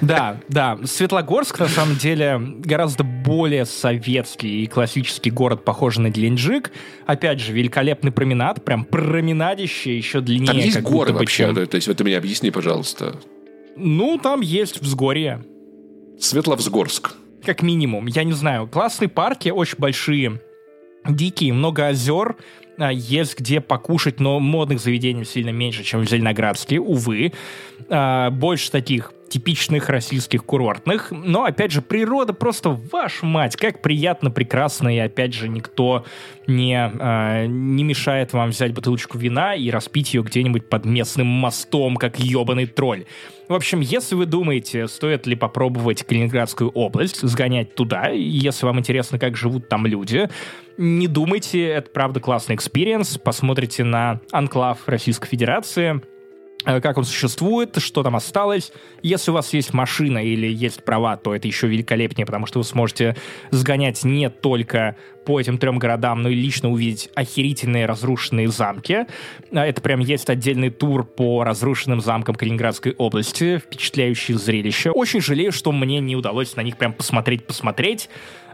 [0.00, 0.78] Да, да.
[0.84, 6.70] Светлогорск, на самом деле, гораздо более советский и классический город, похожий на Геленджик.
[7.06, 10.46] Опять же, великолепный променад, прям променадище, еще длиннее.
[10.48, 13.16] Там есть горы вообще, чем- то есть вот ты мне объясни, пожалуйста.
[13.76, 15.44] Ну, там есть взгорье,
[16.20, 17.12] Светловсгорск.
[17.44, 18.06] как минимум.
[18.06, 20.40] Я не знаю, классные парки, очень большие,
[21.08, 22.36] дикие, много озер,
[22.78, 27.32] а, есть где покушать, но модных заведений сильно меньше, чем в Зеленоградске, увы.
[27.88, 31.10] А, Больше таких типичных российских курортных.
[31.10, 36.04] Но, опять же, природа просто, вашу мать, как приятно, прекрасно, и, опять же, никто
[36.46, 41.96] не, а, не мешает вам взять бутылочку вина и распить ее где-нибудь под местным мостом,
[41.96, 43.04] как ебаный тролль.
[43.48, 49.18] В общем, если вы думаете, стоит ли попробовать Калининградскую область, сгонять туда, если вам интересно,
[49.18, 50.30] как живут там люди,
[50.78, 56.13] не думайте, это правда классный experience, посмотрите на анклав Российской Федерации, э,
[56.64, 58.72] как он существует, что там осталось.
[59.02, 62.64] Если у вас есть машина или есть права, то это еще великолепнее, потому что вы
[62.64, 63.16] сможете
[63.50, 69.06] сгонять не только по этим трем городам, но и лично увидеть охерительные разрушенные замки.
[69.52, 73.58] А, Это прям есть отдельный тур по разрушенным замкам Калининградской области.
[73.58, 74.90] Впечатляющее зрелище.
[74.90, 78.08] Очень жалею, что мне не удалось на них прям посмотреть-посмотреть.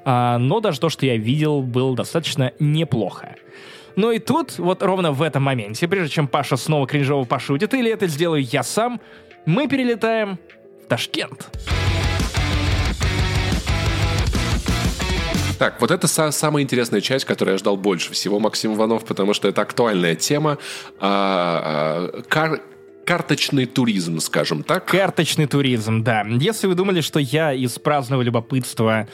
[0.05, 3.37] А, но даже то, что я видел, было достаточно неплохо.
[3.97, 7.91] Но и тут, вот ровно в этом моменте, прежде чем Паша снова кринжово пошутит, или
[7.91, 9.01] это сделаю я сам,
[9.47, 10.39] мы перелетаем
[10.85, 11.49] в Ташкент.
[15.59, 19.35] Так, вот это са- самая интересная часть, которую я ждал больше всего, Максим Иванов, потому
[19.35, 20.57] что это актуальная тема.
[20.99, 22.63] А, а, кар-
[23.05, 24.87] карточный туризм, скажем так.
[24.87, 26.25] Карточный туризм, да.
[26.27, 29.07] Если вы думали, что я из праздного любопытства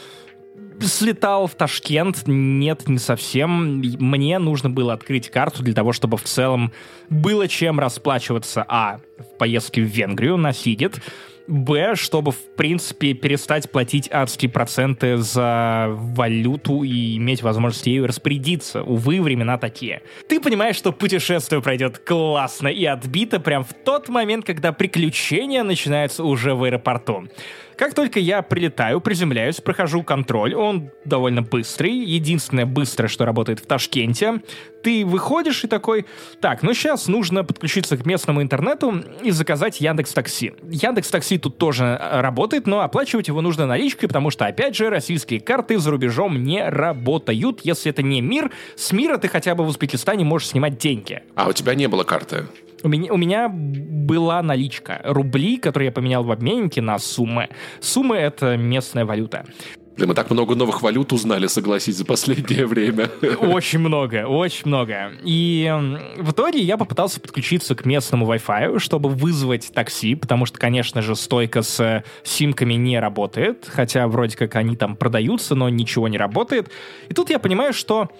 [0.80, 3.78] слетал в Ташкент, нет, не совсем.
[3.78, 6.72] Мне нужно было открыть карту для того, чтобы в целом
[7.08, 11.00] было чем расплачиваться, а, в поездке в Венгрию на Сидит,
[11.48, 18.82] Б, чтобы, в принципе, перестать платить адские проценты за валюту и иметь возможность ею распорядиться.
[18.82, 20.02] Увы, времена такие.
[20.28, 26.24] Ты понимаешь, что путешествие пройдет классно и отбито прям в тот момент, когда приключения начинаются
[26.24, 27.28] уже в аэропорту.
[27.76, 33.66] Как только я прилетаю, приземляюсь, прохожу контроль, он довольно быстрый, единственное быстрое, что работает в
[33.66, 34.40] Ташкенте.
[34.82, 36.06] Ты выходишь и такой,
[36.40, 40.54] так, ну сейчас нужно подключиться к местному интернету и заказать Яндекс Такси.
[40.62, 44.88] Яндекс Такси тут тоже э, работает, но оплачивать его нужно наличкой, потому что, опять же,
[44.88, 47.60] российские карты за рубежом не работают.
[47.64, 51.22] Если это не мир, с мира ты хотя бы в Узбекистане можешь снимать деньги.
[51.34, 52.46] А у тебя не было карты?
[52.82, 55.00] У меня, у меня была наличка.
[55.04, 57.48] Рубли, которые я поменял в обменнике на суммы.
[57.80, 59.44] Суммы— это местная валюта.
[59.96, 63.08] Да мы так много новых валют узнали, согласись, за последнее время.
[63.40, 65.12] Очень много, очень много.
[65.24, 65.72] И
[66.18, 71.16] в итоге я попытался подключиться к местному Wi-Fi, чтобы вызвать такси, потому что, конечно же,
[71.16, 76.18] стойка с э, симками не работает, хотя вроде как они там продаются, но ничего не
[76.18, 76.70] работает.
[77.08, 78.10] И тут я понимаю, что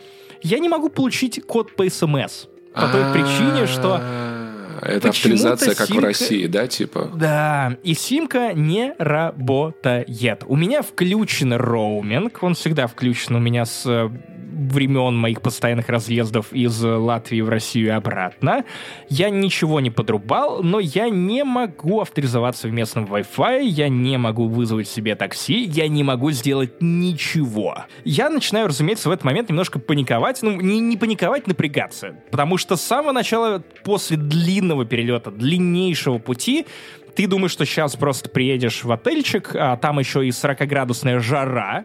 [0.42, 2.46] я не могу получить код по СМС.
[2.74, 4.35] По той причине, что А,
[4.80, 7.10] Это авторизация, как в России, да, типа?
[7.14, 10.44] Да, и симка не работает.
[10.46, 14.08] У меня включен роуминг, он всегда включен у меня с э,
[14.56, 18.64] времен моих постоянных разъездов из Латвии в Россию и обратно.
[19.08, 24.48] Я ничего не подрубал, но я не могу авторизоваться в местном Wi-Fi, я не могу
[24.48, 27.84] вызвать себе такси, я не могу сделать ничего.
[28.04, 32.16] Я начинаю, разумеется, в этот момент немножко паниковать, ну, не, не паниковать, напрягаться.
[32.30, 36.66] Потому что с самого начала, после длинного перелета, длиннейшего пути,
[37.14, 41.84] ты думаешь, что сейчас просто приедешь в отельчик, а там еще и 40-градусная жара,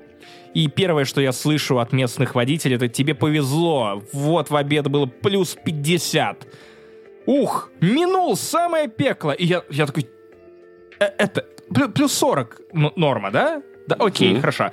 [0.53, 5.05] и первое, что я слышу от местных водителей, это тебе повезло, вот в обед было
[5.05, 6.45] плюс 50.
[7.25, 9.31] Ух, минул самое пекло.
[9.31, 10.09] И я, я такой,
[10.99, 13.61] «Э, это, плю- плюс 40 н- норма, да?
[13.87, 14.41] Да, окей, Мгм.
[14.41, 14.71] хорошо.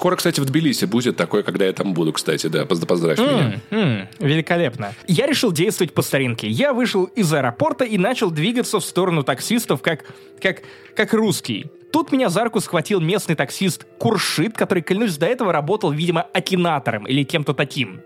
[0.00, 3.60] Скоро, кстати, в Тбилиси будет такой, когда я там буду, кстати, да, позд- поздравь меня.
[3.70, 4.94] М, м, великолепно.
[5.06, 6.48] Я решил действовать по старинке.
[6.48, 10.06] Я вышел из аэропорта и начал двигаться в сторону таксистов, как,
[10.40, 10.62] как,
[10.96, 11.66] как русский.
[11.92, 17.06] Тут меня за руку схватил местный таксист Куршит, который, клянусь, до этого работал, видимо, акинатором
[17.06, 18.00] или кем-то таким.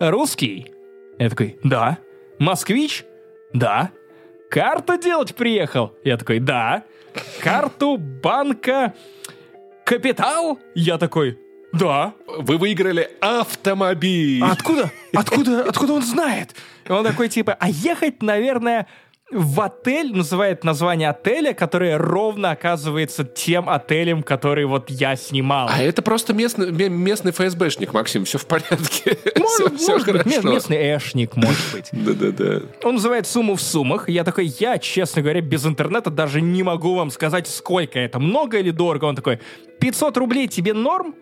[0.00, 0.68] Русский?
[1.18, 1.98] Я такой, да.
[2.38, 3.04] Москвич?
[3.52, 3.90] Да.
[4.48, 5.92] Карту делать приехал?
[6.02, 6.84] Я такой, да.
[7.42, 8.94] Карту банка
[9.86, 10.58] Капитал?
[10.74, 11.38] Я такой,
[11.72, 12.14] да.
[12.26, 14.42] Вы выиграли автомобиль.
[14.42, 14.90] А откуда?
[15.14, 15.62] Откуда?
[15.62, 16.56] Откуда он знает?
[16.84, 18.88] И он такой типа, а ехать, наверное,
[19.32, 25.68] в отель, называет название отеля, которое ровно оказывается тем отелем, который вот я снимал.
[25.68, 29.18] А это просто местный, ме- местный ФСБшник, Максим, все в порядке.
[29.36, 30.48] Может, все, может быть, хорошо.
[30.48, 31.88] ме- местный эшник, может быть.
[31.92, 32.62] Да-да-да.
[32.84, 34.08] Он называет сумму в суммах.
[34.08, 38.58] Я такой, я, честно говоря, без интернета даже не могу вам сказать, сколько это, много
[38.58, 39.06] или дорого.
[39.06, 39.40] Он такой,
[39.80, 41.16] 500 рублей тебе норм?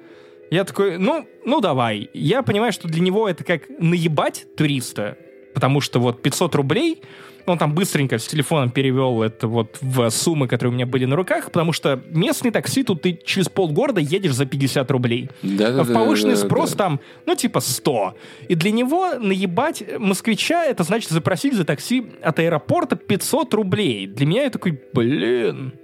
[0.50, 2.10] Я такой, ну, ну давай.
[2.12, 5.16] Я понимаю, что для него это как наебать туриста,
[5.54, 7.02] потому что вот 500 рублей,
[7.46, 11.16] он там быстренько с телефоном перевел это вот в суммы, которые у меня были на
[11.16, 15.30] руках, потому что местный такси тут ты через полгорода едешь за 50 рублей.
[15.42, 16.76] Да-да-да, В повышенный да, спрос да.
[16.76, 18.14] там, ну, типа 100.
[18.48, 24.06] И для него наебать москвича, это значит запросить за такси от аэропорта 500 рублей.
[24.06, 25.74] Для меня я такой, блин,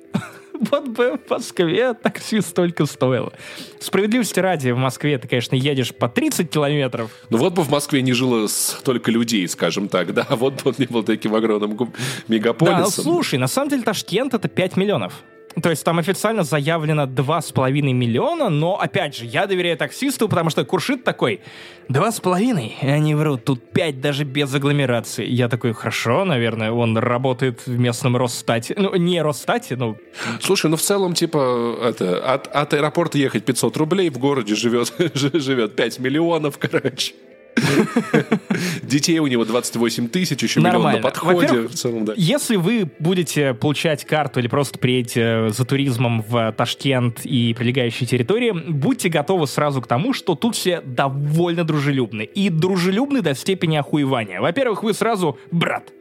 [0.61, 3.33] вот бы в Москве такси столько стоило.
[3.81, 7.11] Справедливости ради, в Москве ты, конечно, едешь по 30 километров.
[7.31, 10.75] Ну вот бы в Москве не жило столько людей, скажем так, да, вот бы он
[10.79, 11.93] не был таким огромным гу- Да,
[12.29, 13.05] ну мегаполисом.
[13.05, 15.23] слушай, на самом деле Ташкент это 5 миллионов.
[15.63, 20.65] То есть там официально заявлено 2,5 миллиона, но, опять же, я доверяю таксисту, потому что
[20.65, 21.41] Куршит такой,
[21.89, 22.73] 2,5?
[22.83, 25.27] Они врут, тут 5 даже без агломерации.
[25.27, 28.75] Я такой, хорошо, наверное, он работает в местном Росстате.
[28.77, 29.97] Ну, не Росстате, ну...
[30.41, 34.93] Слушай, ну в целом, типа, это, от, от аэропорта ехать 500 рублей, в городе живет,
[35.15, 37.15] живет 5 миллионов, короче.
[38.83, 41.69] Детей у него 28 тысяч, еще миллион на подходе.
[41.69, 42.15] В целом, да.
[42.17, 48.53] Если вы будете получать карту или просто приедете за туризмом в Ташкент и прилегающие территории,
[48.53, 52.23] будьте готовы сразу к тому, что тут все довольно дружелюбны.
[52.23, 54.41] И дружелюбны до степени охуевания.
[54.41, 55.93] Во-первых, вы сразу брат.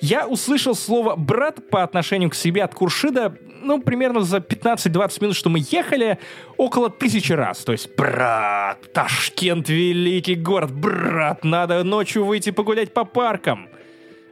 [0.00, 3.36] Я услышал слово «брат» по отношению к себе от Куршида,
[3.66, 6.18] ну, примерно за 15-20 минут, что мы ехали,
[6.56, 7.64] около тысячи раз.
[7.64, 13.68] То есть, брат, Ташкент— великий город, брат, надо ночью выйти погулять по паркам.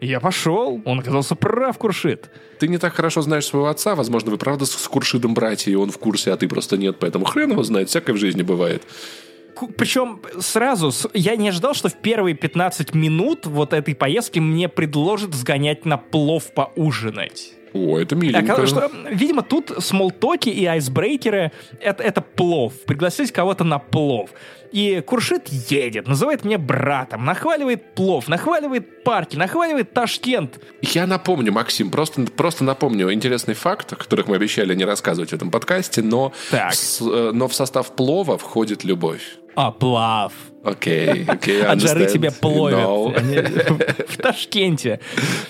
[0.00, 2.30] Я пошел, он оказался прав, Куршид.
[2.58, 5.90] Ты не так хорошо знаешь своего отца, возможно, вы правда с Куршидом братья, и он
[5.90, 8.82] в курсе, а ты просто нет, поэтому хрен его знает, всякое в жизни бывает.
[9.76, 15.32] Причем сразу, я не ожидал, что в первые 15 минут вот этой поездки мне предложат
[15.34, 17.54] сгонять на плов поужинать.
[17.74, 18.66] О, это миленько.
[18.66, 22.72] Что, видимо, тут смолтоки и айсбрейкеры это, это плов.
[22.86, 24.30] Пригласить кого-то на плов.
[24.70, 30.60] И Куршит едет, называет меня братом, нахваливает плов, нахваливает парки, нахваливает Ташкент.
[30.82, 35.32] Я напомню, Максим, просто, просто напомню интересный факт, о которых мы обещали не рассказывать в
[35.32, 39.38] этом подкасте, но, с, э, но в состав плова входит любовь.
[39.54, 40.32] А, плав.
[40.64, 42.78] Окей, окей, От жары тебя пловят.
[44.08, 44.98] В Ташкенте.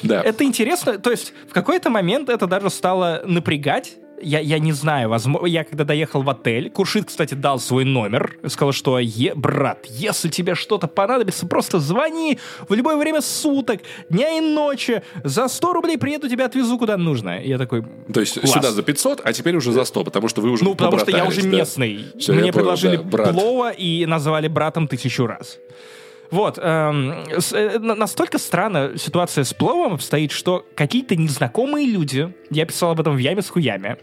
[0.02, 0.20] Да.
[0.20, 0.98] Это интересно.
[0.98, 5.64] То есть в какой-то момент это даже стало напрягать, я, я не знаю, возможно, я
[5.64, 10.54] когда доехал в отель, Куршит, кстати, дал свой номер, сказал, что, е, брат, если тебе
[10.54, 12.38] что-то понадобится, просто звони
[12.68, 13.80] в любое время суток,
[14.10, 17.40] дня и ночи, за 100 рублей приеду, тебя отвезу куда нужно.
[17.42, 18.52] Я такой, То есть класс.
[18.52, 21.10] сюда за 500, а теперь уже за 100, потому что вы уже Ну, потому что
[21.10, 21.48] я уже да?
[21.48, 22.06] местный.
[22.18, 25.58] Все, Мне предложили понял, да, плова и назвали братом тысячу раз.
[26.30, 32.66] Вот, эм, с, э, настолько странно ситуация с пловом обстоит, что какие-то незнакомые люди, я
[32.66, 33.96] писал об этом в яме с хуями,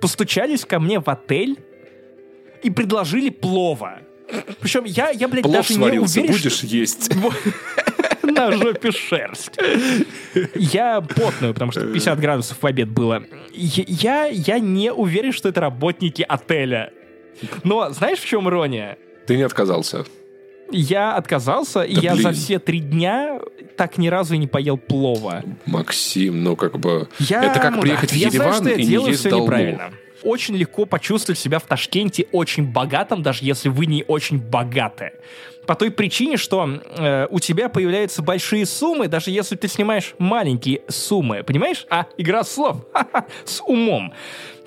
[0.00, 1.58] постучались ко мне в отель
[2.62, 4.00] и предложили плова.
[4.60, 6.66] Причем я, я блядь, Плов даже сварился, не уверен, будешь что...
[6.66, 7.10] есть.
[8.22, 9.58] На жопе шерсть.
[10.54, 13.24] Я потную, потому что 50 градусов в обед было.
[13.52, 16.92] Я, я не уверен, что это работники отеля.
[17.64, 18.98] Но знаешь, в чем ирония?
[19.26, 20.04] Ты не отказался
[20.72, 23.40] я отказался, да и я за все три дня
[23.76, 25.42] так ни разу и не поел плова.
[25.66, 27.08] Максим, ну как бы...
[27.18, 28.14] Я, это как ну, приехать да.
[28.14, 29.44] в Ереван я знаю, что я и делаю не есть все долму.
[29.46, 29.90] неправильно.
[30.22, 35.12] Очень легко почувствовать себя в Ташкенте очень богатым, даже если вы не очень богаты.
[35.66, 40.82] По той причине, что э, у тебя появляются большие суммы, даже если ты снимаешь маленькие
[40.88, 41.42] суммы.
[41.42, 41.86] Понимаешь?
[41.88, 42.84] А, игра слов.
[43.44, 44.12] С умом.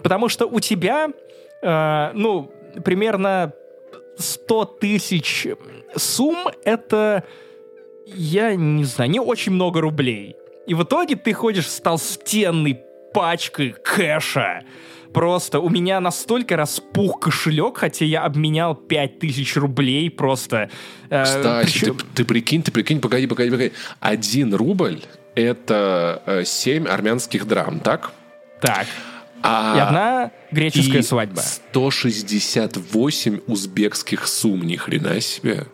[0.02, 1.10] Потому что у тебя,
[1.62, 2.52] э, ну,
[2.84, 3.54] примерно
[4.18, 5.48] 100 тысяч
[5.96, 7.24] сумм— это,
[8.06, 10.36] я не знаю, не очень много рублей.
[10.68, 12.80] И в итоге ты ходишь с толстенной
[13.14, 14.64] пачкой кэша.
[15.14, 20.72] Просто у меня настолько распух кошелек, хотя я обменял 5000 рублей просто.
[21.10, 21.98] Э, Кстати, причем...
[21.98, 23.72] ты, ты прикинь, ты прикинь, погоди, погоди, погоди.
[24.00, 25.02] Один рубль—
[25.36, 28.12] это э, 7 армянских драм, так?
[28.60, 28.88] Так.
[29.44, 31.42] А, и одна греческая и свадьба.
[31.42, 35.66] 168 узбекских сумм, ни хрена себе.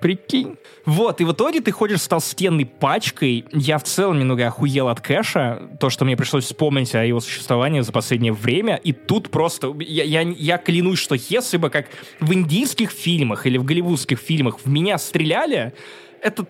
[0.00, 0.56] Прикинь.
[0.84, 3.44] Вот, и в итоге ты ходишь с толстенной пачкой.
[3.52, 5.70] Я в целом немного охуел от кэша.
[5.78, 8.74] То, что мне пришлось вспомнить о его существовании за последнее время.
[8.76, 9.72] И тут просто...
[9.78, 11.86] Я, я, я клянусь, что если бы, как
[12.18, 15.72] в индийских фильмах или в голливудских фильмах, в меня стреляли,
[16.20, 16.48] эта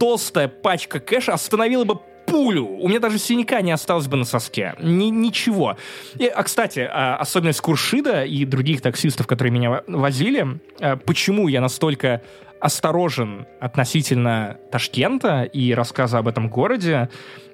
[0.00, 2.00] толстая пачка кэша остановила бы
[2.30, 2.66] пулю.
[2.66, 4.74] У меня даже синяка не осталось бы на соске.
[4.80, 5.76] Ни, ничего.
[6.16, 11.60] И, а, кстати, а, особенность Куршида и других таксистов, которые меня возили, а, почему я
[11.60, 12.22] настолько
[12.60, 17.08] осторожен относительно Ташкента и рассказа об этом городе,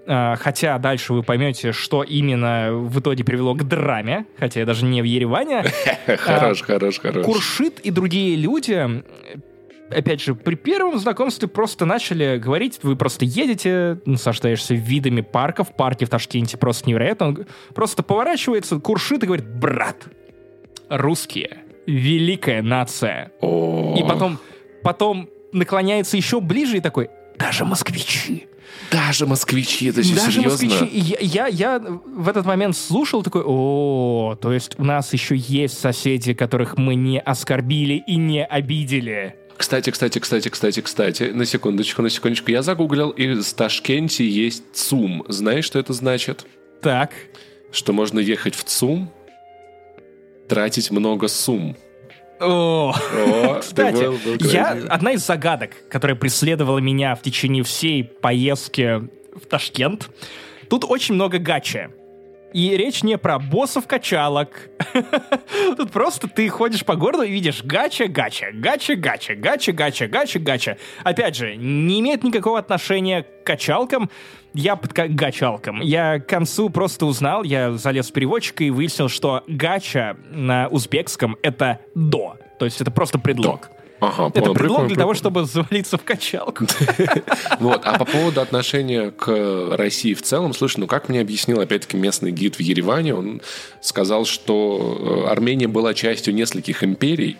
[0.05, 5.03] хотя дальше вы поймете, что именно в итоге привело к драме, хотя я даже не
[5.03, 5.65] в Ереване.
[6.19, 7.24] Хорош, хорош, хорош.
[7.24, 9.05] Куршит и другие люди
[9.90, 16.04] опять же, при первом знакомстве просто начали говорить, вы просто едете, наслаждаешься видами парков, парки
[16.04, 17.28] в Ташкенте просто невероятно.
[17.28, 20.06] Он просто поворачивается, куршит и говорит, брат,
[20.88, 23.32] русские, великая нация.
[23.42, 24.38] И потом,
[24.82, 28.48] потом наклоняется еще ближе и такой, даже москвичи.
[28.90, 30.50] Даже москвичи, это Даже серьезно?
[30.50, 30.98] москвичи.
[30.98, 35.78] Я, я, я в этот момент слушал такой, о, то есть у нас еще есть
[35.78, 39.36] соседи, которых мы не оскорбили и не обидели.
[39.56, 42.50] Кстати, кстати, кстати, кстати, кстати, на секундочку, на секундочку.
[42.50, 45.24] Я загуглил, и в Ташкенте есть ЦУМ.
[45.28, 46.46] Знаешь, что это значит?
[46.82, 47.10] Так.
[47.72, 49.10] что можно ехать в ЦУМ,
[50.48, 51.76] тратить много сумм.
[52.40, 52.94] О,
[53.60, 58.98] Кстати, был- был я одна из загадок, которая преследовала меня в течение всей поездки
[59.34, 60.10] в Ташкент.
[60.68, 61.90] Тут очень много гача.
[62.56, 64.70] И речь не про боссов качалок.
[65.76, 70.38] Тут просто ты ходишь по городу и видишь гача, гача, гача, гача, гача, гача, гача,
[70.38, 70.78] гача.
[71.04, 74.08] Опять же, не имеет никакого отношения к качалкам.
[74.54, 75.82] Я под ка- гачалкам.
[75.82, 81.36] Я к концу просто узнал, я залез в переводчик и выяснил, что гача на узбекском—
[81.42, 82.38] это «до».
[82.58, 83.68] То есть это просто предлог.
[84.01, 85.14] Ага, Это понял, предлог прикольно, для того, прикольно.
[85.14, 86.66] чтобы завалиться в качалку.
[87.60, 91.97] Вот, а по поводу отношения к России в целом, слушай, ну как мне объяснил опять-таки
[91.97, 93.40] местный гид в Ереване, он
[93.81, 97.36] сказал, что э, Армения была частью нескольких империй,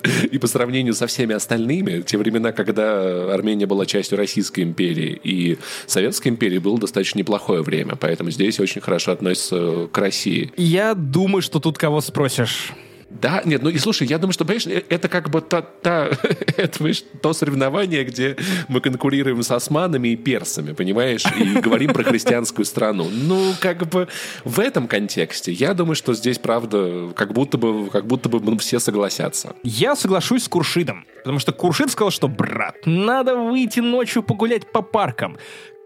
[0.30, 5.58] и по сравнению со всеми остальными, те времена, когда Армения была частью Российской империи и
[5.86, 10.52] Советской империи, было достаточно неплохое время, поэтому здесь очень хорошо относятся к России.
[10.56, 12.72] Я думаю, что тут кого спросишь.
[13.20, 16.06] Да, нет, ну и слушай, я думаю, что, понимаешь, э, это как бы та, та,
[16.56, 18.36] это, понимаешь, то соревнование, где
[18.68, 23.08] мы конкурируем с османами и персами, понимаешь, и говорим про христианскую страну.
[23.10, 24.08] Ну, как бы
[24.44, 28.78] в этом контексте, я думаю, что здесь, правда, как будто бы, как будто бы все
[28.78, 29.54] согласятся.
[29.62, 34.82] Я соглашусь с Куршидом, потому что Куршид сказал, что, брат, надо выйти ночью погулять по
[34.82, 35.36] паркам.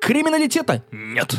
[0.01, 1.35] Криминалитета нет.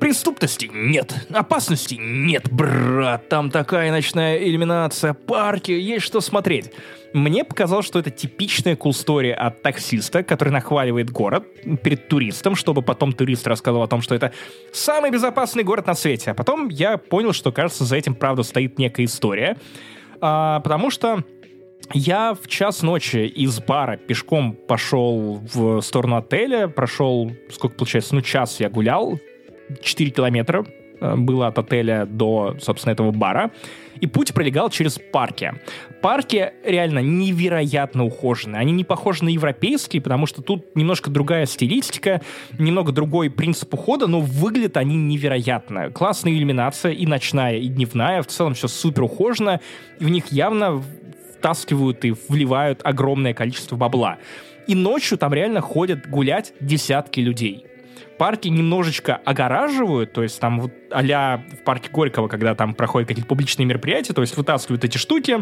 [0.00, 1.14] Преступности нет.
[1.30, 3.28] Опасности нет, брат.
[3.28, 6.72] Там такая ночная иллюминация, парки, есть что смотреть.
[7.12, 11.44] Мне показалось, что это типичная кул-стори от таксиста, который нахваливает город
[11.82, 14.32] перед туристом, чтобы потом турист рассказывал о том, что это
[14.72, 16.30] самый безопасный город на свете.
[16.30, 19.58] А потом я понял, что, кажется, за этим, правда, стоит некая история.
[20.22, 21.24] А, потому что
[21.92, 28.22] я в час ночи из бара пешком пошел в сторону отеля, прошел, сколько получается, ну
[28.22, 29.18] час я гулял,
[29.82, 30.64] 4 километра
[31.00, 33.50] э, было от отеля до, собственно, этого бара.
[34.00, 35.52] И путь пролегал через парки.
[36.00, 38.60] Парки реально невероятно ухоженные.
[38.60, 42.22] Они не похожи на европейские, потому что тут немножко другая стилистика,
[42.58, 45.90] немного другой принцип ухода, но выглядят они невероятно.
[45.90, 48.22] Классная иллюминация и ночная, и дневная.
[48.22, 49.60] В целом все супер ухожено.
[49.98, 50.82] И в них явно
[51.36, 54.16] втаскивают и вливают огромное количество бабла.
[54.66, 57.66] И ночью там реально ходят гулять десятки людей
[58.20, 63.26] парки немножечко огораживают, то есть там вот а в парке Горького, когда там проходят какие-то
[63.26, 65.38] публичные мероприятия, то есть вытаскивают эти штуки,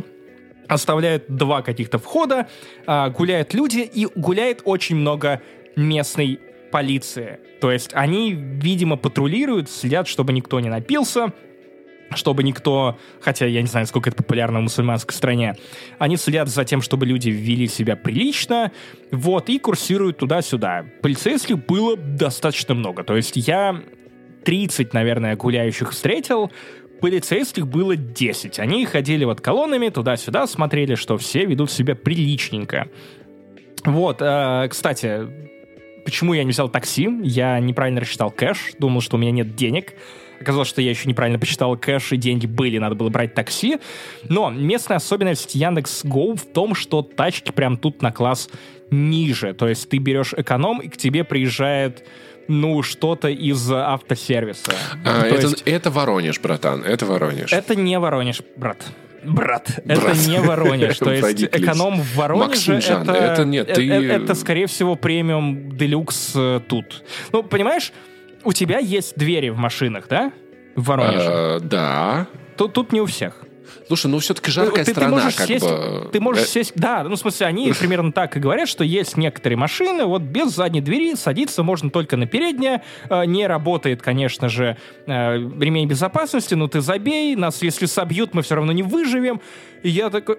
[0.68, 2.46] оставляют два каких-то входа,
[2.86, 5.42] а, гуляют люди, и гуляет очень много
[5.74, 6.38] местной
[6.70, 7.40] полиции.
[7.60, 11.32] То есть они, видимо, патрулируют, следят, чтобы никто не напился,
[12.14, 15.56] чтобы никто, хотя я не знаю, сколько это популярно в мусульманской стране,
[15.98, 18.72] они следят за тем, чтобы люди вели себя прилично,
[19.10, 20.86] вот, и курсируют туда-сюда.
[21.02, 23.82] Полицейских было достаточно много, то есть я
[24.44, 26.50] 30, наверное, гуляющих встретил,
[27.00, 28.58] полицейских было 10.
[28.58, 32.88] Они ходили вот колоннами туда-сюда, смотрели, что все ведут себя приличненько.
[33.84, 35.28] Вот, э, кстати,
[36.04, 37.08] почему я не взял такси?
[37.22, 39.94] Я неправильно рассчитал кэш, думал, что у меня нет денег.
[40.40, 43.78] Оказалось, что я еще неправильно посчитал кэш, и деньги были, надо было брать такси.
[44.28, 48.48] Но местная особенность Яндекс Go в том, что тачки прям тут на класс
[48.90, 49.54] ниже.
[49.54, 52.04] То есть ты берешь эконом, и к тебе приезжает
[52.48, 54.72] ну, что-то из автосервиса.
[55.04, 57.52] А, То это, есть это Воронеж, братан, это Воронеж.
[57.52, 58.86] это не Воронеж, брат.
[59.24, 60.16] Брат, это Брат.
[60.26, 60.96] не Воронеж.
[60.98, 66.32] То есть эконом в Воронеже это, это нет, ты- э- это, скорее всего, премиум делюкс
[66.36, 67.04] э, тут.
[67.32, 67.92] Ну, понимаешь,
[68.48, 70.32] у тебя есть двери в машинах, да?
[70.74, 71.28] В Воронеже.
[71.28, 72.26] А, да.
[72.56, 73.34] Тут, тут не у всех.
[73.86, 76.08] Слушай, ну все-таки жаркая ты, ты страна, можешь как сесть, бы.
[76.10, 76.72] Ты можешь Э, сесть...
[76.74, 80.54] Да, ну, в смысле, они примерно так и говорят, что есть некоторые машины, вот без
[80.54, 82.82] задней двери садиться можно только на переднее.
[83.10, 88.40] Э, Не работает, конечно же, э, ремень безопасности, но ты забей, нас если собьют, мы
[88.40, 89.42] все равно не выживем.
[89.82, 90.38] И я такой...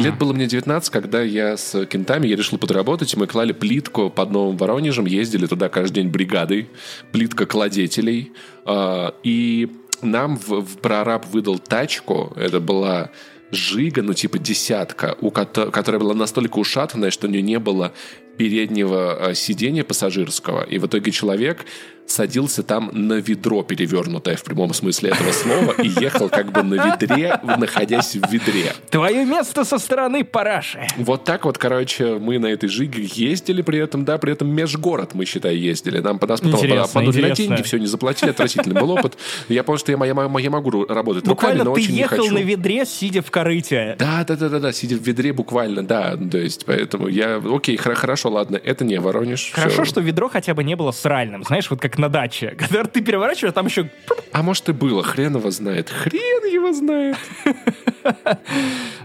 [0.00, 4.10] Лет было мне 19, когда я с кентами, я решил подработать, и мы клали плитку
[4.10, 6.68] под Новым Воронежем, ездили туда каждый день бригадой,
[7.12, 8.32] плитка кладетелей,
[8.64, 9.70] а, и
[10.02, 13.10] нам в, в прораб выдал тачку, это была
[13.50, 17.92] Жига, ну типа десятка, у кото- которая была настолько ушатанная, что у нее не было
[18.36, 21.66] переднего а, сидения пассажирского, и в итоге человек
[22.10, 26.74] садился там на ведро перевернутое в прямом смысле этого слова и ехал как бы на
[26.74, 28.72] ведре, находясь в ведре.
[28.90, 30.86] Твое место со стороны параши.
[30.98, 35.14] Вот так вот, короче, мы на этой жиге ездили при этом, да, при этом межгород
[35.14, 36.00] мы, считай, ездили.
[36.00, 39.16] Нам по нас потом обманули на деньги, все не заплатили, отвратительный был опыт.
[39.48, 41.98] Я понял, что я, я, я, я могу работать руками, Буквально но ты очень не
[42.00, 42.34] ехал хочу.
[42.34, 43.96] на ведре, сидя в корыте.
[43.98, 47.76] Да, да, да, да, да, сидя в ведре буквально, да, то есть, поэтому я, окей,
[47.76, 49.50] хор- хорошо, ладно, это не Воронеж.
[49.52, 49.84] Хорошо, всё.
[49.84, 52.54] что ведро хотя бы не было сральным, знаешь, вот как на даче.
[52.58, 53.88] Когда ты переворачиваешь, там еще...
[54.32, 55.90] А может и было, хрен его знает.
[55.90, 57.16] Хрен его знает.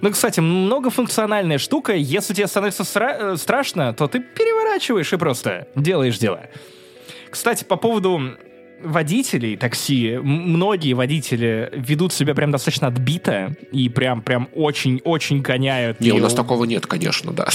[0.01, 1.93] Ну, кстати, многофункциональная штука.
[1.93, 6.47] Если тебе становится э, страшно, то ты переворачиваешь и просто делаешь дело.
[7.30, 8.38] Кстати, по поводу
[8.85, 15.99] водителей такси, многие водители ведут себя прям достаточно отбито и прям прям очень-очень гоняют.
[15.99, 17.47] Не, у И нас такого нет, конечно, да.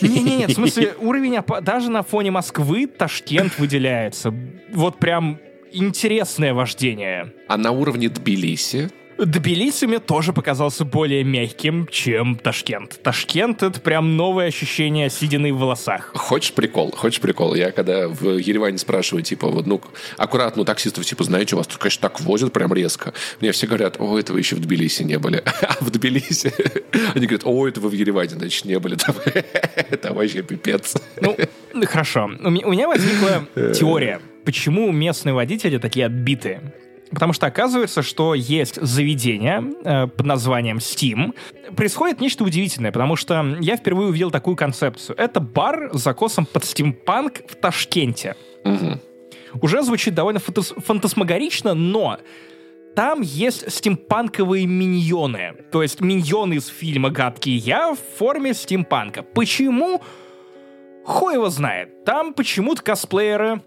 [0.00, 4.34] Не-не-не, в смысле, уровень даже на фоне Москвы Ташкент выделяется.
[4.72, 5.38] Вот прям
[5.72, 7.32] интересное вождение.
[7.48, 13.00] А на уровне Тбилиси Тбилиси мне тоже показался более мягким, чем Ташкент.
[13.02, 16.12] Ташкент— это прям новое ощущение седины в волосах.
[16.14, 16.92] Хочешь прикол?
[16.92, 17.54] Хочешь прикол?
[17.56, 19.80] Я когда в Ереване спрашиваю, типа, вот, ну,
[20.16, 23.12] аккуратно у таксистов, типа, знаете, у вас тут, конечно, так возят прям резко.
[23.40, 25.42] Мне все говорят, о, это вы еще в Тбилиси не были.
[25.68, 26.52] А в Тбилиси
[27.14, 28.94] они говорят, о, это вы в Ереване, значит, не были.
[28.94, 29.16] Там,
[29.90, 30.94] Это вообще пипец.
[31.20, 31.36] Ну,
[31.86, 32.30] хорошо.
[32.40, 36.72] У меня возникла теория, почему местные водители такие отбитые.
[37.10, 41.34] Потому что оказывается, что есть заведение э, под названием Steam.
[41.76, 45.16] Происходит нечто удивительное, потому что я впервые увидел такую концепцию.
[45.18, 48.36] Это бар с закосом под стимпанк в Ташкенте.
[49.60, 52.18] Уже звучит довольно фантас- фантасмагорично, но
[52.96, 55.56] там есть стимпанковые миньоны.
[55.70, 59.22] То есть миньоны из фильма «Гадкий я» в форме стимпанка.
[59.22, 60.00] Почему?
[61.04, 62.06] Хуй его знает.
[62.06, 63.60] Там почему-то косплееры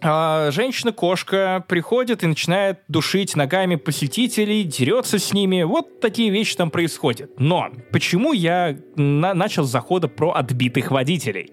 [0.00, 5.62] а, женщина-кошка приходит и начинает душить ногами посетителей, дерется с ними.
[5.62, 7.30] Вот такие вещи там происходят.
[7.38, 11.52] Но почему я на- начал с захода про отбитых водителей?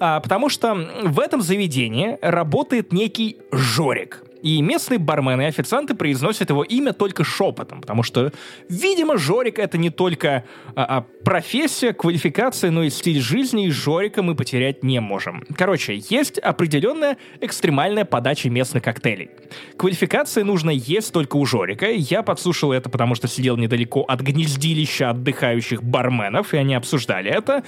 [0.00, 4.24] А, потому что в этом заведении работает некий Жорик.
[4.44, 8.30] И местные бармены и официанты произносят его имя только шепотом, потому что,
[8.68, 10.44] видимо, Жорик— это не только
[10.76, 15.44] а, а, профессия, квалификация, но и стиль жизни, и Жорика мы потерять не можем.
[15.56, 19.30] Короче, есть определенная экстремальная подача местных коктейлей.
[19.78, 21.90] Квалификации нужно есть только у Жорика.
[21.90, 27.64] Я подслушал это, потому что сидел недалеко от гнездилища отдыхающих барменов, и они обсуждали это.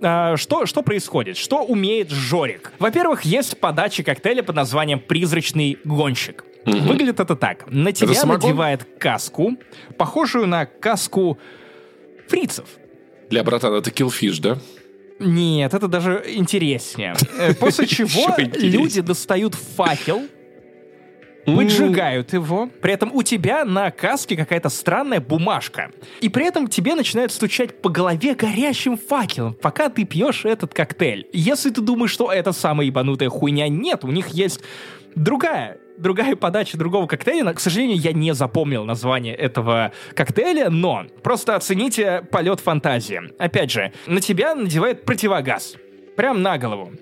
[0.00, 1.36] А, что, что происходит?
[1.36, 2.72] Что умеет Жорик?
[2.78, 6.44] Во-первых, есть подача коктейля под названием «Призрачный гонщик».
[6.66, 7.70] Выглядит это так.
[7.70, 8.40] На тебя самогон?
[8.48, 9.56] надевает каску,
[9.98, 11.38] похожую на каску
[12.28, 12.66] фрицев.
[13.30, 14.58] Для братана это киллфиш, да?
[15.18, 17.14] Нет, это даже интереснее.
[17.38, 20.22] Э, После чего люди достают факел,
[21.46, 22.68] выжигают его.
[22.80, 25.90] При этом у тебя на каске какая-то странная бумажка.
[26.20, 31.28] И при этом тебе начинают стучать по голове горящим факелом, пока ты пьешь этот коктейль.
[31.32, 34.60] Если ты думаешь, что это самая ебанутая хуйня, нет, у них есть
[35.14, 37.52] другая другая подача другого коктейля.
[37.52, 43.20] К сожалению, я не запомнил название этого коктейля, но просто оцените полет фантазии.
[43.38, 45.76] Опять же, на тебя надевают противогаз.
[46.16, 46.92] Прям на голову.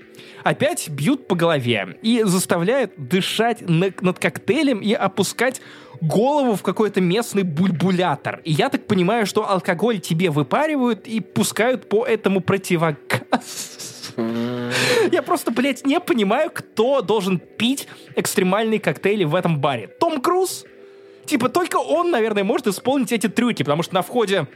[0.42, 5.60] Опять бьют по голове и заставляют дышать на- над коктейлем и опускать
[6.00, 8.40] голову в какой-то местный бульбулятор.
[8.44, 13.81] И я так понимаю, что алкоголь тебе выпаривают и пускают по этому противогаз.
[14.16, 19.88] Я просто, блядь, не понимаю, кто должен пить экстремальные коктейли в этом баре.
[19.88, 20.64] Том Круз?
[21.26, 24.46] Типа, только он, наверное, может исполнить эти трюки, потому что на входе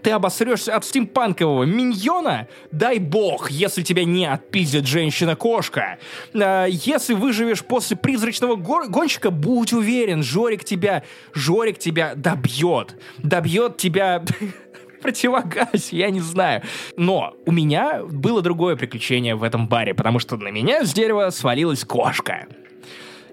[0.00, 5.98] ты обосрешься от стимпанкового миньона, дай бог, если тебя не отпиздит женщина-кошка.
[6.34, 11.02] А, если выживешь после призрачного гор- гонщика, будь уверен, Жорик тебя,
[11.34, 12.96] Жорик тебя добьет.
[13.18, 14.24] Добьет тебя
[15.02, 16.62] в противогазе, я не знаю.
[16.96, 21.30] Но у меня было другое приключение в этом баре, потому что на меня с дерева
[21.30, 22.46] свалилась кошка.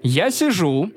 [0.02, 0.90] Я сижу,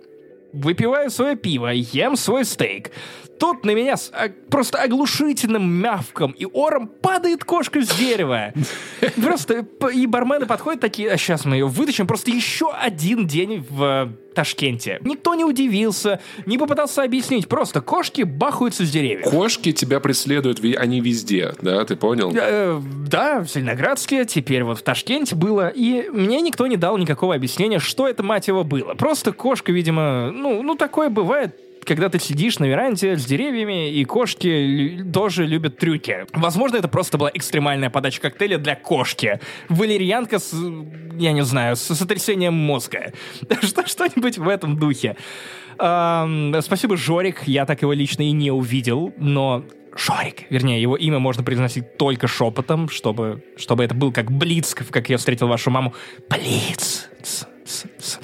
[0.52, 2.92] выпиваю свое пиво, ем свой стейк.
[3.40, 8.54] Тут на меня с а, просто оглушительным мявком и ором падает кошка с дерева.
[9.22, 12.08] Просто и бармены подходят такие, а сейчас мы ее вытащим.
[12.08, 15.00] Просто еще один день в э, Ташкенте.
[15.04, 17.48] Никто не удивился, не попытался объяснить.
[17.48, 19.30] Просто кошки бахаются с деревьев.
[19.30, 22.32] Кошки тебя преследуют, они везде, да, ты понял?
[22.36, 27.36] Э, да, в Зеленоградске, теперь вот в Ташкенте было, и мне никто не дал никакого
[27.36, 28.94] объяснения, что это, мать его, было.
[28.96, 31.56] Просто кошка, видимо, ну, ну такое бывает,
[31.86, 36.26] когда ты сидишь на веранде с деревьями, и кошки тоже любят трюки.
[36.34, 39.40] Возможно, это просто была экстремальная подача коктейля для кошки.
[39.70, 40.54] Валерьянка с,
[41.18, 43.14] я не знаю, с сотрясением мозга.
[43.62, 45.16] Что- Что-нибудь в этом духе.
[45.80, 47.44] Ам, спасибо, Жорик.
[47.48, 49.66] Я так его лично и не увидел, но
[49.96, 55.10] Жорик, вернее, его имя можно произносить только шепотом, чтобы, чтобы это был как Блиц, как
[55.10, 55.94] я встретил вашу маму.
[56.30, 57.10] Блиц.
[57.22, 58.20] Ц, ц, ц.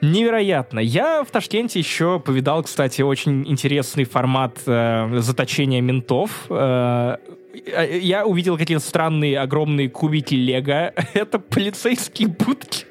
[0.00, 0.80] Невероятно.
[0.80, 6.46] Я в Ташкенте еще повидал, кстати, очень интересный формат э, заточения ментов.
[6.48, 7.16] Э,
[7.54, 10.92] я увидел какие-то странные огромные кубики Лего.
[11.14, 12.86] Это полицейские будки.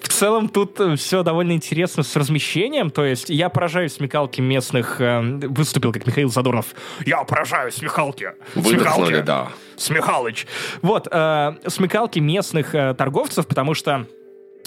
[0.00, 2.90] В целом тут все довольно интересно с размещением.
[2.90, 5.00] То есть я поражаюсь смекалки местных.
[5.00, 6.66] Э, выступил как Михаил Задорнов.
[7.06, 8.32] Я поражаюсь смекалки.
[8.54, 9.48] Выдохнули, да.
[9.76, 10.46] Смехалыч.
[10.80, 14.06] Вот, э, смекалки местных э, торговцев, потому что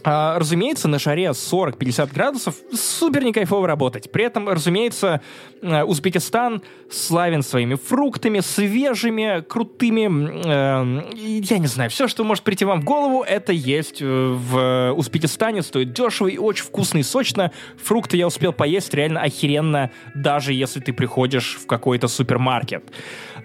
[0.07, 4.11] а, разумеется, на шаре 40-50 градусов супер не кайфово работать.
[4.11, 5.19] При этом, разумеется,
[5.63, 6.61] э, Узбекистан
[6.91, 10.43] славен своими фруктами, свежими, крутыми.
[10.45, 14.93] Э, я не знаю, все, что может прийти вам в голову, это есть э, в
[14.95, 15.63] Узбекистане.
[15.63, 17.51] Стоит дешево и очень вкусно и сочно.
[17.83, 22.83] Фрукты я успел поесть реально охеренно, даже если ты приходишь в какой-то супермаркет.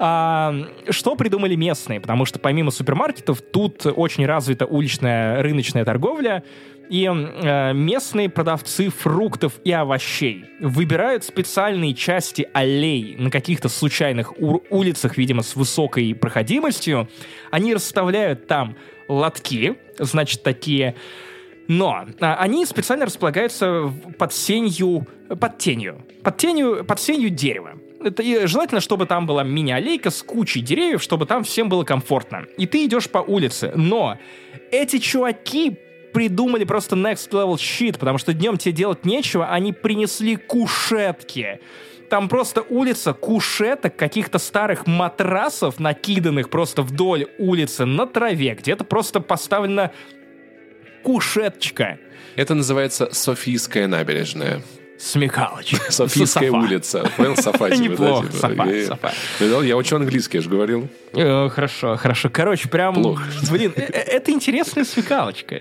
[0.02, 0.54] А,
[0.88, 2.00] что придумали местные?
[2.00, 6.42] Потому что помимо супермаркетов тут очень развита уличная рыночная торговля,
[6.88, 15.18] и э, местные продавцы фруктов и овощей выбирают специальные части аллей на каких-то случайных улицах,
[15.18, 17.06] видимо, с высокой проходимостью.
[17.50, 20.96] Они расставляют там лотки, значит, такие...
[21.68, 25.06] Но а, они специально располагаются под сенью,
[25.38, 27.74] под тенью, под тенью, под сенью дерева.
[28.02, 32.46] Это, и желательно, чтобы там была мини-аллейка с кучей деревьев, чтобы там всем было комфортно.
[32.56, 33.72] И ты идешь по улице.
[33.74, 34.18] Но
[34.70, 35.78] эти чуваки
[36.12, 41.60] придумали просто next level shit, потому что днем тебе делать нечего, они принесли кушетки.
[42.08, 48.54] Там просто улица кушеток, каких-то старых матрасов, накиданных просто вдоль улицы на траве.
[48.54, 49.92] Где-то просто поставлена
[51.04, 51.98] кушеточка.
[52.34, 54.62] Это называется Софийская набережная.
[55.00, 55.74] Смекалыч.
[55.88, 57.10] Софийская улица.
[57.16, 58.28] Понял, Сафа Неплохо.
[59.40, 60.88] Я учу английский, я же говорил.
[61.14, 62.28] Э, хорошо, хорошо.
[62.30, 62.94] Короче, прям...
[63.50, 65.56] Блин, э, э, это интересная смекалочка.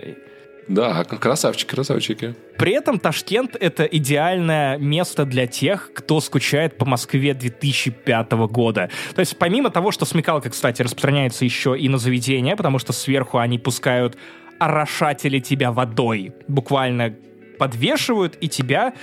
[0.68, 2.36] Да, красавчики, красавчики.
[2.58, 8.90] При этом Ташкент— это идеальное место для тех, кто скучает по Москве 2005 года.
[9.16, 13.40] То есть помимо того, что смекалка, кстати, распространяется еще и на заведения, потому что сверху
[13.40, 14.18] они пускают
[14.60, 16.34] орошатели тебя водой.
[16.48, 17.16] Буквально
[17.58, 18.94] подвешивают и тебя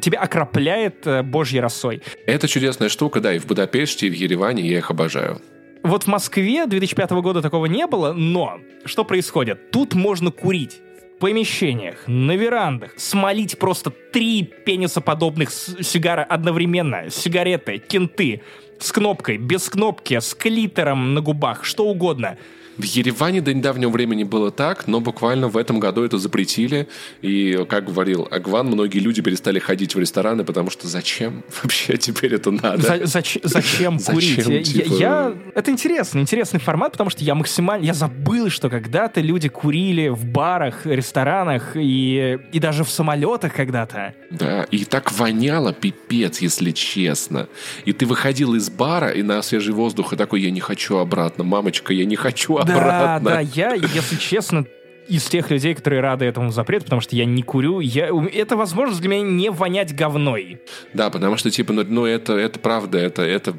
[0.00, 2.02] тебя окропляет э, божьей росой.
[2.26, 5.40] Это чудесная штука, да, и в Будапеште, и в Ереване я их обожаю.
[5.82, 9.70] Вот в Москве 2005 года такого не было, но что происходит?
[9.70, 10.80] Тут можно курить
[11.18, 18.42] помещениях, на верандах, смолить просто три пенисоподобных сигары одновременно, сигареты, кенты,
[18.78, 22.38] с кнопкой, без кнопки, с клитором на губах, что угодно–
[22.78, 26.88] в Ереване до недавнего времени было так, но буквально в этом году это запретили.
[27.22, 32.34] И, как говорил Агван, многие люди перестали ходить в рестораны, потому что зачем вообще теперь
[32.34, 32.78] это надо?
[32.78, 34.36] За, зач, зачем курить?
[34.36, 34.94] Зачем, я, типа...
[34.94, 37.84] я, это интересно, интересный формат, потому что я максимально...
[37.84, 44.14] Я забыл, что когда-то люди курили в барах, ресторанах и, и даже в самолетах когда-то.
[44.30, 47.48] Да, и так воняло пипец, если честно.
[47.84, 51.42] И ты выходил из бара и на свежий воздух и такой, я не хочу обратно,
[51.42, 54.66] мамочка, я не хочу обратно да, Да, я, если честно,
[55.08, 59.00] из тех людей, которые рады этому запрету, потому что я не курю, я, это возможность
[59.00, 60.60] для меня не вонять говной.
[60.92, 63.52] Да, потому что, типа, ну, ну это, это правда, это, это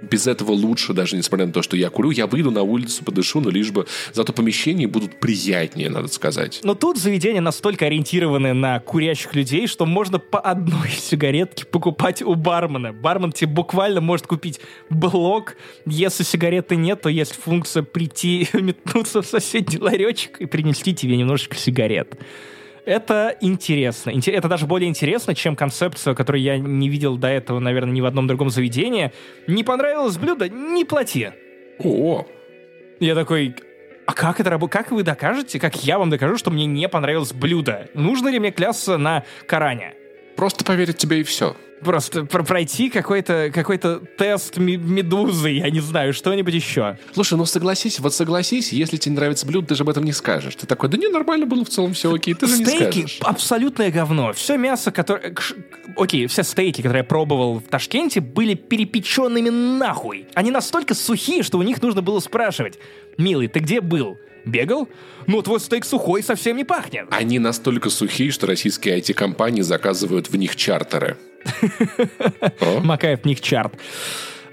[0.00, 3.40] без этого лучше, даже несмотря на то, что я курю, я выйду на улицу, подышу,
[3.40, 6.60] но лишь бы зато помещения будут приятнее, надо сказать.
[6.62, 12.34] Но тут заведения настолько ориентированы на курящих людей, что можно по одной сигаретке покупать у
[12.34, 12.92] бармена.
[12.92, 14.60] Бармен тебе буквально может купить
[14.90, 15.56] блок.
[15.86, 21.56] Если сигареты нет, то есть функция прийти, метнуться в соседний ларечек и принести тебе немножечко
[21.56, 22.16] сигарет.
[22.88, 24.14] Это интересно.
[24.28, 28.06] Это даже более интересно, чем концепция, которую я не видел до этого, наверное, ни в
[28.06, 29.12] одном другом заведении.
[29.46, 30.48] Не понравилось блюдо?
[30.48, 31.28] Не плати.
[31.80, 32.24] О.
[32.98, 33.54] Я такой,
[34.06, 34.84] а как это работает?
[34.86, 37.90] Как вы докажете, как я вам докажу, что мне не понравилось блюдо?
[37.92, 39.92] Нужно ли мне клясться на Коране?
[40.38, 41.56] Просто поверить тебе и все.
[41.80, 46.96] Просто про пройти какой-то какой тест медузы, я не знаю, что-нибудь еще.
[47.12, 50.54] Слушай, ну согласись, вот согласись, если тебе нравится блюдо, ты же об этом не скажешь.
[50.54, 53.18] Ты такой, да не, нормально было в целом, все окей, ты же стейки не скажешь.
[53.22, 54.32] абсолютное говно.
[54.32, 55.34] Все мясо, которое...
[55.96, 60.28] Окей, все стейки, которые я пробовал в Ташкенте, были перепеченными нахуй.
[60.34, 62.78] Они настолько сухие, что у них нужно было спрашивать,
[63.16, 64.18] милый, ты где был?
[64.50, 64.88] Бегал?
[65.26, 67.06] Ну, твой стейк сухой совсем не пахнет.
[67.10, 71.16] Они настолько сухие, что российские IT-компании заказывают в них чартеры.
[72.82, 73.74] Макаев в них чарт.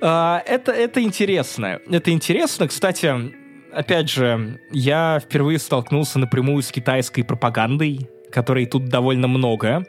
[0.02, 1.80] А, это, это интересно.
[1.90, 2.68] Это интересно.
[2.68, 3.34] Кстати,
[3.74, 9.86] опять же, я впервые столкнулся напрямую с китайской пропагандой, которой тут довольно много.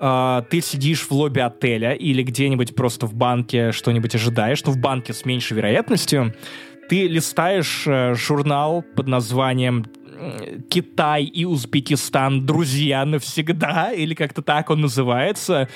[0.00, 4.78] Uh, ты сидишь в лобби отеля или где-нибудь просто в банке что-нибудь ожидаешь, ну, в
[4.78, 6.34] банке с меньшей вероятностью,
[6.88, 9.86] ты листаешь э, журнал под названием
[10.68, 15.68] Китай и Узбекистан друзья навсегда, или как-то так он называется.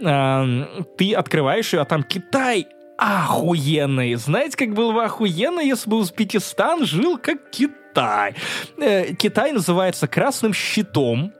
[0.00, 0.64] Э,
[0.98, 2.66] ты открываешь ее, а там Китай
[2.96, 4.14] охуенный.
[4.14, 8.34] Знаете, как было бы охуенно, если бы Узбекистан жил как Китай.
[8.78, 11.32] Э, Китай называется красным щитом.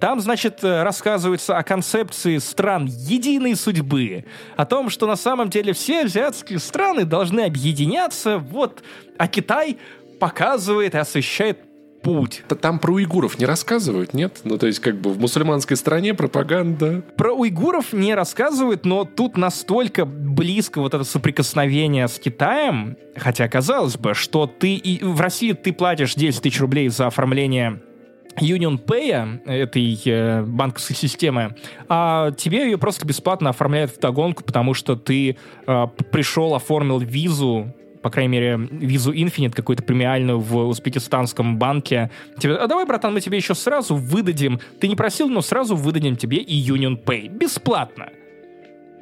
[0.00, 4.24] Там, значит, э, рассказывается о концепции стран единой судьбы,
[4.56, 8.82] о том, что на самом деле все азиатские страны должны объединяться, вот,
[9.16, 9.78] а Китай
[10.20, 11.58] показывает и освещает
[12.02, 12.42] путь.
[12.60, 14.40] Там про уйгуров не рассказывают, нет?
[14.44, 17.02] Ну, то есть, как бы в мусульманской стране пропаганда...
[17.16, 23.96] Про уйгуров не рассказывают, но тут настолько близко вот это соприкосновение с Китаем, хотя казалось
[23.96, 27.80] бы, что ты и в России ты платишь 10 тысяч рублей за оформление
[28.40, 31.54] Union Pay, этой э, банковской системы,
[31.88, 35.36] а тебе ее просто бесплатно оформляют в догонку, потому что ты
[35.66, 42.10] э, пришел, оформил визу, по крайней мере, визу Infinite какую-то премиальную в узбекистанском банке.
[42.38, 44.60] Тебе, а давай, братан, мы тебе еще сразу выдадим.
[44.80, 47.28] Ты не просил, но сразу выдадим тебе и Union Pay.
[47.28, 48.08] Бесплатно.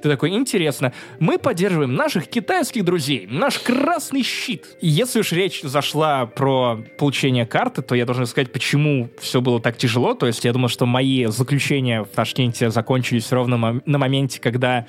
[0.02, 0.92] Ты такой, интересно.
[1.18, 4.76] Мы поддерживаем наших китайских друзей, наш красный щит.
[4.80, 9.60] И если уж речь зашла про получение карты, то я должен сказать, почему все было
[9.60, 10.14] так тяжело.
[10.14, 14.86] То есть я думал, что мои заключения в Ташкенте закончились ровно на моменте, когда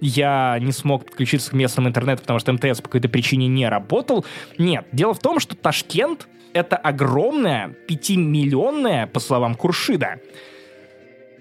[0.00, 4.24] я не смог подключиться к местному интернету, потому что МТС по какой-то причине не работал.
[4.58, 10.20] Нет, дело в том, что Ташкент— это огромная, пятимиллионная, по словам Куршида,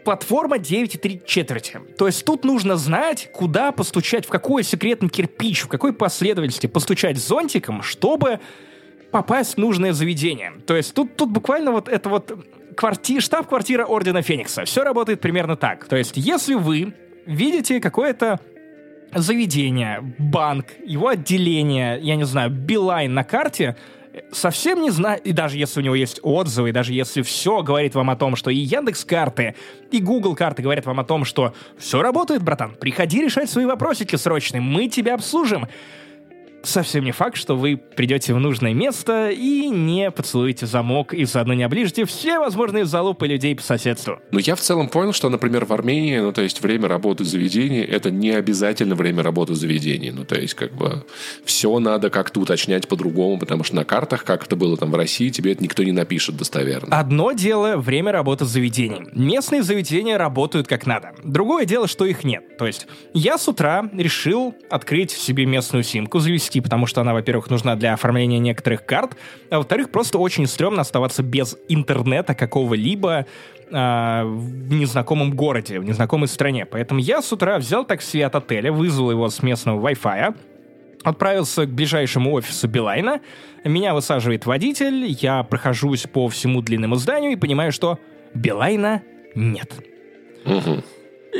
[0.09, 1.79] платформа 9,3 четверти.
[1.95, 7.17] То есть тут нужно знать, куда постучать, в какой секретный кирпич, в какой последовательности постучать
[7.17, 8.39] зонтиком, чтобы
[9.11, 10.53] попасть в нужное заведение.
[10.65, 12.43] То есть тут, тут буквально вот это вот
[12.75, 13.19] кварти...
[13.19, 14.65] штаб-квартира Ордена Феникса.
[14.65, 15.85] Все работает примерно так.
[15.85, 16.95] То есть если вы
[17.27, 18.39] видите какое-то
[19.13, 23.75] заведение, банк, его отделение, я не знаю, Билайн на карте,
[24.31, 27.95] совсем не знаю, и даже если у него есть отзывы, и даже если все говорит
[27.95, 29.55] вам о том, что и Яндекс карты,
[29.91, 34.15] и Google карты говорят вам о том, что все работает, братан, приходи решать свои вопросики
[34.15, 35.67] срочные, мы тебя обслужим
[36.63, 41.53] совсем не факт, что вы придете в нужное место и не поцелуете замок и заодно
[41.53, 44.19] не оближете все возможные залупы людей по соседству.
[44.31, 47.83] Ну, я в целом понял, что, например, в Армении, ну, то есть время работы заведения,
[47.83, 50.11] это не обязательно время работы заведения.
[50.11, 51.05] Ну, то есть, как бы,
[51.45, 55.29] все надо как-то уточнять по-другому, потому что на картах, как это было там в России,
[55.29, 56.97] тебе это никто не напишет достоверно.
[56.97, 59.07] Одно дело время работы заведений.
[59.13, 61.13] Местные заведения работают как надо.
[61.23, 62.57] Другое дело, что их нет.
[62.57, 67.13] То есть, я с утра решил открыть себе местную симку, завести вести, потому что она,
[67.13, 69.15] во-первых, нужна для оформления некоторых карт,
[69.49, 73.25] а во-вторых, просто очень стрёмно оставаться без интернета какого-либо
[73.71, 76.65] э, в незнакомом городе, в незнакомой стране.
[76.65, 80.35] Поэтому я с утра взял такси от отеля, вызвал его с местного Wi-Fi,
[81.03, 83.21] отправился к ближайшему офису Билайна,
[83.63, 87.97] меня высаживает водитель, я прохожусь по всему длинному зданию и понимаю, что
[88.33, 89.01] Билайна
[89.35, 89.71] нет.
[90.45, 90.83] Угу.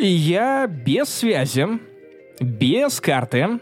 [0.02, 1.68] Я без связи,
[2.40, 3.60] без карты,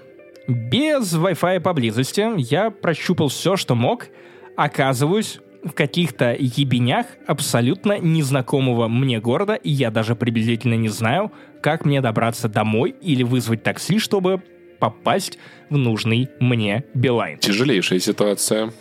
[0.48, 4.08] без Wi-Fi поблизости я прощупал все, что мог,
[4.56, 11.84] оказываюсь в каких-то ебенях абсолютно незнакомого мне города, и я даже приблизительно не знаю, как
[11.84, 14.42] мне добраться домой или вызвать такси, чтобы
[14.80, 15.38] попасть
[15.70, 17.40] в нужный мне Билайн.
[17.40, 18.72] Тяжелейшая ситуация.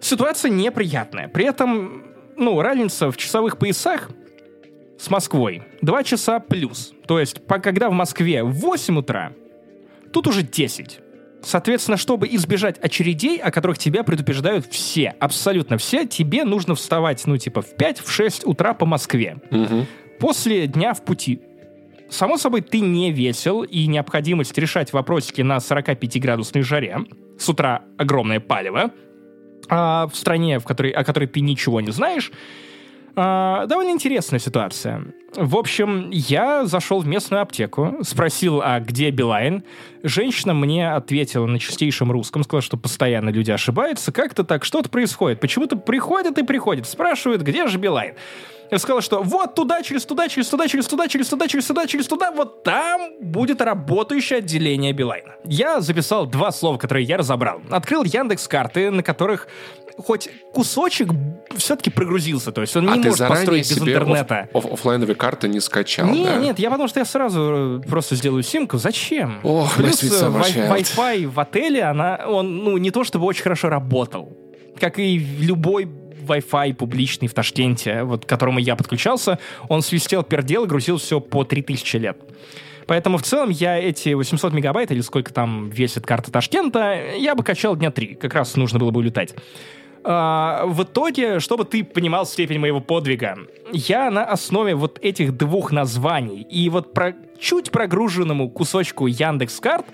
[0.00, 1.28] Ситуация неприятная.
[1.28, 2.04] При этом,
[2.36, 4.10] ну, разница в часовых поясах
[4.98, 6.92] с Москвой 2 часа плюс.
[7.06, 9.32] То есть, когда в Москве 8 утра,
[10.12, 11.00] тут уже 10.
[11.44, 17.36] Соответственно, чтобы избежать очередей, о которых тебя предупреждают все, абсолютно все, тебе нужно вставать, ну,
[17.36, 19.38] типа, в 5-6 утра по Москве.
[19.50, 19.86] Угу.
[20.20, 21.40] После дня в пути.
[22.10, 26.98] Само собой, ты не весел, и необходимость решать вопросики на 45-градусной жаре.
[27.38, 28.92] С утра огромное палево.
[29.68, 32.30] А в стране, в которой, о которой ты ничего не знаешь,
[33.16, 35.02] а, довольно интересная ситуация.
[35.36, 39.64] В общем, я зашел в местную аптеку, спросил, а где Билайн.
[40.02, 44.12] Женщина мне ответила на чистейшем русском, сказала, что постоянно люди ошибаются.
[44.12, 45.40] Как-то так, что-то происходит.
[45.40, 48.14] Почему-то приходят и приходят, спрашивают, где же Билайн.
[48.70, 51.86] Я сказал, что вот туда, через туда, через туда, через туда, через туда, через туда,
[51.86, 55.34] через туда, вот там будет работающее отделение Билайна.
[55.44, 57.60] Я записал два слова, которые я разобрал.
[57.70, 59.48] Открыл Яндекс карты, на которых
[59.98, 61.10] хоть кусочек
[61.56, 64.48] все-таки прогрузился, то есть он а не может построить без интернета.
[64.52, 66.36] Оф- офлайновые карты не скачал, Нет, да?
[66.36, 68.78] нет, я потому что я сразу э, просто сделаю симку.
[68.78, 69.40] Зачем?
[69.42, 70.70] Ох, Плюс sweet э.
[70.70, 74.36] Wi-Fi в отеле, она, он, ну, не то чтобы очень хорошо работал.
[74.78, 75.88] Как и любой
[76.26, 79.38] Wi-Fi публичный в Ташкенте, вот к которому я подключался,
[79.68, 82.18] он свистел, пердел и грузил все по 3000 лет.
[82.86, 87.42] Поэтому в целом я эти 800 мегабайт, или сколько там весит карта Ташкента, я бы
[87.42, 88.14] качал дня три.
[88.14, 89.34] Как раз нужно было бы улетать.
[90.04, 93.38] А, в итоге, чтобы ты понимал степень моего подвига,
[93.72, 99.86] я на основе вот этих двух названий и вот про чуть прогруженному кусочку Яндекс карт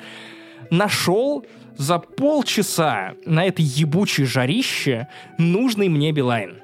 [0.71, 1.45] нашел
[1.77, 5.09] за полчаса на этой ебучей жарище
[5.39, 6.61] нужный мне Билайн.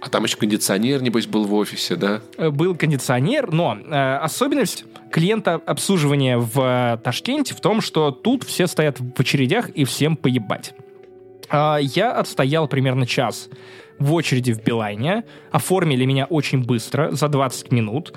[0.00, 2.20] А там еще кондиционер, небось, был в офисе, да?
[2.36, 8.44] Э, Был кондиционер, но э, особенность клиента обслуживания в э, Ташкенте в том, что тут
[8.44, 10.74] все стоят в очередях и всем поебать.
[11.52, 13.50] А, я отстоял примерно час
[13.98, 15.24] в очереди в Билайне.
[15.50, 18.14] Оформили меня очень быстро, за 20 минут.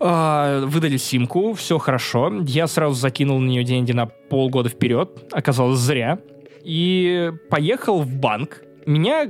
[0.00, 2.32] А, выдали симку, все хорошо.
[2.44, 5.32] Я сразу закинул на нее деньги на полгода вперед.
[5.32, 6.18] Оказалось, зря.
[6.64, 8.62] И поехал в банк.
[8.86, 9.28] Меня э,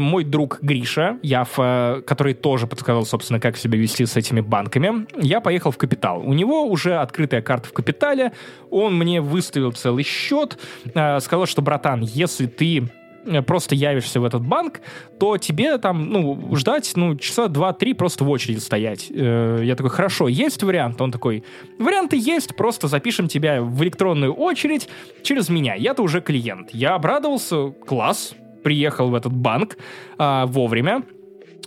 [0.00, 5.40] мой друг Гриша, Яфа, который тоже подсказал, собственно, как себя вести с этими банками, я
[5.40, 6.22] поехал в Капитал.
[6.24, 8.32] У него уже открытая карта в Капитале,
[8.70, 10.58] он мне выставил целый счет,
[10.94, 12.88] э, сказал, что, братан, если ты
[13.24, 14.80] э, просто явишься в этот банк,
[15.20, 19.06] то тебе там, ну, ждать, ну, часа два-три просто в очереди стоять.
[19.10, 21.00] Э, Я такой, хорошо, есть вариант?
[21.00, 21.44] Он такой,
[21.78, 24.88] варианты есть, просто запишем тебя в электронную очередь
[25.22, 25.74] через меня.
[25.74, 26.70] Я-то уже клиент.
[26.72, 28.34] Я обрадовался, класс,
[28.66, 29.78] приехал в этот банк
[30.18, 31.04] а, вовремя,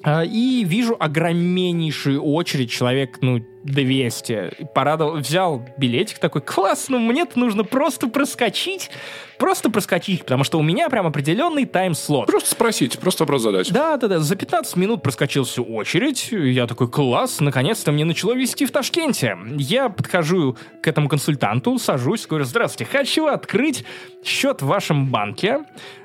[0.03, 4.67] а, и вижу огромнейшую очередь, человек, ну, 200.
[4.73, 8.89] Порадовал, взял билетик такой, класс, ну мне-то нужно просто проскочить,
[9.37, 12.27] просто проскочить, потому что у меня прям определенный тайм-слот.
[12.27, 13.71] Просто спросите, просто вопрос задать.
[13.71, 16.29] Да, да, да, за 15 минут проскочил всю очередь.
[16.31, 19.37] Я такой, класс, наконец-то мне начало вести в Ташкенте.
[19.57, 23.83] Я подхожу к этому консультанту, сажусь, говорю, здравствуйте, хочу открыть
[24.23, 25.59] счет в вашем банке.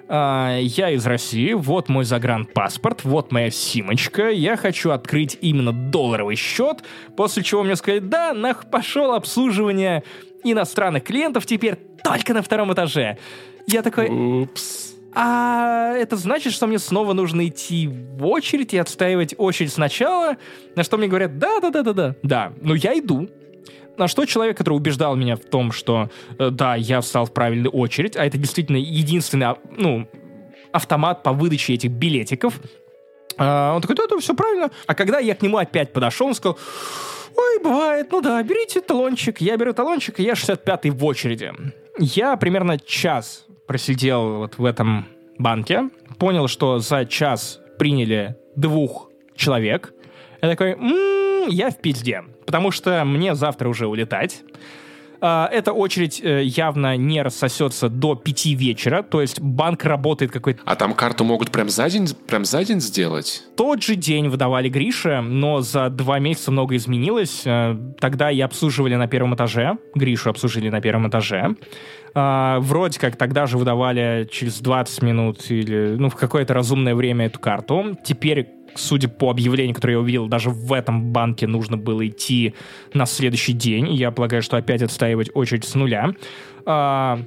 [0.08, 6.36] А, я из России, вот мой загранпаспорт, вот моя симочка, я хочу открыть именно долларовый
[6.36, 6.82] счет,
[7.16, 10.04] после чего мне сказали, да, нах, пошел обслуживание
[10.42, 13.16] иностранных клиентов теперь только на втором этаже.
[13.66, 14.08] Я такой,
[14.42, 14.94] Упс.
[15.14, 20.36] а это значит, что мне снова нужно идти в очередь и отстаивать очередь сначала?
[20.76, 23.28] На что мне говорят, да-да-да-да-да, да, ну я иду.
[23.96, 27.70] На что человек, который убеждал меня в том, что э, да, я встал в правильную
[27.70, 30.08] очередь, а это действительно единственный, а, ну,
[30.72, 32.60] автомат по выдаче этих билетиков,
[33.36, 34.70] а, он такой, да, да, все правильно.
[34.86, 36.58] А когда я к нему опять подошел, он сказал,
[37.36, 39.40] ой, бывает, ну да, берите талончик.
[39.40, 41.52] Я беру талончик, и я 65-й в очереди.
[41.98, 45.06] Я примерно час просидел вот в этом
[45.38, 49.92] банке, понял, что за час приняли двух человек.
[50.42, 50.76] Я такой,
[51.44, 54.42] «М, я в пизде, потому что мне завтра уже улетать.
[55.26, 60.60] А, Эта очередь э, явно не рассосется до пяти вечера, то есть банк работает какой-то
[60.66, 63.42] А там карту могут прям за день, прям за день сделать?
[63.56, 67.42] тот же день выдавали Грише, но за два месяца много изменилось.
[67.46, 69.78] Э, Тогда и обслуживали на первом этаже.
[69.94, 71.56] Гришу обслужили на первом этаже.
[72.14, 77.26] А, Вроде как тогда же выдавали через 20 минут или ну, в какое-то разумное время
[77.26, 77.96] эту карту.
[78.04, 82.54] Теперь судя по объявлению, которое я увидел, даже в этом банке нужно было идти
[82.92, 83.92] на следующий день.
[83.92, 86.14] Я полагаю, что опять отстаивать очередь с нуля.
[86.66, 87.20] А,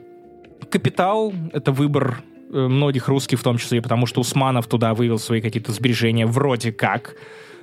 [0.69, 2.22] Капитал— это выбор
[2.52, 6.72] э, многих русских в том числе, потому что Усманов туда вывел свои какие-то сбережения вроде
[6.72, 7.15] как.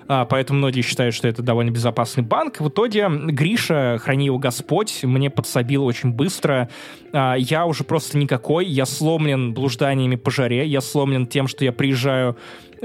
[0.06, 2.60] А, поэтому многие считают, что это довольно безопасный банк.
[2.60, 6.68] В итоге Гриша, храни его Господь, мне подсобил очень быстро.
[7.12, 11.72] А, я уже просто никакой, я сломлен блужданиями по жаре, я сломлен тем, что я
[11.72, 12.36] приезжаю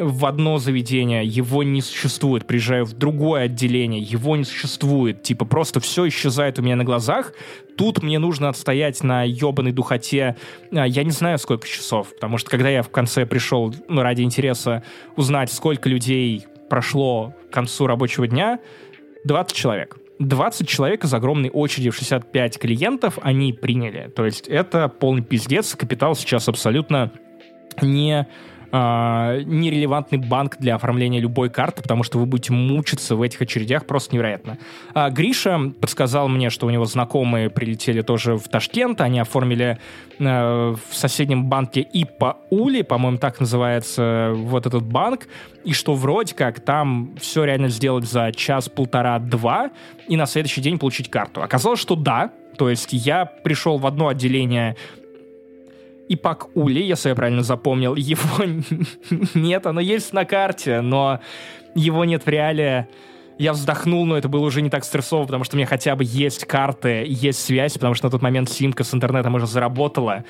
[0.01, 5.79] в одно заведение, его не существует, приезжаю в другое отделение, его не существует, типа просто
[5.79, 7.33] все исчезает у меня на глазах,
[7.77, 10.35] тут мне нужно отстоять на ебаной духоте,
[10.71, 14.21] а, я не знаю сколько часов, потому что когда я в конце пришел, ну, ради
[14.21, 14.83] интереса
[15.15, 18.59] узнать, сколько людей прошло к концу рабочего дня,
[19.25, 19.97] 20 человек.
[20.19, 24.09] 20 человек из огромной очереди в 65 клиентов они приняли.
[24.09, 25.75] То есть это полный пиздец.
[25.75, 27.11] Капитал сейчас абсолютно
[27.81, 28.27] не
[28.71, 33.85] а, нерелевантный банк для оформления любой карты, потому что вы будете мучиться в этих очередях
[33.85, 34.57] просто невероятно.
[34.93, 39.79] А Гриша подсказал мне, что у него знакомые прилетели тоже в Ташкент, они оформили
[40.19, 45.27] э, в соседнем банке ИПА Ули, по-моему, так называется вот этот банк,
[45.63, 49.71] и что вроде как там все реально сделать за час-полтора-два
[50.07, 51.41] и на следующий день получить карту.
[51.41, 54.75] Оказалось, что да, то есть я пришел в одно отделение
[56.09, 58.43] Ипак Ули, если я правильно запомнил, его
[59.35, 61.19] нет, оно есть на карте, но
[61.75, 62.89] его нет в реале.
[63.37, 66.03] Я вздохнул, но это было уже не так стрессово, потому что у меня хотя бы
[66.03, 70.25] есть карты, есть связь, потому что на тот момент симка с интернетом уже заработала.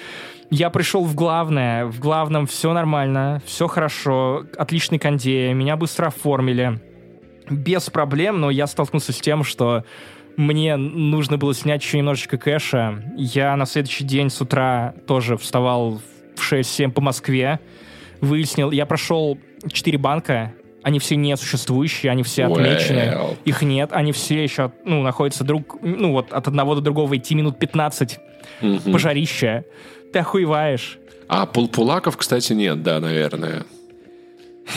[0.51, 6.79] Я пришел в главное, в главном все нормально, все хорошо, отличный кондей, меня быстро оформили.
[7.49, 9.85] Без проблем, но я столкнулся с тем, что
[10.39, 13.03] мне нужно было снять еще немножечко кэша.
[13.17, 15.99] Я на следующий день с утра тоже вставал
[16.37, 17.59] в 6-7 по Москве.
[18.21, 19.37] Выяснил, я прошел
[19.69, 23.35] 4 банка, Они все несуществующие, они все отмечены.
[23.43, 25.77] Их нет, они все еще ну, находятся друг...
[25.81, 28.19] Ну, вот от одного до другого идти минут 15.
[28.61, 28.91] Угу.
[28.93, 29.65] Пожарище.
[30.13, 30.99] Ты охуеваешь.
[31.27, 33.65] А пул пулаков, кстати, нет, да, наверное.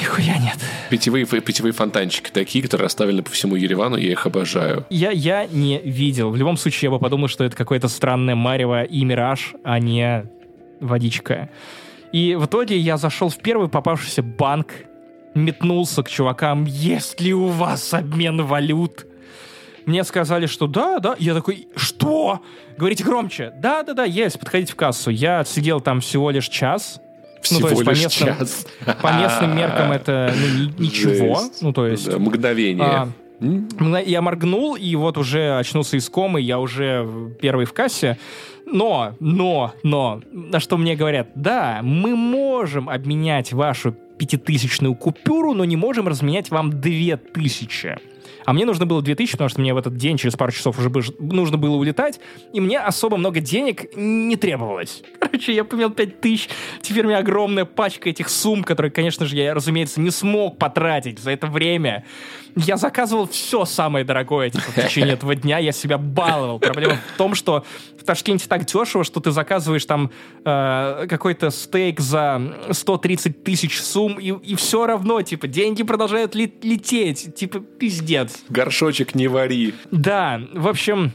[0.01, 0.59] Нихуя нет.
[0.90, 4.86] Питьевые, питьевые фонтанчики такие, которые расставлены по всему Еревану, я их обожаю.
[4.90, 6.31] Я, я не видел.
[6.31, 10.24] В любом случае, я бы подумал, что это какое-то странное марево и мираж, а не
[10.81, 11.51] водичка.
[12.12, 14.73] И в итоге я зашел в первый попавшийся банк,
[15.35, 19.06] метнулся к чувакам, есть ли у вас обмен валют?
[19.86, 21.16] Мне сказали, что да, да.
[21.19, 22.40] Я такой, что?
[22.77, 23.52] Говорите громче.
[23.56, 25.10] Да, да, да, есть, подходите в кассу.
[25.10, 27.01] Я сидел там всего лишь час,
[27.43, 28.66] всего ну, то есть по местным, час.
[29.01, 31.40] по местным меркам это ну, ничего.
[31.40, 31.62] Жесть.
[31.62, 32.10] Ну, то есть...
[32.10, 32.82] Да, мгновение.
[32.82, 33.09] А,
[34.05, 37.09] я моргнул, и вот уже очнулся из комы, я уже
[37.40, 38.19] первый в кассе.
[38.66, 45.64] Но, но, но, на что мне говорят, да, мы можем обменять вашу пятитысячную купюру, но
[45.64, 47.98] не можем разменять вам две тысячи.
[48.44, 50.90] А мне нужно было 2000, потому что мне в этот день, через пару часов уже
[51.19, 52.20] нужно было улетать,
[52.52, 55.02] и мне особо много денег не требовалось.
[55.20, 56.48] Короче, я поменял 5000,
[56.81, 61.19] теперь у меня огромная пачка этих сумм, которые, конечно же, я, разумеется, не смог потратить
[61.19, 62.05] за это время.
[62.56, 66.58] Я заказывал все самое дорогое типа, в течение этого дня, я себя баловал.
[66.58, 67.64] Проблема в том, что
[67.98, 70.10] в Ташкенте так дешево, что ты заказываешь там
[70.44, 77.34] э, какой-то стейк за 130 тысяч сумм, и, и все равно, типа, деньги продолжают лететь.
[77.34, 78.42] Типа, пиздец.
[78.48, 79.74] Горшочек не вари.
[79.90, 81.12] Да, в общем...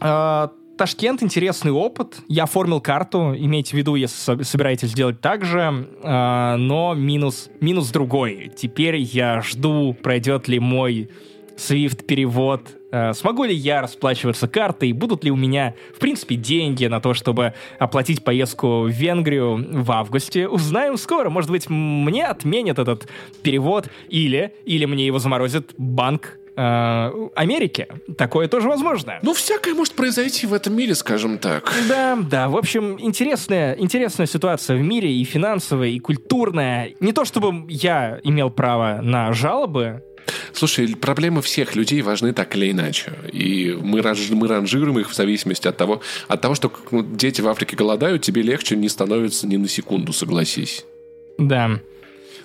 [0.00, 2.16] Э, Ташкент интересный опыт.
[2.26, 7.90] Я оформил карту, имейте в виду, если собираетесь сделать так же, э, но минус, минус
[7.90, 8.50] другой.
[8.56, 11.10] Теперь я жду, пройдет ли мой
[11.56, 16.86] Swift перевод, э, смогу ли я расплачиваться картой, будут ли у меня, в принципе, деньги
[16.86, 20.48] на то, чтобы оплатить поездку в Венгрию в августе.
[20.48, 21.30] Узнаем скоро.
[21.30, 23.08] Может быть, мне отменят этот
[23.44, 27.88] перевод, или, или мне его заморозит банк Америки.
[28.16, 29.18] Такое тоже возможно.
[29.22, 31.72] Ну, всякое может произойти в этом мире, скажем так.
[31.88, 32.48] Да, да.
[32.48, 36.94] В общем, интересная, интересная ситуация в мире и финансовая, и культурная.
[37.00, 40.02] Не то чтобы я имел право на жалобы,
[40.52, 43.12] Слушай, проблемы всех людей важны так или иначе.
[43.32, 47.48] И мы, мы ранжируем их в зависимости от того, от того, что ну, дети в
[47.48, 50.86] Африке голодают, тебе легче не становится ни на секунду, согласись.
[51.38, 51.80] Да.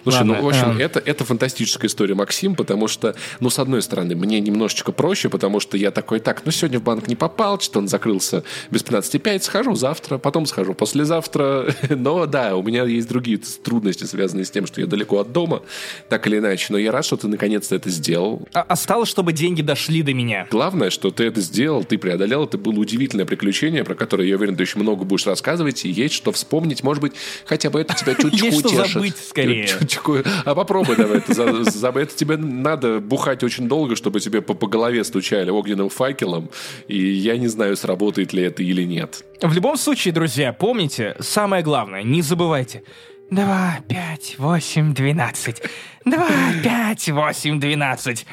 [0.04, 0.82] Слушай, ну, Ладно, ну, в общем, а...
[0.82, 5.60] это, это фантастическая история, Максим, потому что, ну, с одной стороны, мне немножечко проще, потому
[5.60, 9.42] что я такой, так, ну, сегодня в банк не попал, что он закрылся без 15,5,
[9.42, 11.76] схожу завтра, потом схожу послезавтра.
[11.90, 15.64] Но, да, у меня есть другие трудности, связанные с тем, что я далеко от дома,
[16.08, 16.68] так или иначе.
[16.70, 18.48] Но я рад, что ты наконец-то это сделал.
[18.54, 20.48] А осталось, чтобы деньги дошли до меня.
[20.50, 24.56] Главное, что ты это сделал, ты преодолел, это было удивительное приключение, про которое, я уверен,
[24.56, 27.14] ты еще много будешь рассказывать, и есть что вспомнить, может быть,
[27.46, 28.72] хотя бы это тебя чуть-чуть утешит.
[28.72, 33.44] Есть что забыть, скорее такое, а попробуй давай, это, за, за, это тебе надо бухать
[33.44, 36.50] очень долго, чтобы тебе по, по голове стучали огненным факелом,
[36.88, 39.24] и я не знаю, сработает ли это или нет.
[39.42, 42.84] В любом случае, друзья, помните, самое главное, не забывайте,
[43.32, 45.62] Два, пять, восемь, двенадцать.
[46.04, 46.28] Два,
[46.64, 48.26] пять, восемь, двенадцать.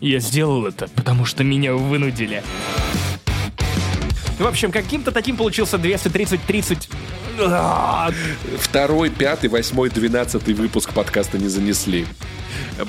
[0.00, 2.42] Я сделал это, потому что меня вынудили.
[4.38, 6.90] В общем, каким-то таким получился 230-30...
[8.58, 12.06] Второй, пятый, восьмой, двенадцатый выпуск подкаста не занесли.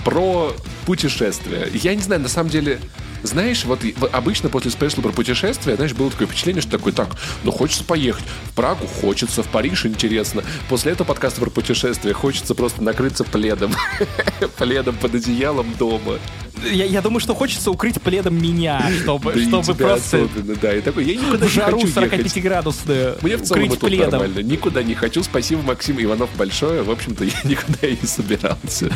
[0.04, 0.54] Про
[0.86, 1.70] путешествия.
[1.74, 2.80] Я не знаю, на самом деле,
[3.24, 3.80] знаешь, вот
[4.12, 7.10] обычно после спешла про путешествия, знаешь, было такое впечатление, что такой, так,
[7.44, 8.24] ну хочется поехать.
[8.46, 10.44] В Прагу хочется, в Париж интересно.
[10.70, 13.74] После этого подкаста про путешествия хочется просто накрыться пледом.
[14.58, 16.20] пледом под одеялом дома
[16.72, 20.24] я, я думаю, что хочется укрыть пледом меня, чтобы, да чтобы просто...
[20.24, 23.86] Особенно, да, и такой, я никуда в жару не хочу 45-градусную Мне в целом это
[23.86, 24.22] пледом.
[24.36, 24.52] Нормально.
[24.52, 25.24] Никуда не хочу.
[25.24, 26.84] Спасибо, Максим Иванов, большое.
[26.84, 28.90] В общем-то, я никуда и не собирался.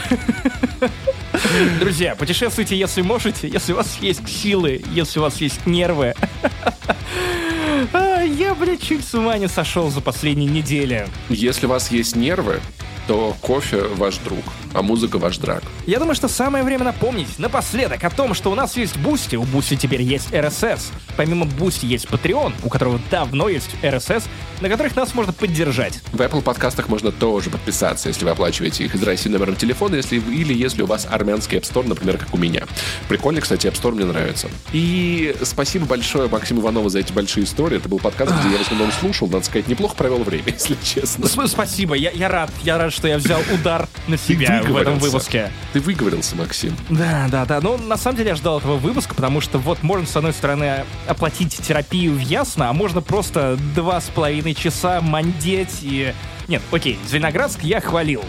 [1.79, 6.13] Друзья, путешествуйте, если можете, если у вас есть силы, если у вас есть нервы.
[7.93, 11.07] А, я, блядь, чуть с ума не сошел за последние недели.
[11.29, 12.59] Если у вас есть нервы,
[13.07, 14.43] то кофе ваш друг
[14.73, 15.63] а музыка ваш drug.
[15.85, 19.43] Я думаю, что самое время напомнить напоследок о том, что у нас есть Бусти, у
[19.43, 20.91] Бусти теперь есть RSS.
[21.17, 24.23] Помимо Бусти есть Patreon, у которого давно есть RSS,
[24.61, 26.01] на которых нас можно поддержать.
[26.11, 30.17] В Apple подкастах можно тоже подписаться, если вы оплачиваете их из России номером телефона, если,
[30.17, 32.65] или если у вас армянский App Store, например, как у меня.
[33.07, 34.49] Прикольно, кстати, App Store мне нравится.
[34.73, 37.68] И спасибо большое Максиму Иванову за эти большие истории.
[37.77, 41.27] Это был подкаст, где я в основном слушал, надо сказать, неплохо провел время, если честно.
[41.47, 45.51] Спасибо, я, я рад, я рад, что я взял удар на себя в этом выпуске.
[45.73, 46.75] Ты выговорился, Максим.
[46.89, 47.59] Да, да, да.
[47.61, 50.85] Ну, на самом деле я ждал этого выпуска, потому что вот можно, с одной стороны,
[51.07, 56.13] оплатить терапию в Ясно, а можно просто два с половиной часа мандеть и...
[56.49, 58.23] Нет, окей, Звеноградск я хвалил.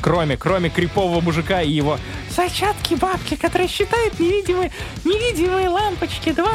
[0.00, 1.98] Кроме, кроме крипового мужика и его
[2.30, 4.70] Зачатки бабки, которые считают невидимые,
[5.04, 6.32] невидимые лампочки.
[6.32, 6.46] 2,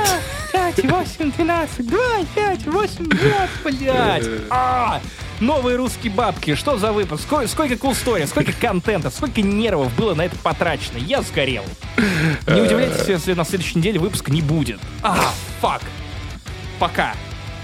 [0.52, 1.88] 5, 8, 12.
[1.88, 2.00] 2,
[2.36, 3.64] 5, 8, 12.
[3.64, 4.28] Блять.
[4.50, 5.00] А!
[5.40, 6.56] Новые русские бабки.
[6.56, 7.24] Что за выпуск?
[7.24, 10.98] Сколько, сколько cool story, сколько контента, сколько нервов было на это потрачено.
[10.98, 11.64] Я сгорел.
[12.48, 14.80] Не удивляйтесь, если на следующей неделе выпуска не будет.
[15.02, 15.82] А, фак.
[16.80, 17.16] Пока.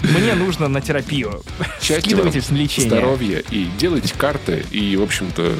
[0.02, 1.41] Мне нужно на терапию.
[1.80, 2.90] Скидывайтесь на лечение.
[2.90, 5.56] здоровья и делайте карты, и, в общем-то,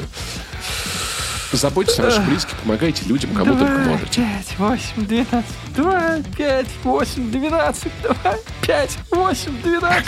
[1.52, 4.22] заботьтесь о ваших близких, помогайте людям, кому только можете.
[4.22, 5.46] 5, 8, 12.
[5.76, 7.92] 2, 5, 8, 12.
[8.04, 8.16] 2,
[8.62, 10.06] 5, 8, 12.